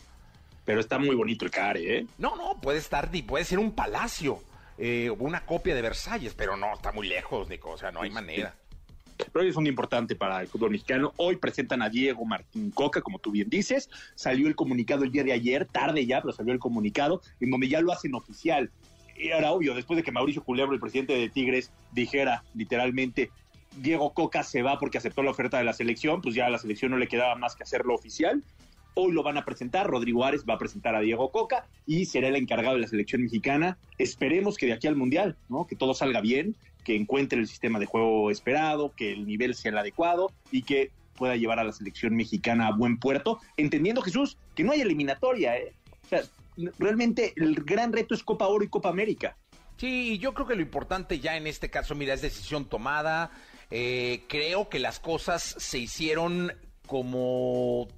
Pero 0.67 0.81
está 0.81 0.99
muy 0.99 1.15
bonito 1.15 1.45
el 1.45 1.51
CARE, 1.51 1.99
¿eh? 1.99 2.07
No, 2.19 2.37
no, 2.37 2.61
puede 2.61 2.79
estar, 2.79 3.11
puede 3.27 3.45
ser 3.45 3.59
un 3.59 3.73
palacio, 3.73 4.43
eh, 4.79 5.11
una 5.11 5.45
copia 5.47 5.75
de 5.75 5.83
Versalles, 5.83 6.35
pero 6.35 6.57
no, 6.57 6.75
está 6.75 6.93
muy 6.93 7.09
lejos, 7.09 7.49
Nico, 7.49 7.71
o 7.71 7.79
sea, 7.79 7.93
no 7.93 8.03
hay 8.03 8.11
manera. 8.11 8.55
Pero 9.17 9.45
hoy 9.45 9.51
es 9.51 9.57
un 9.57 9.65
día 9.65 9.71
importante 9.71 10.17
para 10.17 10.41
el 10.41 10.49
fútbol 10.49 10.71
mexicano. 10.71 11.13
Hoy 11.17 11.37
presentan 11.37 11.83
a 11.83 11.89
Diego 11.89 12.25
Martín 12.25 12.71
Coca, 12.71 13.01
como 13.01 13.21
tú 13.21 13.31
bien 13.31 13.49
dices. 13.49 13.89
Salió 14.15 14.49
el 14.49 14.57
comunicado 14.57 15.05
el 15.05 15.13
día 15.13 15.23
de 15.23 15.33
ayer, 15.33 15.67
tarde 15.67 16.05
ya, 16.05 16.21
pero 16.21 16.33
salió 16.33 16.53
el 16.53 16.59
comunicado, 16.59 17.23
en 17.41 17.51
donde 17.51 17.69
ya 17.69 17.81
lo 17.81 17.93
hacen 17.93 18.15
oficial. 18.15 18.71
Y 19.17 19.29
era 19.29 19.53
obvio, 19.53 19.75
después 19.75 19.97
de 19.97 20.03
que 20.03 20.11
Mauricio 20.11 20.43
Culebro, 20.43 20.75
el 20.75 20.81
presidente 20.81 21.13
de 21.17 21.29
Tigres, 21.29 21.71
dijera 21.93 22.43
literalmente, 22.55 23.31
Diego 23.77 24.13
Coca 24.13 24.43
se 24.43 24.63
va 24.63 24.79
porque 24.79 24.99
aceptó 24.99 25.23
la 25.23 25.31
oferta 25.31 25.59
de 25.59 25.65
la 25.65 25.73
selección, 25.73 26.21
pues 26.21 26.35
ya 26.35 26.47
a 26.47 26.51
la 26.51 26.59
selección 26.59 26.91
no 26.91 26.99
le 26.99 27.09
quedaba 27.09 27.37
más 27.37 27.55
que 27.55 27.63
hacerlo 27.63 27.95
oficial. 27.95 28.43
Hoy 28.95 29.13
lo 29.13 29.23
van 29.23 29.37
a 29.37 29.45
presentar, 29.45 29.89
Rodrigo 29.89 30.25
Ares 30.25 30.45
va 30.49 30.55
a 30.55 30.59
presentar 30.59 30.95
a 30.95 31.01
Diego 31.01 31.31
Coca 31.31 31.67
y 31.87 32.07
será 32.07 32.29
el 32.29 32.37
encargado 32.37 32.77
de 32.77 32.83
la 32.83 32.89
selección 32.89 33.23
mexicana. 33.23 33.77
Esperemos 33.99 34.57
que 34.57 34.67
de 34.67 34.73
aquí 34.73 34.87
al 34.87 34.97
Mundial, 34.97 35.37
¿no? 35.49 35.67
Que 35.67 35.77
todo 35.77 35.95
salga 35.95 36.21
bien, 36.21 36.55
que 36.85 36.95
encuentre 36.95 37.41
el 37.41 37.49
sistema 37.49 37.79
de 37.79 37.87
juego 37.87 38.31
esperado, 38.31 38.93
que 38.97 39.13
el 39.13 39.27
nivel 39.27 39.55
sea 39.55 39.73
el 39.73 39.79
adecuado 39.79 40.31
y 40.53 40.63
que 40.63 40.91
pueda 41.17 41.37
llevar 41.37 41.59
a 41.59 41.65
la 41.65 41.73
selección 41.73 42.15
mexicana 42.15 42.69
a 42.69 42.73
buen 42.73 42.99
puerto, 42.99 43.41
entendiendo 43.57 44.03
Jesús 44.03 44.37
que 44.55 44.65
no 44.65 44.73
hay 44.73 44.81
eliminatoria, 44.81 45.57
¿eh? 45.57 45.73
O 46.05 46.09
sea, 46.09 46.23
realmente 46.79 47.33
el 47.37 47.55
gran 47.65 47.93
reto 47.93 48.15
es 48.15 48.23
Copa 48.23 48.47
Oro 48.47 48.65
y 48.65 48.69
Copa 48.69 48.91
América. 48.91 49.37
Sí, 49.77 50.19
yo 50.19 50.35
creo 50.35 50.47
que 50.47 50.55
lo 50.55 50.63
importante 50.63 51.19
ya 51.19 51.37
en 51.37 51.47
este 51.47 51.69
caso, 51.71 51.95
mira, 51.95 52.15
es 52.15 52.23
decisión 52.23 52.67
tomada. 52.67 53.31
Eh, 53.71 54.23
creo 54.29 54.69
que 54.69 54.79
las 54.79 55.01
cosas 55.01 55.43
se 55.43 55.79
hicieron 55.79 56.53
como, 56.87 57.89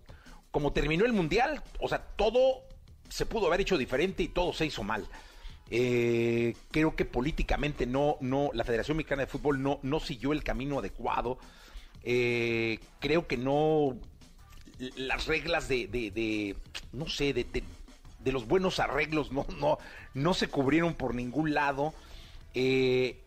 como 0.57 0.72
terminó 0.72 1.04
el 1.04 1.12
Mundial. 1.12 1.62
O 1.80 1.86
sea, 1.86 1.98
todo 1.98 2.62
se 3.11 3.26
pudo 3.26 3.48
haber 3.48 3.61
hecho 3.61 3.76
diferente 3.76 4.22
y 4.22 4.28
todo 4.28 4.54
se 4.54 4.64
hizo 4.64 4.82
mal. 4.82 5.07
Eh, 5.70 6.57
creo 6.70 6.96
que 6.96 7.04
políticamente 7.04 7.84
no, 7.84 8.16
no, 8.22 8.48
la 8.54 8.64
Federación 8.64 8.96
Mexicana 8.96 9.26
de 9.26 9.26
Fútbol 9.26 9.62
no, 9.62 9.80
no 9.82 10.00
siguió 10.00 10.32
el 10.32 10.42
camino 10.42 10.78
adecuado. 10.78 11.36
Eh, 12.04 12.78
creo 13.00 13.26
que 13.26 13.36
no 13.36 13.98
las 14.96 15.26
reglas 15.26 15.68
de, 15.68 15.88
de, 15.88 16.57
no 16.90 17.07
sé, 17.07 17.34
de, 17.34 17.44
de, 17.44 18.32
los 18.32 18.48
buenos 18.48 18.80
arreglos 18.80 19.32
no, 19.32 19.44
no, 19.61 19.76
no 20.14 20.32
se 20.32 20.48
cubrieron 20.48 20.94
por 20.94 21.14
ningún 21.14 21.52
lado. 21.52 21.92
Eh, 22.54 23.20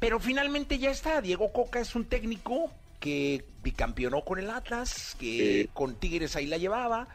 pero 0.00 0.20
finalmente 0.20 0.78
ya 0.78 0.90
está. 0.90 1.22
Diego 1.22 1.50
Coca 1.50 1.80
es 1.80 1.94
un 1.94 2.04
técnico 2.04 2.70
que 3.04 3.44
bicampeonó 3.62 4.24
con 4.24 4.38
el 4.38 4.48
Atlas, 4.48 5.14
que 5.20 5.68
con 5.74 5.94
Tigres 5.96 6.36
ahí 6.36 6.46
la 6.46 6.56
llevaba, 6.56 7.06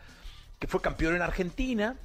que 0.59 0.67
fue 0.67 0.81
campeón 0.81 1.15
en 1.15 1.23
Argentina 1.23 1.95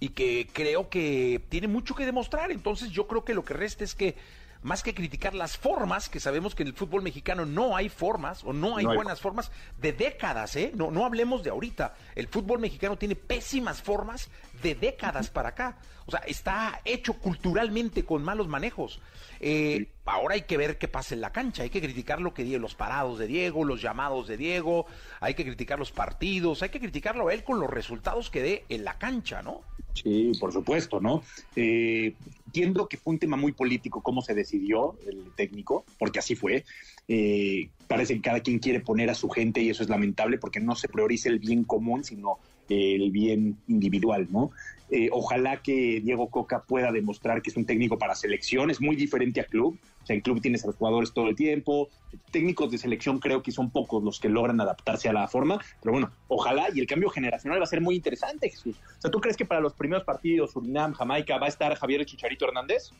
y 0.00 0.08
que 0.08 0.48
creo 0.50 0.88
que 0.88 1.42
tiene 1.50 1.68
mucho 1.68 1.94
que 1.94 2.06
demostrar. 2.06 2.50
Entonces 2.50 2.88
yo 2.88 3.06
creo 3.06 3.22
que 3.22 3.34
lo 3.34 3.44
que 3.44 3.52
resta 3.52 3.84
es 3.84 3.94
que 3.94 4.16
más 4.62 4.82
que 4.82 4.94
criticar 4.94 5.34
las 5.34 5.56
formas, 5.56 6.08
que 6.08 6.20
sabemos 6.20 6.54
que 6.54 6.62
en 6.62 6.68
el 6.68 6.74
fútbol 6.74 7.02
mexicano 7.02 7.46
no 7.46 7.76
hay 7.76 7.88
formas 7.88 8.44
o 8.44 8.52
no 8.52 8.76
hay 8.76 8.84
buenas 8.84 9.20
formas 9.20 9.50
de 9.78 9.92
décadas, 9.92 10.56
¿eh? 10.56 10.72
No, 10.74 10.90
no 10.90 11.06
hablemos 11.06 11.42
de 11.42 11.50
ahorita. 11.50 11.94
El 12.14 12.28
fútbol 12.28 12.58
mexicano 12.58 12.98
tiene 12.98 13.16
pésimas 13.16 13.80
formas 13.82 14.28
de 14.62 14.74
décadas 14.74 15.30
para 15.30 15.50
acá. 15.50 15.78
O 16.06 16.10
sea, 16.10 16.20
está 16.26 16.80
hecho 16.84 17.14
culturalmente 17.14 18.04
con 18.04 18.22
malos 18.22 18.48
manejos. 18.48 19.00
Eh, 19.38 19.86
ahora 20.04 20.34
hay 20.34 20.42
que 20.42 20.56
ver 20.56 20.76
qué 20.76 20.88
pasa 20.88 21.14
en 21.14 21.20
la 21.20 21.32
cancha. 21.32 21.62
Hay 21.62 21.70
que 21.70 21.80
criticar 21.80 22.20
lo 22.20 22.34
que 22.34 22.44
dio 22.44 22.58
los 22.58 22.74
parados 22.74 23.18
de 23.18 23.26
Diego, 23.26 23.64
los 23.64 23.80
llamados 23.80 24.26
de 24.26 24.36
Diego. 24.36 24.86
Hay 25.20 25.34
que 25.34 25.44
criticar 25.44 25.78
los 25.78 25.92
partidos. 25.92 26.62
Hay 26.62 26.68
que 26.68 26.80
criticarlo 26.80 27.28
a 27.28 27.32
él 27.32 27.44
con 27.44 27.60
los 27.60 27.70
resultados 27.70 28.28
que 28.28 28.42
dé 28.42 28.64
en 28.68 28.84
la 28.84 28.98
cancha, 28.98 29.40
¿no? 29.42 29.62
Sí, 29.94 30.32
por 30.38 30.52
supuesto, 30.52 31.00
¿no? 31.00 31.22
Eh, 31.56 32.14
entiendo 32.46 32.88
que 32.88 32.96
fue 32.96 33.14
un 33.14 33.18
tema 33.18 33.36
muy 33.36 33.52
político 33.52 34.02
cómo 34.02 34.22
se 34.22 34.34
decidió 34.34 34.96
el 35.06 35.32
técnico, 35.36 35.84
porque 35.98 36.20
así 36.20 36.34
fue. 36.34 36.64
Eh, 37.08 37.68
parece 37.86 38.14
que 38.14 38.20
cada 38.20 38.40
quien 38.40 38.60
quiere 38.60 38.80
poner 38.80 39.10
a 39.10 39.14
su 39.14 39.28
gente 39.28 39.60
y 39.60 39.70
eso 39.70 39.82
es 39.82 39.88
lamentable 39.88 40.38
porque 40.38 40.60
no 40.60 40.76
se 40.76 40.88
prioriza 40.88 41.28
el 41.28 41.38
bien 41.38 41.64
común, 41.64 42.04
sino 42.04 42.38
el 42.68 43.10
bien 43.10 43.58
individual, 43.66 44.28
¿no? 44.30 44.52
Eh, 44.90 45.08
ojalá 45.12 45.62
que 45.62 46.00
Diego 46.00 46.30
Coca 46.30 46.64
pueda 46.64 46.90
demostrar 46.90 47.42
que 47.42 47.50
es 47.50 47.56
un 47.56 47.64
técnico 47.64 47.96
para 47.98 48.14
selección, 48.14 48.70
es 48.70 48.80
muy 48.80 48.96
diferente 48.96 49.40
a 49.40 49.44
club, 49.44 49.78
sea, 50.10 50.14
en 50.14 50.20
club 50.20 50.40
tienes 50.40 50.64
a 50.64 50.68
los 50.68 50.76
jugadores 50.76 51.12
todo 51.12 51.28
el 51.28 51.36
tiempo, 51.36 51.88
técnicos 52.30 52.70
de 52.70 52.78
selección 52.78 53.18
creo 53.20 53.42
que 53.42 53.52
son 53.52 53.70
pocos 53.70 54.02
los 54.02 54.18
que 54.18 54.28
logran 54.28 54.60
adaptarse 54.60 55.08
a 55.08 55.12
la 55.12 55.28
forma, 55.28 55.60
pero 55.80 55.92
bueno, 55.92 56.10
ojalá 56.28 56.68
y 56.74 56.80
el 56.80 56.86
cambio 56.86 57.08
generacional 57.10 57.60
va 57.60 57.64
a 57.64 57.68
ser 57.68 57.80
muy 57.80 57.94
interesante, 57.94 58.50
Jesús. 58.50 58.76
O 58.98 59.00
sea, 59.00 59.10
¿tú 59.10 59.20
crees 59.20 59.36
que 59.36 59.44
para 59.44 59.60
los 59.60 59.74
primeros 59.74 60.04
partidos, 60.04 60.52
Surinam, 60.52 60.92
Jamaica, 60.92 61.38
va 61.38 61.46
a 61.46 61.48
estar 61.48 61.74
Javier 61.74 62.04
Chicharito 62.04 62.46
Hernández? 62.46 62.90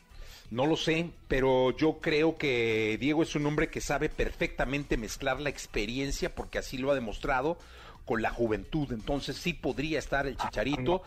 No 0.49 0.65
lo 0.65 0.75
sé, 0.75 1.09
pero 1.27 1.75
yo 1.77 1.99
creo 1.99 2.37
que 2.37 2.97
Diego 2.99 3.23
es 3.23 3.35
un 3.35 3.45
hombre 3.45 3.69
que 3.69 3.79
sabe 3.79 4.09
perfectamente 4.09 4.97
mezclar 4.97 5.39
la 5.39 5.49
experiencia, 5.49 6.35
porque 6.35 6.59
así 6.59 6.77
lo 6.77 6.91
ha 6.91 6.95
demostrado, 6.95 7.57
con 8.03 8.21
la 8.21 8.31
juventud. 8.31 8.91
Entonces 8.91 9.37
sí 9.37 9.53
podría 9.53 9.99
estar 9.99 10.27
el 10.27 10.35
Chicharito. 10.35 11.03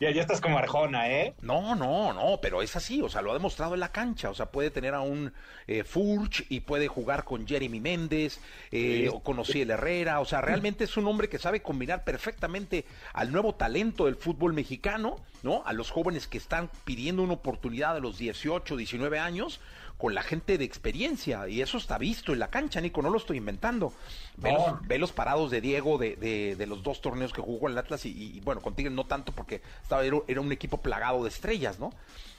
Ya, 0.00 0.12
ya 0.12 0.20
estás 0.20 0.40
como 0.40 0.58
Arjona, 0.58 1.10
¿eh? 1.10 1.34
No, 1.42 1.74
no, 1.74 2.12
no, 2.12 2.38
pero 2.40 2.62
es 2.62 2.76
así, 2.76 3.02
o 3.02 3.08
sea, 3.08 3.20
lo 3.20 3.32
ha 3.32 3.34
demostrado 3.34 3.74
en 3.74 3.80
la 3.80 3.90
cancha, 3.90 4.30
o 4.30 4.34
sea, 4.34 4.46
puede 4.46 4.70
tener 4.70 4.94
a 4.94 5.00
un 5.00 5.32
eh, 5.66 5.82
Furch 5.82 6.46
y 6.48 6.60
puede 6.60 6.86
jugar 6.86 7.24
con 7.24 7.48
Jeremy 7.48 7.80
Méndez 7.80 8.40
eh, 8.70 9.10
o 9.12 9.24
con 9.24 9.40
Ociel 9.40 9.70
Herrera, 9.70 10.20
o 10.20 10.24
sea, 10.24 10.40
realmente 10.40 10.84
es 10.84 10.96
un 10.96 11.08
hombre 11.08 11.28
que 11.28 11.40
sabe 11.40 11.62
combinar 11.62 12.04
perfectamente 12.04 12.84
al 13.12 13.32
nuevo 13.32 13.56
talento 13.56 14.04
del 14.04 14.14
fútbol 14.14 14.52
mexicano, 14.52 15.16
¿no? 15.42 15.64
A 15.66 15.72
los 15.72 15.90
jóvenes 15.90 16.28
que 16.28 16.38
están 16.38 16.70
pidiendo 16.84 17.24
una 17.24 17.32
oportunidad 17.32 17.96
a 17.96 18.00
los 18.00 18.18
18, 18.18 18.76
19 18.76 19.18
años, 19.18 19.60
con 19.98 20.14
la 20.14 20.22
gente 20.22 20.56
de 20.56 20.64
experiencia 20.64 21.48
y 21.48 21.60
eso 21.60 21.76
está 21.76 21.98
visto 21.98 22.32
en 22.32 22.38
la 22.38 22.50
cancha, 22.50 22.80
Nico, 22.80 23.02
no 23.02 23.10
lo 23.10 23.18
estoy 23.18 23.36
inventando. 23.38 23.92
Ve, 24.36 24.98
los, 24.98 25.10
parados 25.10 25.50
de 25.50 25.60
Diego 25.60 25.98
de, 25.98 26.14
de, 26.56 26.66
los 26.66 26.84
dos 26.84 27.00
torneos 27.00 27.32
que 27.32 27.42
jugó 27.42 27.66
en 27.66 27.72
el 27.72 27.78
Atlas 27.78 28.06
y, 28.06 28.40
bueno, 28.44 28.62
contigo 28.62 28.90
no 28.90 29.04
tanto 29.04 29.32
porque 29.32 29.60
estaba, 29.82 30.04
era, 30.04 30.40
un 30.40 30.52
equipo 30.52 30.80
plagado 30.80 31.24
de 31.24 31.28
estrellas, 31.28 31.80
¿no? 31.80 31.92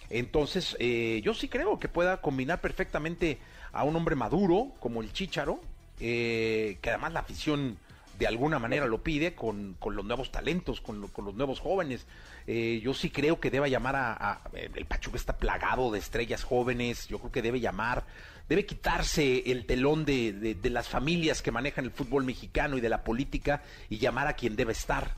Entonces, 0.09 0.77
eh, 0.79 1.21
yo 1.23 1.33
sí 1.33 1.49
creo 1.49 1.79
que 1.79 1.89
pueda 1.89 2.21
combinar 2.21 2.61
perfectamente 2.61 3.37
a 3.73 3.83
un 3.83 3.95
hombre 3.95 4.15
maduro 4.15 4.71
como 4.79 5.01
el 5.01 5.11
Chicharo, 5.11 5.59
eh, 5.99 6.77
que 6.81 6.89
además 6.89 7.11
la 7.11 7.19
afición 7.19 7.77
de 8.19 8.27
alguna 8.27 8.59
manera 8.59 8.85
lo 8.85 9.01
pide 9.01 9.33
con, 9.33 9.75
con 9.79 9.95
los 9.95 10.03
nuevos 10.03 10.29
talentos, 10.29 10.81
con, 10.81 11.07
con 11.07 11.23
los 11.23 11.35
nuevos 11.35 11.61
jóvenes. 11.61 12.05
Eh, 12.47 12.81
yo 12.83 12.93
sí 12.93 13.09
creo 13.09 13.39
que 13.39 13.49
debe 13.49 13.69
llamar 13.69 13.95
a, 13.95 14.41
El 14.53 14.85
Pachuca 14.85 15.15
está 15.15 15.37
plagado 15.37 15.89
de 15.89 15.99
estrellas 15.99 16.43
jóvenes. 16.43 17.07
Yo 17.07 17.19
creo 17.19 17.31
que 17.31 17.41
debe 17.41 17.61
llamar. 17.61 18.05
Debe 18.49 18.65
quitarse 18.65 19.43
el 19.49 19.65
telón 19.65 20.03
de, 20.03 20.33
de 20.33 20.69
las 20.69 20.89
familias 20.89 21.41
que 21.41 21.51
manejan 21.51 21.85
el 21.85 21.91
fútbol 21.91 22.25
mexicano 22.25 22.77
y 22.77 22.81
de 22.81 22.89
la 22.89 23.05
política 23.05 23.63
y 23.89 23.99
llamar 23.99 24.27
a 24.27 24.33
quien 24.33 24.57
debe 24.57 24.73
estar. 24.73 25.15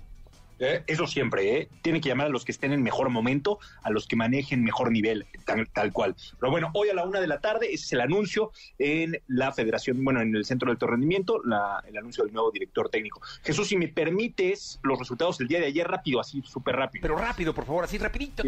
Eh, 0.61 0.83
eso 0.85 1.07
siempre, 1.07 1.57
¿eh? 1.57 1.69
Tiene 1.81 1.99
que 1.99 2.09
llamar 2.09 2.27
a 2.27 2.29
los 2.29 2.45
que 2.45 2.51
estén 2.51 2.71
en 2.71 2.83
mejor 2.83 3.09
momento, 3.09 3.57
a 3.81 3.89
los 3.89 4.07
que 4.07 4.15
manejen 4.15 4.63
mejor 4.63 4.91
nivel, 4.91 5.25
tal, 5.73 5.91
cual. 5.91 6.15
Pero 6.39 6.51
bueno, 6.51 6.69
hoy 6.73 6.89
a 6.89 6.93
la 6.93 7.03
una 7.03 7.19
de 7.19 7.25
la 7.25 7.39
tarde, 7.39 7.73
ese 7.73 7.85
es 7.85 7.93
el 7.93 8.01
anuncio 8.01 8.51
en 8.77 9.19
la 9.27 9.51
federación, 9.53 10.03
bueno, 10.03 10.21
en 10.21 10.35
el 10.35 10.45
centro 10.45 10.67
de 10.67 10.73
alto 10.73 10.85
rendimiento, 10.85 11.41
el 11.43 11.97
anuncio 11.97 12.23
del 12.23 12.31
nuevo 12.31 12.51
director 12.51 12.89
técnico. 12.89 13.21
Jesús, 13.43 13.69
si 13.69 13.75
me 13.75 13.87
permites 13.87 14.79
los 14.83 14.99
resultados 14.99 15.39
del 15.39 15.47
día 15.47 15.59
de 15.59 15.65
ayer, 15.65 15.87
rápido, 15.87 16.19
así, 16.19 16.43
súper 16.43 16.75
rápido. 16.75 17.01
Pero 17.01 17.17
rápido, 17.17 17.55
por 17.55 17.65
favor, 17.65 17.83
así 17.83 17.97
rapidito. 17.97 18.43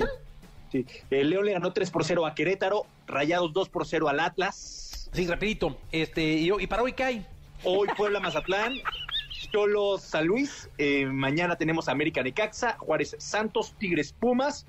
Sí. 0.72 0.86
Eh, 1.09 1.24
León 1.24 1.45
le 1.45 1.53
ganó 1.53 1.74
3 1.74 1.89
por 1.89 2.05
0 2.05 2.28
a 2.28 2.36
Querétaro, 2.36 2.86
Rayados 3.07 3.53
2 3.53 3.70
por 3.70 3.88
0 3.88 4.07
al 4.07 4.20
Atlas. 4.20 5.09
Sí, 5.14 5.26
rapidito. 5.26 5.80
Este, 5.91 6.22
y, 6.22 6.51
y 6.59 6.68
para 6.68 6.84
hoy, 6.84 6.93
¿qué 6.93 7.03
hay? 7.03 7.26
Hoy 7.64 7.88
Puebla 7.95 8.20
Mazatlán, 8.20 8.74
Cholo 9.54 9.99
San 9.99 10.26
Luis. 10.26 10.68
Eh, 10.80 11.06
mañana 11.06 11.56
tenemos 11.56 11.88
América 11.88 12.24
Necaxa, 12.24 12.76
Juárez 12.80 13.16
Santos, 13.20 13.76
Tigres 13.78 14.12
Pumas, 14.12 14.66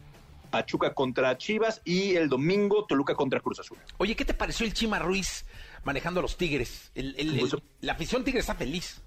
Pachuca 0.51 0.93
contra 0.93 1.39
Chivas 1.39 1.81
y 1.87 2.17
el 2.17 2.29
domingo 2.29 2.85
Toluca 2.85 3.15
contra 3.15 3.41
Cruz 3.41 3.61
Azul. 3.61 3.79
Oye, 3.97 4.15
¿qué 4.15 4.27
te 4.27 4.35
pareció 4.35 4.67
el 4.67 4.75
Chima 4.75 4.99
Ruiz 4.99 5.47
manejando 5.85 6.21
a 6.21 6.23
los 6.23 6.37
Tigres? 6.37 6.93
La 7.81 7.95
afición 7.95 8.25
Tigre 8.25 8.41
está 8.41 8.55
feliz. 8.55 9.01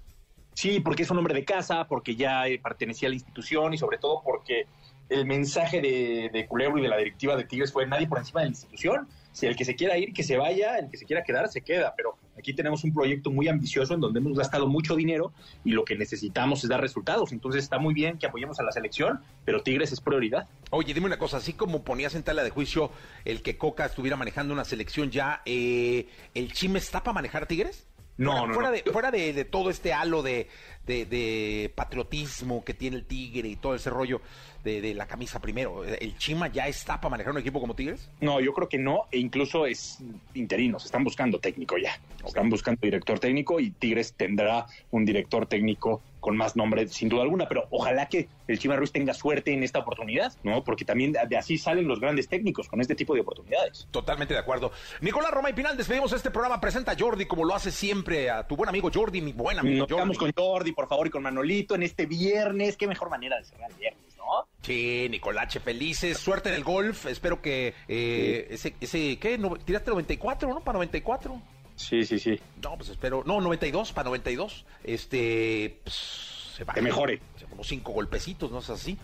Sí, 0.52 0.80
porque 0.80 1.04
es 1.04 1.10
un 1.12 1.18
hombre 1.18 1.34
de 1.34 1.44
casa, 1.44 1.86
porque 1.86 2.16
ya 2.16 2.48
eh, 2.48 2.58
pertenecía 2.58 3.06
a 3.06 3.10
la 3.10 3.14
institución 3.14 3.72
y 3.72 3.78
sobre 3.78 3.98
todo 3.98 4.20
porque 4.24 4.66
el 5.08 5.26
mensaje 5.26 5.80
de, 5.80 6.30
de 6.32 6.46
Culebro 6.48 6.78
y 6.78 6.82
de 6.82 6.88
la 6.88 6.96
directiva 6.96 7.36
de 7.36 7.44
Tigres 7.44 7.72
fue 7.72 7.86
nadie 7.86 8.08
por 8.08 8.18
encima 8.18 8.40
de 8.40 8.46
la 8.46 8.50
institución 8.50 9.06
si 9.30 9.46
el 9.46 9.54
que 9.54 9.64
se 9.64 9.76
quiera 9.76 9.96
ir, 9.96 10.12
que 10.12 10.24
se 10.24 10.36
vaya, 10.36 10.78
el 10.78 10.90
que 10.90 10.96
se 10.96 11.04
quiera 11.04 11.22
quedar, 11.22 11.48
se 11.48 11.60
queda, 11.60 11.94
pero 11.96 12.18
aquí 12.38 12.54
tenemos 12.54 12.84
un 12.84 12.94
proyecto 12.94 13.30
muy 13.30 13.48
ambicioso 13.48 13.94
en 13.94 14.00
donde 14.00 14.20
hemos 14.20 14.36
gastado 14.38 14.66
mucho 14.68 14.94
dinero 14.96 15.32
y 15.64 15.72
lo 15.72 15.84
que 15.84 15.96
necesitamos 15.96 16.62
es 16.62 16.70
dar 16.70 16.80
resultados. 16.80 17.32
Entonces 17.32 17.62
está 17.64 17.78
muy 17.78 17.94
bien 17.94 18.18
que 18.18 18.26
apoyemos 18.26 18.58
a 18.60 18.62
la 18.62 18.72
selección, 18.72 19.20
pero 19.44 19.62
Tigres 19.62 19.92
es 19.92 20.00
prioridad. 20.00 20.48
Oye, 20.70 20.94
dime 20.94 21.06
una 21.06 21.18
cosa, 21.18 21.38
así 21.38 21.52
como 21.52 21.82
ponías 21.84 22.14
en 22.14 22.22
tela 22.22 22.42
de 22.44 22.50
juicio 22.50 22.90
el 23.24 23.42
que 23.42 23.56
Coca 23.58 23.86
estuviera 23.86 24.16
manejando 24.16 24.54
una 24.54 24.64
selección 24.64 25.10
ya, 25.10 25.42
eh, 25.46 26.08
¿el 26.34 26.52
Chime 26.52 26.78
está 26.78 27.02
para 27.02 27.14
manejar 27.14 27.46
Tigres? 27.46 27.86
No, 28.16 28.32
fuera, 28.32 28.46
no, 28.48 28.54
fuera 28.54 28.68
no. 28.70 28.74
De, 28.74 28.82
fuera 28.92 29.10
de, 29.12 29.32
de 29.32 29.44
todo 29.44 29.70
este 29.70 29.92
halo 29.92 30.22
de, 30.24 30.48
de- 30.86 31.06
de 31.06 31.72
patriotismo 31.76 32.64
que 32.64 32.74
tiene 32.74 32.96
el 32.96 33.04
Tigre 33.04 33.48
y 33.48 33.54
todo 33.56 33.76
ese 33.76 33.90
rollo 33.90 34.20
de, 34.64 34.80
de 34.80 34.94
la 34.94 35.06
camisa 35.06 35.40
primero, 35.40 35.84
¿el 35.84 36.16
Chima 36.18 36.48
ya 36.48 36.66
está 36.68 37.00
para 37.00 37.10
manejar 37.10 37.32
un 37.32 37.38
equipo 37.38 37.60
como 37.60 37.74
Tigres? 37.74 38.10
No, 38.20 38.40
yo 38.40 38.52
creo 38.52 38.68
que 38.68 38.78
no, 38.78 39.06
e 39.10 39.18
incluso 39.18 39.66
es 39.66 39.98
interino, 40.34 40.78
se 40.78 40.86
están 40.86 41.04
buscando 41.04 41.38
técnico 41.38 41.76
ya. 41.78 41.98
Están 42.26 42.50
buscando 42.50 42.80
director 42.82 43.18
técnico 43.18 43.60
y 43.60 43.70
Tigres 43.70 44.12
tendrá 44.14 44.66
un 44.90 45.04
director 45.04 45.46
técnico 45.46 46.02
con 46.20 46.36
más 46.36 46.56
nombre, 46.56 46.88
sin 46.88 47.08
duda 47.08 47.22
alguna, 47.22 47.48
pero 47.48 47.68
ojalá 47.70 48.06
que 48.08 48.28
el 48.48 48.58
Chima 48.58 48.74
Ruiz 48.74 48.90
tenga 48.90 49.14
suerte 49.14 49.52
en 49.52 49.62
esta 49.62 49.78
oportunidad, 49.78 50.32
¿no? 50.42 50.64
Porque 50.64 50.84
también 50.84 51.12
de 51.12 51.36
así 51.36 51.56
salen 51.58 51.86
los 51.86 52.00
grandes 52.00 52.28
técnicos 52.28 52.68
con 52.68 52.80
este 52.80 52.96
tipo 52.96 53.14
de 53.14 53.20
oportunidades. 53.20 53.86
Totalmente 53.92 54.34
de 54.34 54.40
acuerdo. 54.40 54.72
Nicolás 55.00 55.30
Roma 55.30 55.50
y 55.50 55.52
Pinal, 55.52 55.76
despedimos 55.76 56.12
este 56.12 56.30
programa. 56.32 56.60
Presenta 56.60 56.92
a 56.92 56.96
Jordi 56.98 57.26
como 57.26 57.44
lo 57.44 57.54
hace 57.54 57.70
siempre 57.70 58.30
a 58.30 58.46
tu 58.46 58.56
buen 58.56 58.68
amigo 58.68 58.90
Jordi, 58.92 59.20
mi 59.20 59.32
buen 59.32 59.60
amigo 59.60 59.76
Nos 59.78 59.82
Jordi. 59.88 59.94
quedamos 59.94 60.18
con 60.18 60.32
Jordi, 60.36 60.72
por 60.72 60.88
favor, 60.88 61.06
y 61.06 61.10
con 61.10 61.22
Manolito 61.22 61.76
en 61.76 61.84
este 61.84 62.06
viernes. 62.06 62.76
Qué 62.76 62.88
mejor 62.88 63.10
manera 63.10 63.38
de 63.38 63.44
cerrar 63.44 63.70
el 63.70 63.76
viernes, 63.76 64.17
¿no? 64.28 64.48
Sí, 64.62 65.06
Nicolache, 65.10 65.60
felices. 65.60 66.18
Suerte 66.18 66.48
en 66.50 66.54
el 66.56 66.64
golf. 66.64 67.06
Espero 67.06 67.40
que 67.40 67.74
eh, 67.88 68.46
ese, 68.50 68.74
ese, 68.80 69.18
¿qué? 69.18 69.38
No- 69.38 69.56
tiraste 69.56 69.90
94, 69.90 70.48
¿no? 70.48 70.60
Para 70.60 70.76
94. 70.78 71.40
Sí, 71.76 72.04
sí, 72.04 72.18
sí. 72.18 72.40
No, 72.62 72.76
pues 72.76 72.88
espero. 72.90 73.22
No, 73.24 73.40
92, 73.40 73.92
para 73.92 74.08
92. 74.08 74.66
Este. 74.84 75.78
pues, 75.84 75.94
se 76.56 76.64
va. 76.64 76.74
Que 76.74 76.82
mejore. 76.82 77.20
Como 77.48 77.62
cinco 77.64 77.92
golpecitos, 77.92 78.50
¿no 78.50 78.58
es 78.58 78.68
así? 78.70 78.98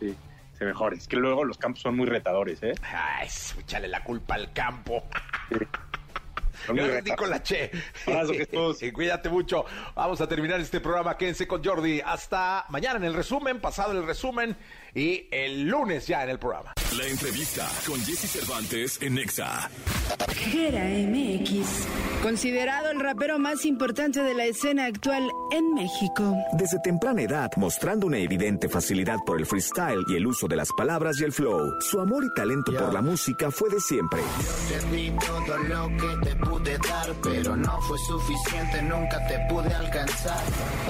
Sí, 0.00 0.14
se 0.58 0.64
mejore. 0.64 0.96
Es 0.96 1.06
que 1.08 1.16
luego 1.16 1.44
los 1.44 1.56
campos 1.56 1.82
son 1.82 1.96
muy 1.96 2.06
retadores, 2.06 2.62
¿eh? 2.62 2.74
Ay, 2.82 3.28
échale 3.60 3.88
la 3.88 4.02
culpa 4.04 4.34
al 4.34 4.52
campo. 4.52 5.04
Son 5.48 5.60
retadores. 6.66 7.04
Nicolache. 7.04 7.70
Abrazo, 8.06 8.32
Jesús. 8.32 8.82
Y 8.82 8.92
Cuídate 8.92 9.28
mucho. 9.28 9.64
Vamos 9.94 10.20
a 10.20 10.28
terminar 10.28 10.60
este 10.60 10.80
programa. 10.80 11.16
Quédense 11.16 11.46
con 11.46 11.62
Jordi. 11.62 12.00
Hasta 12.00 12.64
mañana 12.70 12.96
en 12.96 13.04
el 13.04 13.14
resumen, 13.14 13.60
pasado 13.60 13.92
el 13.92 14.06
resumen 14.06 14.56
y 14.94 15.28
el 15.30 15.64
lunes 15.64 16.06
ya 16.06 16.24
en 16.24 16.30
el 16.30 16.38
programa. 16.38 16.72
La 16.96 17.06
entrevista 17.06 17.68
con 17.86 18.00
Jesse 18.00 18.30
Cervantes 18.30 19.02
en 19.02 19.14
Nexa. 19.16 19.68
Gera 20.30 20.84
MX, 20.84 21.66
considerado 22.22 22.90
el 22.90 23.00
rapero 23.00 23.38
más 23.38 23.66
importante 23.66 24.22
de 24.22 24.34
la 24.34 24.44
escena 24.44 24.86
actual 24.86 25.28
en 25.50 25.74
México. 25.74 26.34
Desde 26.54 26.78
temprana 26.78 27.22
edad, 27.22 27.50
mostrando 27.56 28.06
una 28.06 28.18
evidente 28.18 28.68
facilidad 28.68 29.18
por 29.26 29.38
el 29.38 29.46
freestyle 29.46 30.04
y 30.08 30.16
el 30.16 30.26
uso 30.26 30.46
de 30.48 30.56
las 30.56 30.68
palabras 30.72 31.20
y 31.20 31.24
el 31.24 31.32
flow, 31.32 31.74
su 31.80 32.00
amor 32.00 32.24
y 32.24 32.32
talento 32.34 32.72
por 32.72 32.94
la 32.94 33.02
música 33.02 33.50
fue 33.50 33.68
de 33.68 33.80
siempre. 33.80 34.20
Te 34.68 34.96
di 34.96 35.10
todo 35.10 35.58
lo 35.58 35.88
que 35.88 36.30
te 36.30 36.36
pude 36.48 36.78
dar, 36.78 37.14
pero 37.22 37.56
no 37.56 37.80
fue 37.82 37.98
suficiente, 37.98 38.82
nunca 38.82 39.26
te 39.26 39.38
pude 39.48 39.72
alcanzar. 39.74 40.42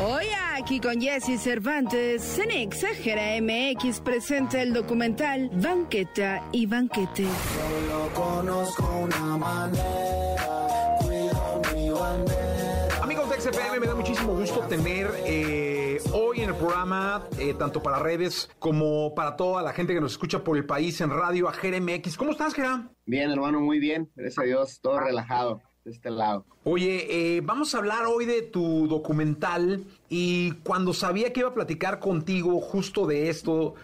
Hoy 0.04 0.26
aquí 0.54 0.80
con 0.80 1.00
Jesse 1.00 1.40
Cervantes, 1.40 2.38
en 2.38 2.50
Exagera 2.50 3.40
MX 3.40 4.00
presenta 4.00 4.62
el 4.62 4.72
documental 4.72 5.50
Banqueta 5.52 6.42
y 6.52 6.66
Banquete. 6.66 7.24
Solo 7.24 8.10
conozco 8.14 8.98
una 9.02 9.36
manera. 9.36 10.65
Amigos 13.46 13.78
me 13.78 13.86
da 13.86 13.94
muchísimo 13.94 14.34
gusto 14.34 14.58
tener 14.62 15.08
eh, 15.24 16.00
hoy 16.12 16.40
en 16.40 16.48
el 16.48 16.56
programa, 16.56 17.28
eh, 17.38 17.54
tanto 17.54 17.80
para 17.80 18.00
redes 18.00 18.50
como 18.58 19.14
para 19.14 19.36
toda 19.36 19.62
la 19.62 19.72
gente 19.72 19.94
que 19.94 20.00
nos 20.00 20.12
escucha 20.12 20.42
por 20.42 20.56
el 20.56 20.66
país 20.66 21.00
en 21.00 21.10
radio, 21.10 21.48
a 21.48 21.52
MX. 21.52 22.16
¿Cómo 22.16 22.32
estás, 22.32 22.54
Jera? 22.54 22.90
Bien, 23.04 23.30
hermano, 23.30 23.60
muy 23.60 23.78
bien. 23.78 24.10
Gracias 24.16 24.40
a 24.40 24.42
Dios, 24.42 24.80
todo 24.80 24.98
relajado 24.98 25.62
de 25.84 25.92
este 25.92 26.10
lado. 26.10 26.44
Oye, 26.64 27.36
eh, 27.36 27.40
vamos 27.40 27.72
a 27.76 27.78
hablar 27.78 28.06
hoy 28.06 28.24
de 28.24 28.42
tu 28.42 28.88
documental 28.88 29.84
y 30.08 30.50
cuando 30.64 30.92
sabía 30.92 31.32
que 31.32 31.38
iba 31.40 31.50
a 31.50 31.54
platicar 31.54 32.00
contigo 32.00 32.60
justo 32.60 33.06
de 33.06 33.28
esto, 33.28 33.76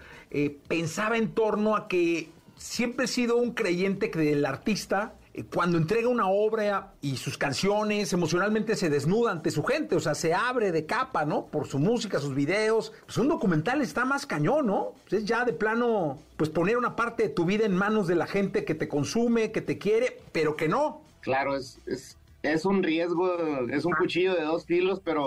pensaba 0.66 1.18
en 1.18 1.34
torno 1.34 1.76
a 1.76 1.86
que 1.86 2.30
siempre 2.56 3.04
he 3.04 3.08
sido 3.08 3.36
un 3.36 3.52
creyente 3.52 4.08
del 4.08 4.44
artista, 4.44 5.14
cuando 5.50 5.78
entrega 5.78 6.08
una 6.08 6.28
obra 6.28 6.92
y 7.00 7.16
sus 7.16 7.38
canciones, 7.38 8.12
emocionalmente 8.12 8.76
se 8.76 8.90
desnuda 8.90 9.32
ante 9.32 9.50
su 9.50 9.64
gente, 9.64 9.96
o 9.96 10.00
sea, 10.00 10.14
se 10.14 10.34
abre 10.34 10.72
de 10.72 10.84
capa, 10.84 11.24
¿no? 11.24 11.46
Por 11.46 11.66
su 11.66 11.78
música, 11.78 12.18
sus 12.18 12.34
videos. 12.34 12.92
Pues 13.06 13.16
un 13.16 13.28
documental 13.28 13.80
está 13.80 14.04
más 14.04 14.26
cañón, 14.26 14.66
¿no? 14.66 14.92
Pues 15.08 15.22
es 15.22 15.28
ya 15.28 15.44
de 15.44 15.54
plano, 15.54 16.18
pues 16.36 16.50
poner 16.50 16.76
una 16.76 16.96
parte 16.96 17.24
de 17.24 17.28
tu 17.30 17.46
vida 17.46 17.64
en 17.64 17.74
manos 17.74 18.06
de 18.08 18.14
la 18.14 18.26
gente 18.26 18.66
que 18.66 18.74
te 18.74 18.88
consume, 18.88 19.52
que 19.52 19.62
te 19.62 19.78
quiere, 19.78 20.20
pero 20.32 20.54
que 20.54 20.68
no. 20.68 21.00
Claro, 21.20 21.56
es, 21.56 21.78
es, 21.86 22.18
es 22.42 22.66
un 22.66 22.82
riesgo, 22.82 23.66
es 23.70 23.86
un 23.86 23.92
cuchillo 23.92 24.34
de 24.34 24.42
dos 24.42 24.66
filos, 24.66 25.00
pero 25.02 25.26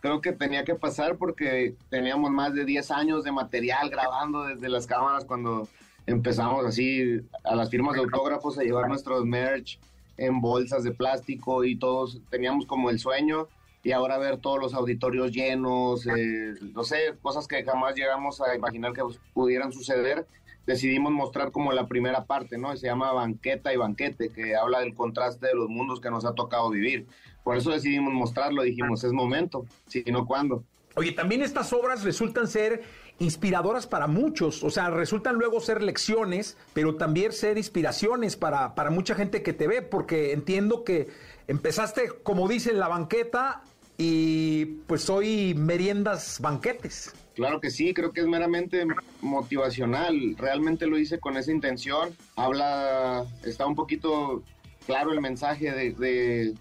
creo 0.00 0.22
que 0.22 0.32
tenía 0.32 0.64
que 0.64 0.74
pasar 0.74 1.16
porque 1.16 1.74
teníamos 1.90 2.30
más 2.30 2.54
de 2.54 2.64
10 2.64 2.90
años 2.92 3.24
de 3.24 3.32
material 3.32 3.90
grabando 3.90 4.44
desde 4.44 4.68
las 4.70 4.86
cámaras 4.86 5.24
cuando 5.24 5.68
empezamos 6.06 6.64
así 6.64 7.20
a 7.44 7.54
las 7.54 7.70
firmas 7.70 7.94
de 7.94 8.00
autógrafos 8.00 8.58
a 8.58 8.62
llevar 8.62 8.88
nuestros 8.88 9.24
merch 9.24 9.78
en 10.16 10.40
bolsas 10.40 10.84
de 10.84 10.92
plástico 10.92 11.64
y 11.64 11.76
todos 11.76 12.20
teníamos 12.30 12.66
como 12.66 12.90
el 12.90 12.98
sueño 12.98 13.48
y 13.82 13.92
ahora 13.92 14.16
ver 14.18 14.38
todos 14.38 14.58
los 14.58 14.74
auditorios 14.74 15.32
llenos, 15.32 16.06
eh, 16.06 16.54
no 16.72 16.84
sé, 16.84 17.14
cosas 17.20 17.46
que 17.46 17.62
jamás 17.64 17.94
llegamos 17.94 18.40
a 18.40 18.54
imaginar 18.54 18.94
que 18.94 19.02
pudieran 19.34 19.72
suceder, 19.72 20.26
decidimos 20.66 21.12
mostrar 21.12 21.50
como 21.52 21.70
la 21.72 21.86
primera 21.86 22.24
parte, 22.24 22.56
¿no? 22.56 22.74
Se 22.76 22.86
llama 22.86 23.12
Banqueta 23.12 23.74
y 23.74 23.76
Banquete, 23.76 24.30
que 24.30 24.56
habla 24.56 24.80
del 24.80 24.94
contraste 24.94 25.48
de 25.48 25.54
los 25.54 25.68
mundos 25.68 26.00
que 26.00 26.10
nos 26.10 26.24
ha 26.24 26.32
tocado 26.32 26.70
vivir. 26.70 27.06
Por 27.42 27.58
eso 27.58 27.72
decidimos 27.72 28.14
mostrarlo, 28.14 28.62
dijimos, 28.62 29.04
es 29.04 29.12
momento, 29.12 29.66
si 29.86 30.02
no, 30.04 30.26
¿cuándo? 30.26 30.64
Oye, 30.96 31.12
también 31.12 31.42
estas 31.42 31.72
obras 31.74 32.04
resultan 32.04 32.46
ser 32.46 32.82
inspiradoras 33.18 33.86
para 33.86 34.06
muchos, 34.06 34.64
o 34.64 34.70
sea, 34.70 34.90
resultan 34.90 35.36
luego 35.36 35.60
ser 35.60 35.82
lecciones, 35.82 36.56
pero 36.72 36.96
también 36.96 37.32
ser 37.32 37.58
inspiraciones 37.58 38.36
para, 38.36 38.74
para 38.74 38.90
mucha 38.90 39.14
gente 39.14 39.42
que 39.42 39.52
te 39.52 39.68
ve, 39.68 39.82
porque 39.82 40.32
entiendo 40.32 40.84
que 40.84 41.08
empezaste, 41.46 42.08
como 42.22 42.48
dice, 42.48 42.70
en 42.70 42.80
la 42.80 42.88
banqueta 42.88 43.62
y 43.96 44.64
pues 44.86 45.08
hoy 45.08 45.54
meriendas 45.54 46.40
banquetes. 46.40 47.12
Claro 47.34 47.60
que 47.60 47.70
sí, 47.70 47.94
creo 47.94 48.12
que 48.12 48.20
es 48.20 48.26
meramente 48.26 48.84
motivacional. 49.20 50.36
Realmente 50.36 50.86
lo 50.86 50.98
hice 50.98 51.18
con 51.18 51.36
esa 51.36 51.50
intención. 51.50 52.16
Habla, 52.36 53.24
está 53.42 53.66
un 53.66 53.74
poquito 53.74 54.42
claro 54.86 55.12
el 55.12 55.20
mensaje 55.20 55.72
de, 55.72 55.92
de, 55.92 56.54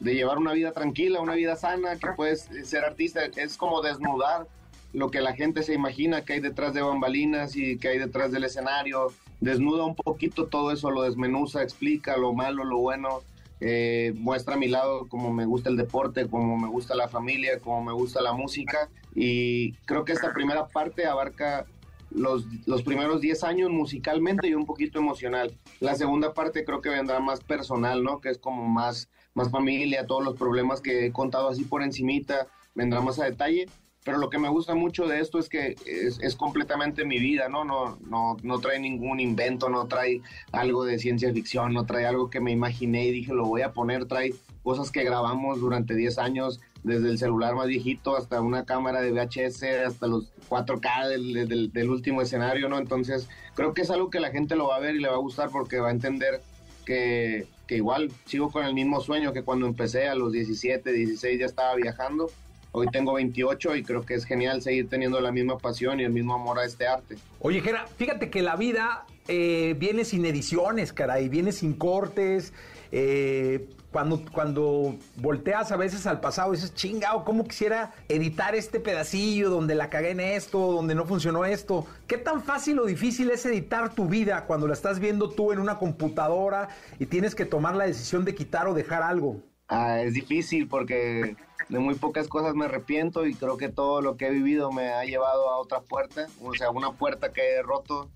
de 0.00 0.14
llevar 0.14 0.36
una 0.36 0.52
vida 0.52 0.72
tranquila, 0.72 1.20
una 1.20 1.34
vida 1.34 1.56
sana, 1.56 1.96
que 1.96 2.08
puedes 2.14 2.48
ser 2.64 2.84
artista. 2.84 3.24
Es 3.24 3.56
como 3.56 3.80
desnudar 3.80 4.46
lo 4.92 5.10
que 5.10 5.20
la 5.20 5.34
gente 5.34 5.62
se 5.62 5.74
imagina 5.74 6.24
que 6.24 6.34
hay 6.34 6.40
detrás 6.40 6.74
de 6.74 6.82
bambalinas 6.82 7.56
y 7.56 7.78
que 7.78 7.88
hay 7.88 7.98
detrás 7.98 8.32
del 8.32 8.44
escenario. 8.44 9.08
Desnuda 9.40 9.84
un 9.84 9.94
poquito 9.94 10.46
todo 10.46 10.72
eso, 10.72 10.90
lo 10.90 11.02
desmenuza, 11.02 11.62
explica 11.62 12.16
lo 12.16 12.32
malo, 12.32 12.64
lo 12.64 12.78
bueno. 12.78 13.20
Eh, 13.60 14.14
muestra 14.16 14.54
a 14.54 14.58
mi 14.58 14.68
lado 14.68 15.08
como 15.08 15.32
me 15.32 15.44
gusta 15.44 15.68
el 15.68 15.76
deporte, 15.76 16.28
como 16.28 16.56
me 16.56 16.68
gusta 16.68 16.94
la 16.94 17.08
familia, 17.08 17.58
como 17.58 17.82
me 17.82 17.92
gusta 17.92 18.22
la 18.22 18.32
música 18.32 18.88
y 19.16 19.72
creo 19.84 20.04
que 20.04 20.12
esta 20.12 20.32
primera 20.32 20.68
parte 20.68 21.06
abarca 21.06 21.66
los, 22.10 22.44
los 22.66 22.82
primeros 22.82 23.20
10 23.20 23.42
años 23.44 23.70
musicalmente 23.70 24.48
y 24.48 24.54
un 24.54 24.64
poquito 24.64 25.00
emocional. 25.00 25.56
La 25.80 25.94
segunda 25.96 26.34
parte 26.34 26.64
creo 26.64 26.80
que 26.80 26.88
vendrá 26.88 27.18
más 27.20 27.40
personal, 27.40 28.02
¿no? 28.02 28.20
Que 28.20 28.30
es 28.30 28.38
como 28.38 28.66
más, 28.68 29.08
más 29.34 29.50
familia, 29.50 30.06
todos 30.06 30.24
los 30.24 30.36
problemas 30.36 30.80
que 30.80 31.06
he 31.06 31.12
contado 31.12 31.48
así 31.48 31.64
por 31.64 31.82
encimita, 31.82 32.46
vendrá 32.74 33.00
más 33.00 33.18
a 33.18 33.24
detalle. 33.24 33.66
Pero 34.04 34.18
lo 34.18 34.30
que 34.30 34.38
me 34.38 34.48
gusta 34.48 34.74
mucho 34.74 35.06
de 35.06 35.20
esto 35.20 35.38
es 35.38 35.48
que 35.48 35.74
es, 35.84 36.18
es 36.20 36.36
completamente 36.36 37.04
mi 37.04 37.18
vida, 37.18 37.48
¿no? 37.48 37.64
No, 37.64 37.98
no, 38.06 38.36
no 38.42 38.58
trae 38.58 38.78
ningún 38.78 39.20
invento, 39.20 39.68
no 39.68 39.86
trae 39.86 40.22
algo 40.52 40.84
de 40.84 40.98
ciencia 40.98 41.32
ficción, 41.32 41.74
no 41.74 41.84
trae 41.84 42.06
algo 42.06 42.30
que 42.30 42.40
me 42.40 42.52
imaginé 42.52 43.06
y 43.06 43.12
dije 43.12 43.34
lo 43.34 43.46
voy 43.46 43.62
a 43.62 43.72
poner, 43.72 44.06
trae 44.06 44.32
cosas 44.62 44.90
que 44.90 45.04
grabamos 45.04 45.60
durante 45.60 45.94
10 45.94 46.18
años, 46.18 46.60
desde 46.82 47.08
el 47.08 47.18
celular 47.18 47.54
más 47.54 47.66
viejito 47.66 48.16
hasta 48.16 48.40
una 48.40 48.64
cámara 48.64 49.00
de 49.00 49.12
VHS, 49.12 49.62
hasta 49.86 50.06
los 50.06 50.32
4K 50.48 51.08
del, 51.08 51.48
del, 51.48 51.72
del, 51.72 51.90
último 51.90 52.22
escenario, 52.22 52.68
¿no? 52.68 52.78
Entonces, 52.78 53.28
creo 53.54 53.74
que 53.74 53.82
es 53.82 53.90
algo 53.90 54.10
que 54.10 54.20
la 54.20 54.30
gente 54.30 54.56
lo 54.56 54.68
va 54.68 54.76
a 54.76 54.80
ver 54.80 54.94
y 54.94 55.00
le 55.00 55.08
va 55.08 55.14
a 55.14 55.18
gustar 55.18 55.50
porque 55.50 55.80
va 55.80 55.88
a 55.88 55.92
entender 55.92 56.40
que, 56.84 57.46
que 57.66 57.76
igual 57.76 58.10
sigo 58.26 58.50
con 58.50 58.64
el 58.64 58.74
mismo 58.74 59.00
sueño 59.00 59.32
que 59.32 59.42
cuando 59.42 59.66
empecé 59.66 60.08
a 60.08 60.14
los 60.14 60.32
17, 60.32 60.92
16 60.92 61.40
ya 61.40 61.46
estaba 61.46 61.74
viajando. 61.74 62.30
Hoy 62.78 62.86
tengo 62.92 63.14
28 63.14 63.74
y 63.74 63.82
creo 63.82 64.02
que 64.02 64.14
es 64.14 64.24
genial 64.24 64.62
seguir 64.62 64.88
teniendo 64.88 65.20
la 65.20 65.32
misma 65.32 65.58
pasión 65.58 65.98
y 65.98 66.04
el 66.04 66.12
mismo 66.12 66.34
amor 66.34 66.60
a 66.60 66.64
este 66.64 66.86
arte. 66.86 67.16
Oye, 67.40 67.60
Jera, 67.60 67.86
fíjate 67.86 68.30
que 68.30 68.40
la 68.40 68.54
vida 68.54 69.04
eh, 69.26 69.74
viene 69.78 70.04
sin 70.04 70.24
ediciones, 70.24 70.92
caray, 70.92 71.28
viene 71.28 71.50
sin 71.50 71.72
cortes. 71.74 72.52
Eh, 72.92 73.68
cuando, 73.90 74.22
cuando 74.32 74.94
volteas 75.16 75.72
a 75.72 75.76
veces 75.76 76.06
al 76.06 76.20
pasado 76.20 76.52
dices, 76.52 76.72
chingao, 76.74 77.24
¿cómo 77.24 77.48
quisiera 77.48 77.94
editar 78.08 78.54
este 78.54 78.78
pedacillo 78.78 79.50
donde 79.50 79.74
la 79.74 79.90
cagué 79.90 80.10
en 80.10 80.20
esto, 80.20 80.58
donde 80.58 80.94
no 80.94 81.04
funcionó 81.04 81.44
esto? 81.44 81.84
¿Qué 82.06 82.16
tan 82.16 82.42
fácil 82.42 82.78
o 82.78 82.84
difícil 82.84 83.28
es 83.30 83.44
editar 83.44 83.92
tu 83.92 84.06
vida 84.06 84.44
cuando 84.46 84.68
la 84.68 84.74
estás 84.74 85.00
viendo 85.00 85.30
tú 85.30 85.52
en 85.52 85.58
una 85.58 85.78
computadora 85.78 86.68
y 87.00 87.06
tienes 87.06 87.34
que 87.34 87.44
tomar 87.44 87.74
la 87.74 87.86
decisión 87.86 88.24
de 88.24 88.36
quitar 88.36 88.68
o 88.68 88.74
dejar 88.74 89.02
algo? 89.02 89.42
Ah, 89.68 90.00
es 90.00 90.14
difícil 90.14 90.68
porque 90.68 91.36
de 91.68 91.78
muy 91.78 91.94
pocas 91.94 92.28
cosas 92.28 92.54
me 92.54 92.66
arrepiento 92.66 93.26
y 93.26 93.34
creo 93.34 93.56
que 93.56 93.68
todo 93.68 94.00
lo 94.00 94.16
que 94.16 94.28
he 94.28 94.30
vivido 94.30 94.72
me 94.72 94.88
ha 94.88 95.04
llevado 95.04 95.50
a 95.50 95.58
otra 95.58 95.80
puerta, 95.80 96.26
o 96.42 96.54
sea, 96.54 96.70
una 96.70 96.92
puerta 96.92 97.32
que 97.32 97.56
he 97.56 97.62
roto 97.62 98.08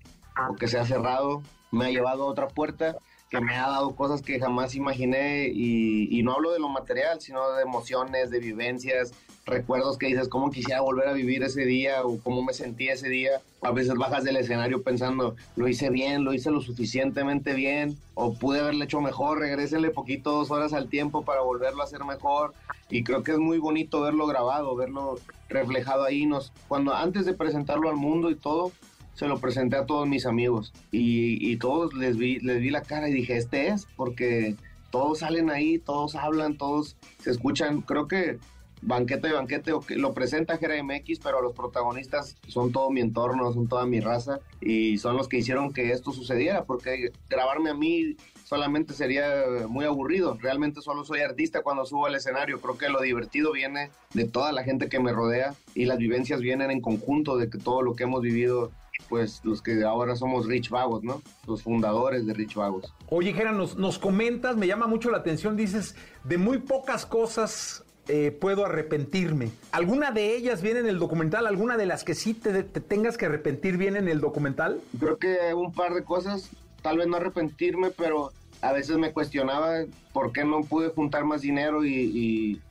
o 0.49 0.55
que 0.55 0.67
se 0.67 0.79
ha 0.79 0.85
cerrado, 0.85 1.43
me 1.71 1.85
ha 1.85 1.89
llevado 1.89 2.23
a 2.23 2.27
otra 2.27 2.47
puerta 2.47 2.97
que 3.33 3.41
me 3.41 3.55
ha 3.55 3.67
dado 3.67 3.95
cosas 3.95 4.21
que 4.21 4.39
jamás 4.39 4.75
imaginé 4.75 5.47
y, 5.47 6.21
no 6.21 6.33
hablo 6.33 6.51
de 6.51 6.59
lo 6.59 6.69
material, 6.69 7.19
sino 7.19 7.51
de 7.53 7.63
emociones, 7.63 8.29
de 8.29 8.39
vivencias, 8.39 9.11
recuerdos 9.47 9.97
que 9.97 10.05
dices, 10.05 10.29
cómo 10.29 10.51
quisiera 10.51 10.81
volver 10.81 11.07
a 11.07 11.13
vivir 11.13 11.41
ese 11.41 11.65
día 11.65 12.03
o 12.03 12.19
cómo 12.19 12.43
me 12.43 12.53
sentí 12.53 12.89
ese 12.89 13.09
día. 13.09 13.41
A 13.63 13.71
veces 13.71 13.95
bajas 13.95 14.23
del 14.23 14.37
escenario 14.37 14.83
pensando, 14.83 15.35
lo 15.55 15.67
hice 15.67 15.89
bien, 15.89 16.23
lo 16.23 16.33
hice 16.33 16.51
lo 16.51 16.61
suficientemente 16.61 17.55
bien 17.55 17.97
o 18.13 18.35
pude 18.35 18.59
haberle 18.59 18.85
hecho 18.85 19.01
mejor, 19.01 19.39
regrésenle 19.39 19.89
poquito, 19.89 20.31
dos 20.31 20.51
horas 20.51 20.71
al 20.71 20.87
tiempo 20.87 21.25
para 21.25 21.41
volverlo 21.41 21.81
a 21.81 21.85
hacer 21.85 22.05
mejor. 22.05 22.53
Y 22.91 23.03
creo 23.03 23.23
que 23.23 23.31
es 23.31 23.39
muy 23.39 23.57
bonito 23.57 24.01
verlo 24.01 24.27
grabado, 24.27 24.75
verlo 24.75 25.17
reflejado 25.49 26.03
ahí. 26.03 26.27
Nos, 26.27 26.53
cuando 26.67 26.93
antes 26.93 27.25
de 27.25 27.33
presentarlo 27.33 27.89
al 27.89 27.95
mundo 27.95 28.29
y 28.29 28.35
todo, 28.35 28.71
se 29.13 29.27
lo 29.27 29.39
presenté 29.39 29.75
a 29.75 29.85
todos 29.85 30.07
mis 30.07 30.25
amigos 30.25 30.73
y, 30.91 31.55
todos 31.57 31.93
les 31.93 32.17
vi, 32.17 32.39
les 32.39 32.59
vi 32.59 32.69
la 32.69 32.81
cara 32.81 33.09
y 33.09 33.13
dije, 33.13 33.37
este 33.37 33.69
es, 33.69 33.87
porque 33.95 34.55
todos 34.91 35.19
salen 35.19 35.49
ahí, 35.49 35.79
todos 35.79 36.15
hablan, 36.15 36.57
todos 36.57 36.97
se 37.19 37.31
escuchan. 37.31 37.81
Creo 37.81 38.07
que 38.07 38.37
banquete 38.81 39.27
de 39.29 39.33
banquete 39.33 39.71
lo 39.95 40.13
presenta 40.13 40.57
Jera 40.57 40.81
MX, 40.83 41.19
pero 41.19 41.41
los 41.41 41.53
protagonistas 41.53 42.35
son 42.47 42.71
todo 42.71 42.89
mi 42.91 43.01
entorno, 43.01 43.51
son 43.53 43.67
toda 43.67 43.85
mi 43.85 43.99
raza 43.99 44.39
y 44.61 44.97
son 44.97 45.15
los 45.15 45.27
que 45.27 45.37
hicieron 45.37 45.73
que 45.73 45.91
esto 45.91 46.11
sucediera, 46.11 46.65
porque 46.65 47.11
grabarme 47.29 47.69
a 47.69 47.73
mí 47.73 48.17
solamente 48.43 48.93
sería 48.93 49.45
muy 49.67 49.85
aburrido. 49.85 50.37
Realmente 50.39 50.81
solo 50.81 51.05
soy 51.05 51.21
artista 51.21 51.61
cuando 51.61 51.85
subo 51.85 52.05
al 52.05 52.15
escenario. 52.15 52.59
Creo 52.61 52.77
que 52.77 52.89
lo 52.89 53.01
divertido 53.01 53.51
viene 53.51 53.89
de 54.13 54.25
toda 54.25 54.51
la 54.51 54.63
gente 54.63 54.89
que 54.89 54.99
me 54.99 55.11
rodea 55.11 55.55
y 55.73 55.85
las 55.85 55.97
vivencias 55.97 56.41
vienen 56.41 56.69
en 56.69 56.81
conjunto 56.81 57.37
de 57.37 57.49
que 57.49 57.57
todo 57.57 57.81
lo 57.81 57.95
que 57.95 58.03
hemos 58.03 58.21
vivido 58.21 58.71
pues 59.09 59.41
los 59.43 59.61
que 59.61 59.83
ahora 59.83 60.15
somos 60.15 60.47
Rich 60.47 60.69
Vagos, 60.69 61.03
¿no? 61.03 61.21
Los 61.47 61.63
fundadores 61.63 62.25
de 62.25 62.33
Rich 62.33 62.55
Vagos. 62.55 62.93
Oye, 63.09 63.33
Gera, 63.33 63.51
nos, 63.51 63.77
nos 63.77 63.99
comentas, 63.99 64.55
me 64.55 64.67
llama 64.67 64.87
mucho 64.87 65.09
la 65.09 65.17
atención, 65.17 65.55
dices, 65.55 65.95
de 66.23 66.37
muy 66.37 66.59
pocas 66.59 67.05
cosas 67.05 67.83
eh, 68.09 68.31
puedo 68.31 68.65
arrepentirme. 68.65 69.51
¿Alguna 69.71 70.11
de 70.11 70.35
ellas 70.35 70.61
viene 70.61 70.81
en 70.81 70.87
el 70.87 70.99
documental? 70.99 71.47
¿Alguna 71.47 71.77
de 71.77 71.85
las 71.85 72.03
que 72.03 72.15
sí 72.15 72.33
te, 72.33 72.63
tengas 72.63 73.17
que 73.17 73.27
arrepentir 73.27 73.77
viene 73.77 73.99
en 73.99 74.09
el 74.09 74.19
documental? 74.19 74.81
Creo 74.99 75.17
que 75.17 75.53
un 75.53 75.71
par 75.71 75.93
de 75.93 76.03
cosas, 76.03 76.49
tal 76.81 76.97
vez 76.97 77.07
no 77.07 77.15
arrepentirme, 77.15 77.91
pero 77.91 78.33
a 78.59 78.73
veces 78.73 78.97
me 78.97 79.13
cuestionaba 79.13 79.85
por 80.11 80.33
qué 80.33 80.43
no 80.43 80.61
pude 80.61 80.89
juntar 80.89 81.23
más 81.23 81.41
dinero 81.41 81.85
y, 81.85 81.93
y 81.93 82.61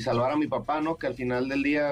salvar 0.00 0.32
a 0.32 0.36
mi 0.36 0.46
papá, 0.46 0.80
¿no? 0.80 0.96
Que 0.96 1.06
al 1.06 1.14
final 1.14 1.48
del 1.48 1.62
día 1.62 1.90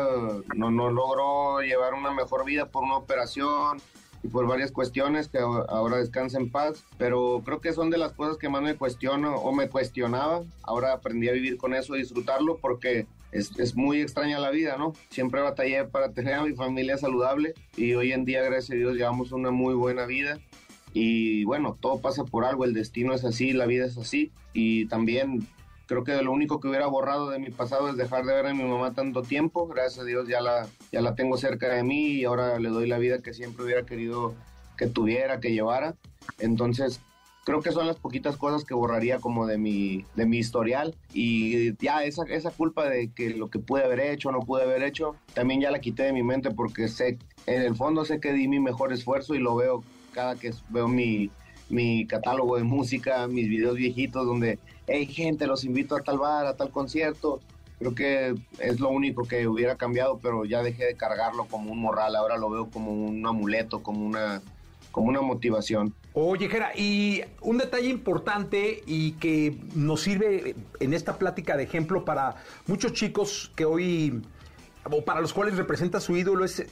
no, 0.54 0.70
no 0.70 0.90
logró 0.90 1.60
llevar 1.60 1.94
una 1.94 2.10
mejor 2.10 2.44
vida 2.44 2.66
por 2.66 2.82
una 2.82 2.96
operación 2.96 3.80
y 4.22 4.28
por 4.28 4.46
varias 4.46 4.70
cuestiones 4.70 5.28
que 5.28 5.38
ahora 5.38 5.96
descansa 5.96 6.38
en 6.38 6.50
paz, 6.50 6.84
pero 6.96 7.42
creo 7.44 7.60
que 7.60 7.72
son 7.72 7.90
de 7.90 7.98
las 7.98 8.12
cosas 8.12 8.36
que 8.36 8.48
más 8.48 8.62
me 8.62 8.76
cuestiono 8.76 9.34
o 9.34 9.52
me 9.52 9.68
cuestionaba. 9.68 10.42
Ahora 10.62 10.92
aprendí 10.92 11.28
a 11.28 11.32
vivir 11.32 11.56
con 11.56 11.74
eso, 11.74 11.96
y 11.96 12.00
disfrutarlo 12.00 12.58
porque 12.58 13.06
es, 13.32 13.58
es, 13.58 13.74
muy 13.74 14.00
extraña 14.00 14.38
la 14.38 14.50
vida, 14.50 14.76
¿no? 14.76 14.92
Siempre 15.10 15.40
batallé 15.40 15.84
para 15.84 16.10
tener 16.14 16.34
a 16.34 16.44
mi 16.44 16.54
familia 16.54 16.96
saludable 16.98 17.54
y 17.76 17.94
hoy 17.94 18.12
en 18.12 18.24
día, 18.24 18.42
gracias 18.42 18.70
a 18.70 18.74
Dios, 18.74 18.94
llevamos 18.94 19.32
una 19.32 19.50
muy 19.50 19.74
buena 19.74 20.06
vida. 20.06 20.38
Y 20.94 21.44
bueno, 21.44 21.76
todo 21.80 22.00
pasa 22.00 22.24
por 22.24 22.44
algo, 22.44 22.64
el 22.64 22.74
destino 22.74 23.14
es 23.14 23.24
así, 23.24 23.52
la 23.52 23.66
vida 23.66 23.86
es 23.86 23.96
así. 23.96 24.30
Y 24.52 24.86
también 24.86 25.48
Creo 25.86 26.04
que 26.04 26.20
lo 26.22 26.32
único 26.32 26.60
que 26.60 26.68
hubiera 26.68 26.86
borrado 26.86 27.30
de 27.30 27.38
mi 27.38 27.50
pasado 27.50 27.88
es 27.88 27.96
dejar 27.96 28.24
de 28.24 28.34
ver 28.34 28.46
a 28.46 28.54
mi 28.54 28.64
mamá 28.64 28.94
tanto 28.94 29.22
tiempo. 29.22 29.66
Gracias 29.66 30.00
a 30.00 30.04
Dios 30.04 30.28
ya 30.28 30.40
la, 30.40 30.68
ya 30.90 31.00
la 31.00 31.14
tengo 31.14 31.36
cerca 31.36 31.68
de 31.68 31.82
mí 31.82 32.12
y 32.12 32.24
ahora 32.24 32.58
le 32.58 32.68
doy 32.68 32.86
la 32.88 32.98
vida 32.98 33.20
que 33.20 33.34
siempre 33.34 33.64
hubiera 33.64 33.84
querido 33.84 34.34
que 34.76 34.86
tuviera, 34.86 35.40
que 35.40 35.52
llevara. 35.52 35.94
Entonces, 36.38 37.00
creo 37.44 37.60
que 37.60 37.72
son 37.72 37.86
las 37.86 37.96
poquitas 37.96 38.36
cosas 38.36 38.64
que 38.64 38.74
borraría 38.74 39.18
como 39.18 39.46
de 39.46 39.58
mi, 39.58 40.04
de 40.14 40.26
mi 40.26 40.38
historial 40.38 40.94
y 41.12 41.76
ya 41.84 42.04
esa, 42.04 42.24
esa 42.28 42.50
culpa 42.50 42.88
de 42.88 43.12
que 43.12 43.30
lo 43.30 43.50
que 43.50 43.58
pude 43.58 43.84
haber 43.84 44.00
hecho 44.00 44.30
no 44.30 44.40
pude 44.40 44.62
haber 44.62 44.82
hecho, 44.82 45.16
también 45.34 45.60
ya 45.60 45.70
la 45.70 45.80
quité 45.80 46.04
de 46.04 46.12
mi 46.12 46.22
mente 46.22 46.50
porque 46.50 46.88
sé, 46.88 47.18
en 47.46 47.62
el 47.62 47.74
fondo 47.74 48.04
sé 48.04 48.20
que 48.20 48.32
di 48.32 48.48
mi 48.48 48.60
mejor 48.60 48.92
esfuerzo 48.92 49.34
y 49.34 49.38
lo 49.38 49.56
veo 49.56 49.84
cada 50.12 50.36
que 50.36 50.52
veo 50.68 50.88
mi, 50.88 51.30
mi 51.68 52.06
catálogo 52.06 52.56
de 52.56 52.64
música, 52.64 53.26
mis 53.26 53.48
videos 53.48 53.76
viejitos 53.76 54.26
donde 54.26 54.58
hey 54.86 55.06
gente, 55.06 55.46
los 55.46 55.64
invito 55.64 55.96
a 55.96 56.02
tal 56.02 56.18
bar, 56.18 56.46
a 56.46 56.56
tal 56.56 56.70
concierto. 56.70 57.40
Creo 57.78 57.94
que 57.94 58.34
es 58.58 58.78
lo 58.78 58.90
único 58.90 59.24
que 59.24 59.48
hubiera 59.48 59.76
cambiado, 59.76 60.18
pero 60.22 60.44
ya 60.44 60.62
dejé 60.62 60.84
de 60.84 60.94
cargarlo 60.94 61.46
como 61.46 61.72
un 61.72 61.80
morral, 61.80 62.14
ahora 62.14 62.36
lo 62.36 62.48
veo 62.48 62.70
como 62.70 62.92
un 62.92 63.26
amuleto, 63.26 63.82
como 63.82 64.06
una, 64.06 64.40
como 64.92 65.08
una 65.08 65.20
motivación. 65.20 65.92
Oye, 66.14 66.48
Jera, 66.48 66.72
y 66.76 67.22
un 67.40 67.58
detalle 67.58 67.88
importante 67.88 68.82
y 68.86 69.12
que 69.12 69.56
nos 69.74 70.02
sirve 70.02 70.54
en 70.78 70.94
esta 70.94 71.18
plática 71.18 71.56
de 71.56 71.64
ejemplo 71.64 72.04
para 72.04 72.36
muchos 72.66 72.92
chicos 72.92 73.50
que 73.56 73.64
hoy, 73.64 74.22
o 74.88 75.04
para 75.04 75.20
los 75.20 75.32
cuales 75.32 75.56
representa 75.56 76.00
su 76.00 76.16
ídolo, 76.16 76.44
es 76.44 76.64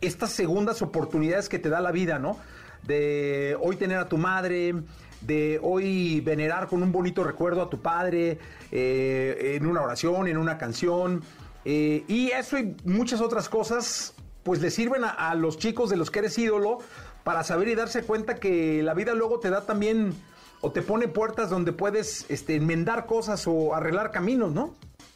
estas 0.00 0.32
segundas 0.32 0.82
oportunidades 0.82 1.48
que 1.48 1.58
te 1.58 1.68
da 1.68 1.80
la 1.80 1.92
vida, 1.92 2.18
¿no? 2.18 2.36
De 2.82 3.56
hoy 3.62 3.76
tener 3.76 3.98
a 3.98 4.08
tu 4.08 4.18
madre, 4.18 4.74
de 5.20 5.58
hoy 5.62 6.20
venerar 6.20 6.68
con 6.68 6.82
un 6.82 6.92
bonito 6.92 7.24
recuerdo 7.24 7.62
a 7.62 7.70
tu 7.70 7.80
padre, 7.80 8.38
eh, 8.70 9.56
en 9.56 9.66
una 9.66 9.82
oración, 9.82 10.28
en 10.28 10.36
una 10.36 10.58
canción. 10.58 11.22
Eh, 11.64 12.04
y 12.08 12.30
eso 12.30 12.58
y 12.58 12.76
muchas 12.84 13.20
otras 13.20 13.48
cosas, 13.48 14.14
pues 14.42 14.60
le 14.60 14.70
sirven 14.70 15.02
a, 15.04 15.34
los 15.34 15.58
chicos 15.58 15.90
de 15.90 15.96
los 15.96 16.10
que 16.10 16.20
eres 16.20 16.38
ídolo 16.38 16.78
para 17.24 17.44
saber 17.44 17.68
y 17.68 17.74
darse 17.74 18.02
cuenta 18.02 18.36
que 18.36 18.82
la 18.82 18.94
vida 18.94 19.14
luego 19.14 19.40
te 19.40 19.50
da 19.50 19.66
también 19.66 20.14
o 20.60 20.72
te 20.72 20.82
pone 20.82 21.08
puertas 21.08 21.50
donde 21.50 21.72
puedes 21.72 22.24
este, 22.30 22.56
enmendar 22.56 23.06
cosas 23.06 23.46
o 23.46 23.74
arreglar 23.74 24.10
caminos, 24.10 24.52
¿no? 24.52 24.74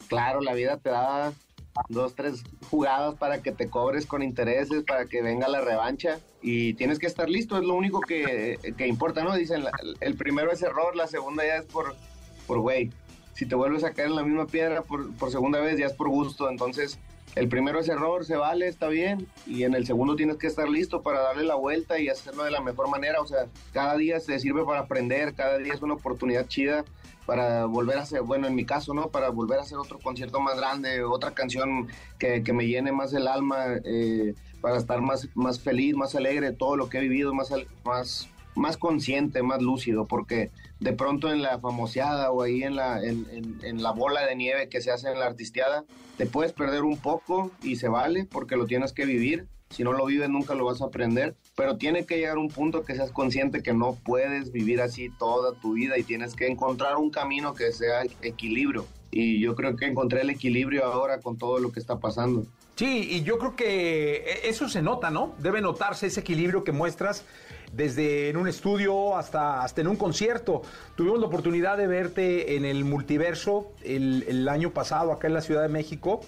Claro, 0.09 0.41
la 0.41 0.53
vida 0.53 0.77
te 0.77 0.91
da 0.91 1.33
dos, 1.89 2.15
tres 2.15 2.43
jugadas 2.71 3.15
para 3.15 3.43
que 3.43 3.53
te 3.53 3.69
cobres 3.69 4.07
con 4.07 4.23
intereses, 4.23 4.85
para 4.85 5.07
que 5.07 5.23
venga 5.23 5.49
la 5.49 5.61
revancha 5.61 6.21
y 6.43 6.75
tienes 6.75 6.99
que 6.99 7.07
estar 7.07 7.29
listo, 7.29 7.57
es 7.57 7.65
lo 7.65 7.75
único 7.75 8.01
que, 8.01 8.59
importa, 8.87 9.25
¿no? 9.25 9.35
Dicen, 9.35 9.65
el 10.01 10.15
primero 10.17 10.53
es 10.53 10.63
error, 10.63 10.97
la 10.97 11.07
segunda 11.07 11.45
ya 11.45 11.57
es 11.57 11.67
por, 11.67 11.95
por 12.47 12.61
güey. 12.61 12.91
Si 13.35 13.47
te 13.47 13.55
vuelves 13.55 13.85
a 13.85 13.93
caer 13.93 14.09
en 14.09 14.17
la 14.17 14.25
misma 14.25 14.47
piedra 14.47 14.83
por, 14.83 15.13
por 15.15 15.31
segunda 15.31 15.61
vez, 15.61 15.79
ya 15.79 15.87
es 15.87 15.95
por 15.95 16.09
gusto. 16.09 16.51
Entonces, 16.51 16.99
el 17.35 17.49
primero 17.49 17.81
es 17.81 17.89
error, 17.89 18.25
se 18.25 18.37
vale, 18.37 18.69
está 18.69 18.89
bien. 18.89 19.27
Y 19.47 19.65
en 19.65 19.75
el 19.75 19.87
segundo 19.87 20.17
tienes 20.17 20.37
que 20.37 20.47
estar 20.47 20.69
listo 20.69 21.03
para 21.03 21.21
darle 21.21 21.45
la 21.45 21.55
vuelta 21.55 21.99
y 21.99 22.09
hacerlo 22.09 22.45
de 22.45 22.51
la 22.51 22.61
mejor 22.61 22.89
manera. 22.89 23.21
O 23.21 23.27
sea, 23.27 23.47
cada 23.73 23.97
día 23.97 24.21
se 24.21 24.39
sirve 24.39 24.65
para 24.65 24.81
aprender, 24.81 25.35
cada 25.35 25.59
día 25.59 25.73
es 25.73 25.83
una 25.83 25.95
oportunidad 25.95 26.47
chida 26.47 26.85
para 27.27 27.67
volver 27.67 27.99
a 27.99 28.03
hacer, 28.03 28.23
bueno, 28.23 28.49
en 28.49 28.55
mi 28.55 28.65
caso, 28.65 28.95
¿no? 28.95 29.09
Para 29.09 29.31
volver 29.31 29.61
a 29.61 29.63
hacer 29.63 29.79
otro 29.79 29.99
concierto 29.99 30.41
más 30.41 30.57
grande, 30.57 31.05
otra 31.05 31.33
canción 31.33 31.89
que, 32.19 32.43
que 32.43 32.53
me 32.53 32.67
llene 32.67 32.93
más 32.93 33.13
el 33.15 33.29
alma. 33.29 33.67
Eh, 33.85 34.35
para 34.63 34.79
estar 34.79 35.03
más, 35.03 35.29
más 35.35 35.61
feliz, 35.61 35.95
más 35.95 36.15
alegre, 36.15 36.53
todo 36.53 36.77
lo 36.77 36.89
que 36.89 36.99
he 36.99 37.01
vivido, 37.01 37.35
más, 37.35 37.53
más, 37.85 38.29
más 38.55 38.77
consciente, 38.77 39.43
más 39.43 39.63
lúcido, 39.63 40.07
porque 40.07 40.51
de 40.81 40.93
pronto 40.93 41.33
en 41.33 41.43
la 41.43 41.59
famoseada 41.59 42.31
o 42.31 42.43
ahí 42.43 42.63
en 42.63 42.77
la, 42.77 43.03
en, 43.03 43.59
en, 43.63 43.83
la 43.83 43.93
bola 43.93 44.27
de 44.27 44.37
nieve 44.37 44.69
que 44.69 44.81
se 44.81 44.91
hace 44.91 45.11
en 45.11 45.19
la 45.19 45.27
artisteada, 45.27 45.85
te 46.17 46.27
puedes 46.27 46.53
perder 46.53 46.83
un 46.83 46.97
poco 46.97 47.51
y 47.63 47.77
se 47.77 47.89
vale 47.89 48.25
porque 48.25 48.57
lo 48.57 48.67
tienes 48.67 48.93
que 48.93 49.07
vivir. 49.07 49.47
Si 49.71 49.85
no 49.85 49.93
lo 49.93 50.05
vives 50.05 50.29
nunca 50.29 50.55
lo 50.55 50.67
vas 50.67 50.83
a 50.83 50.87
aprender, 50.87 51.35
pero 51.57 51.79
tiene 51.79 52.05
que 52.05 52.19
llegar 52.19 52.37
un 52.37 52.49
punto 52.49 52.83
que 52.83 52.95
seas 52.95 53.11
consciente 53.11 53.63
que 53.63 53.73
no 53.73 53.97
puedes 54.05 54.53
vivir 54.53 54.83
así 54.83 55.09
toda 55.19 55.55
tu 55.55 55.75
vida 55.75 55.97
y 55.97 56.03
tienes 56.03 56.35
que 56.35 56.47
encontrar 56.47 56.97
un 56.97 57.11
camino 57.11 57.55
que 57.55 57.73
sea 57.73 58.03
equilibrio. 58.21 58.87
Y 59.11 59.41
yo 59.41 59.55
creo 59.55 59.77
que 59.77 59.87
encontré 59.87 60.23
el 60.23 60.31
equilibrio 60.31 60.85
ahora 60.85 61.21
con 61.21 61.39
todo 61.39 61.59
lo 61.59 61.73
que 61.73 61.81
está 61.81 62.01
pasando. 62.01 62.45
Sí, 62.77 63.09
y 63.11 63.23
yo 63.23 63.39
creo 63.39 63.55
que 63.55 64.17
e, 64.17 64.49
eso 64.49 64.69
se 64.69 64.83
nota, 64.83 65.11
¿no? 65.11 65.35
Debe 65.39 65.61
notarse 65.61 66.07
ese 66.07 66.21
equilibrio 66.21 66.65
que 66.65 66.73
muestras 66.73 67.25
desde 67.73 68.29
en 68.29 68.37
un 68.37 68.49
estudio 68.49 69.17
hasta, 69.17 69.63
hasta 69.63 69.81
en 69.81 69.89
un 69.89 69.97
concierto. 69.97 70.63
Tuvimos 70.95 71.21
la 71.21 71.27
oportunidad 71.27 71.77
de 71.77 71.87
verte 71.87 72.57
en 72.57 72.65
el 72.65 72.85
multiverso 72.85 73.73
el, 73.83 74.49
año 74.49 74.71
pasado 74.71 75.13
acá 75.13 75.27
en 75.27 75.35
la 75.35 75.41
Ciudad 75.41 75.63
de 75.63 75.69
México. 75.69 76.21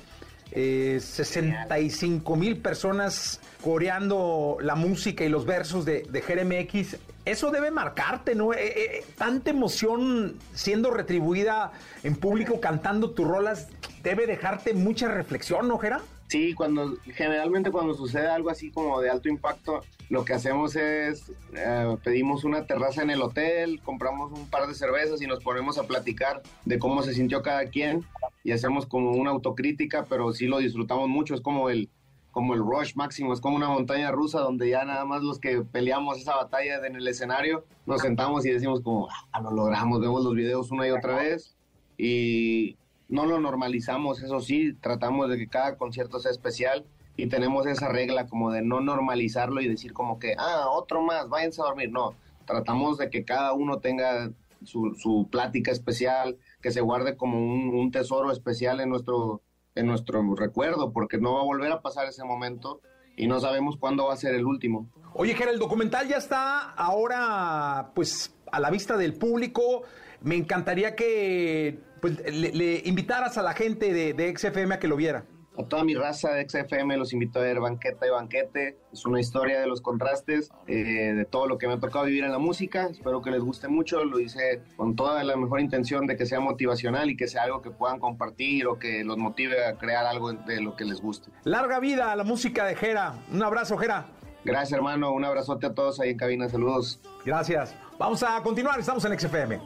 eh, 0.52 0.98
65 1.00 2.36
mil 2.36 2.58
personas 2.58 3.40
coreando 3.62 4.58
la 4.60 4.74
música 4.74 5.24
y 5.24 5.28
los 5.28 5.46
versos 5.46 5.84
de, 5.84 6.02
de 6.02 6.22
Jeremy 6.22 6.56
X. 6.56 6.96
Eso 7.24 7.50
debe 7.50 7.70
marcarte, 7.70 8.34
¿no? 8.34 8.52
Eh, 8.52 8.58
eh, 8.66 9.04
tanta 9.16 9.50
emoción 9.50 10.36
siendo 10.52 10.90
retribuida 10.90 11.72
en 12.02 12.16
público 12.16 12.60
cantando 12.60 13.10
tus 13.10 13.26
rolas 13.26 13.68
debe 14.02 14.26
dejarte 14.26 14.74
mucha 14.74 15.08
reflexión, 15.08 15.66
¿no, 15.66 15.78
Jera? 15.78 16.02
Sí, 16.28 16.52
cuando 16.54 16.96
generalmente 17.14 17.70
cuando 17.70 17.94
sucede 17.94 18.28
algo 18.28 18.50
así 18.50 18.70
como 18.70 19.00
de 19.00 19.10
alto 19.10 19.28
impacto, 19.28 19.82
lo 20.10 20.24
que 20.24 20.34
hacemos 20.34 20.76
es 20.76 21.32
eh, 21.54 21.96
pedimos 22.02 22.44
una 22.44 22.66
terraza 22.66 23.02
en 23.02 23.10
el 23.10 23.22
hotel, 23.22 23.80
compramos 23.82 24.32
un 24.32 24.48
par 24.48 24.66
de 24.66 24.74
cervezas 24.74 25.22
y 25.22 25.26
nos 25.26 25.42
ponemos 25.42 25.78
a 25.78 25.84
platicar 25.84 26.42
de 26.64 26.78
cómo 26.78 27.02
se 27.02 27.14
sintió 27.14 27.42
cada 27.42 27.66
quien 27.66 28.04
y 28.42 28.52
hacemos 28.52 28.86
como 28.86 29.12
una 29.12 29.30
autocrítica, 29.30 30.04
pero 30.08 30.32
sí 30.32 30.46
lo 30.46 30.58
disfrutamos 30.58 31.08
mucho, 31.08 31.34
es 31.34 31.40
como 31.40 31.70
el 31.70 31.88
como 32.34 32.54
el 32.54 32.60
rush 32.60 32.96
máximo, 32.96 33.32
es 33.32 33.40
como 33.40 33.54
una 33.54 33.68
montaña 33.68 34.10
rusa 34.10 34.40
donde 34.40 34.68
ya 34.68 34.84
nada 34.84 35.04
más 35.04 35.22
los 35.22 35.38
que 35.38 35.62
peleamos 35.62 36.18
esa 36.18 36.34
batalla 36.34 36.84
en 36.84 36.96
el 36.96 37.06
escenario 37.06 37.64
nos 37.86 38.02
sentamos 38.02 38.44
y 38.44 38.50
decimos 38.50 38.80
como, 38.80 39.08
ah, 39.30 39.40
lo 39.40 39.52
logramos, 39.52 40.00
vemos 40.00 40.24
los 40.24 40.34
videos 40.34 40.72
una 40.72 40.88
y 40.88 40.90
otra 40.90 41.14
vez 41.14 41.54
y 41.96 42.76
no 43.08 43.24
lo 43.24 43.38
normalizamos, 43.38 44.20
eso 44.20 44.40
sí, 44.40 44.74
tratamos 44.80 45.30
de 45.30 45.38
que 45.38 45.46
cada 45.46 45.76
concierto 45.76 46.18
sea 46.18 46.32
especial 46.32 46.84
y 47.16 47.28
tenemos 47.28 47.66
esa 47.66 47.88
regla 47.88 48.26
como 48.26 48.50
de 48.50 48.62
no 48.62 48.80
normalizarlo 48.80 49.60
y 49.60 49.68
decir 49.68 49.92
como 49.92 50.18
que, 50.18 50.34
ah, 50.36 50.66
otro 50.70 51.02
más, 51.02 51.28
váyanse 51.28 51.62
a 51.62 51.66
dormir. 51.66 51.90
No, 51.90 52.14
tratamos 52.44 52.98
de 52.98 53.10
que 53.10 53.24
cada 53.24 53.52
uno 53.52 53.78
tenga 53.78 54.30
su, 54.64 54.94
su 54.94 55.28
plática 55.30 55.70
especial, 55.70 56.38
que 56.60 56.72
se 56.72 56.80
guarde 56.80 57.16
como 57.16 57.38
un, 57.38 57.74
un, 57.74 57.90
tesoro 57.90 58.32
especial 58.32 58.80
en 58.80 58.88
nuestro, 58.88 59.42
en 59.74 59.86
nuestro 59.86 60.22
recuerdo, 60.34 60.92
porque 60.92 61.18
no 61.18 61.34
va 61.34 61.40
a 61.40 61.44
volver 61.44 61.70
a 61.70 61.82
pasar 61.82 62.06
ese 62.08 62.24
momento 62.24 62.80
y 63.16 63.28
no 63.28 63.38
sabemos 63.38 63.76
cuándo 63.76 64.06
va 64.06 64.14
a 64.14 64.16
ser 64.16 64.34
el 64.34 64.44
último. 64.44 64.88
Oye, 65.14 65.34
Jera, 65.34 65.52
el 65.52 65.60
documental 65.60 66.08
ya 66.08 66.16
está 66.16 66.70
ahora, 66.70 67.92
pues, 67.94 68.34
a 68.50 68.58
la 68.58 68.70
vista 68.70 68.96
del 68.96 69.14
público. 69.14 69.82
Me 70.20 70.34
encantaría 70.34 70.96
que 70.96 71.78
pues, 72.00 72.18
le, 72.32 72.52
le 72.52 72.82
invitaras 72.86 73.38
a 73.38 73.42
la 73.42 73.52
gente 73.52 73.92
de, 73.92 74.14
de 74.14 74.36
XFM 74.36 74.74
a 74.74 74.78
que 74.80 74.88
lo 74.88 74.96
viera 74.96 75.26
a 75.56 75.64
toda 75.64 75.84
mi 75.84 75.94
raza 75.94 76.30
de 76.30 76.48
XFM 76.48 76.96
los 76.96 77.12
invito 77.12 77.38
a 77.38 77.42
ver 77.42 77.60
Banqueta 77.60 78.06
y 78.06 78.10
Banquete. 78.10 78.78
Es 78.92 79.06
una 79.06 79.20
historia 79.20 79.60
de 79.60 79.66
los 79.66 79.80
contrastes, 79.80 80.50
eh, 80.66 81.12
de 81.14 81.24
todo 81.24 81.46
lo 81.46 81.58
que 81.58 81.66
me 81.66 81.74
ha 81.74 81.80
tocado 81.80 82.04
vivir 82.04 82.24
en 82.24 82.32
la 82.32 82.38
música. 82.38 82.86
Espero 82.86 83.22
que 83.22 83.30
les 83.30 83.40
guste 83.40 83.68
mucho. 83.68 84.04
Lo 84.04 84.18
hice 84.18 84.62
con 84.76 84.96
toda 84.96 85.22
la 85.22 85.36
mejor 85.36 85.60
intención 85.60 86.06
de 86.06 86.16
que 86.16 86.26
sea 86.26 86.40
motivacional 86.40 87.10
y 87.10 87.16
que 87.16 87.28
sea 87.28 87.44
algo 87.44 87.62
que 87.62 87.70
puedan 87.70 88.00
compartir 88.00 88.66
o 88.66 88.78
que 88.78 89.04
los 89.04 89.16
motive 89.16 89.64
a 89.64 89.76
crear 89.76 90.06
algo 90.06 90.32
de 90.32 90.60
lo 90.60 90.76
que 90.76 90.84
les 90.84 91.00
guste. 91.00 91.30
Larga 91.44 91.78
vida 91.78 92.12
a 92.12 92.16
la 92.16 92.24
música 92.24 92.66
de 92.66 92.74
Jera. 92.74 93.14
Un 93.32 93.42
abrazo, 93.42 93.76
Jera. 93.76 94.06
Gracias, 94.44 94.72
hermano. 94.72 95.12
Un 95.12 95.24
abrazote 95.24 95.66
a 95.66 95.74
todos 95.74 96.00
ahí 96.00 96.10
en 96.10 96.18
cabina. 96.18 96.48
Saludos. 96.48 97.00
Gracias. 97.24 97.74
Vamos 97.98 98.22
a 98.22 98.42
continuar. 98.42 98.78
Estamos 98.78 99.04
en 99.04 99.18
XFM. 99.18 99.60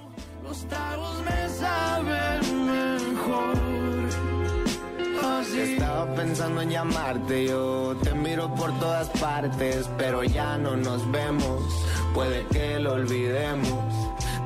Los 0.44 0.66
tragos 0.66 1.22
me 1.24 1.48
saben 1.48 2.66
mejor. 2.66 3.67
Estaba 5.46 6.14
pensando 6.16 6.62
en 6.62 6.70
llamarte, 6.70 7.46
yo 7.46 7.96
te 8.02 8.12
miro 8.12 8.52
por 8.56 8.76
todas 8.80 9.08
partes, 9.20 9.88
pero 9.96 10.24
ya 10.24 10.58
no 10.58 10.76
nos 10.76 11.08
vemos, 11.12 11.62
puede 12.12 12.44
que 12.46 12.80
lo 12.80 12.94
olvidemos. 12.94 13.84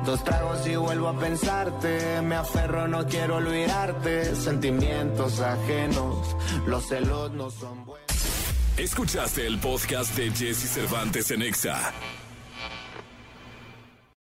Dos 0.05 0.23
tragos 0.23 0.67
y 0.67 0.75
vuelvo 0.75 1.07
a 1.07 1.17
pensarte, 1.17 2.21
me 2.21 2.35
aferro, 2.35 2.87
no 2.87 3.07
quiero 3.07 3.37
olvidarte, 3.37 4.35
sentimientos 4.35 5.39
ajenos, 5.39 6.35
los 6.67 6.85
celos 6.87 7.31
no 7.31 7.49
son 7.49 7.85
buenos. 7.85 8.07
Escuchaste 8.77 9.47
el 9.47 9.59
podcast 9.59 10.15
de 10.15 10.29
Jesse 10.29 10.69
Cervantes 10.69 11.31
en 11.31 11.41
Exa. 11.41 11.91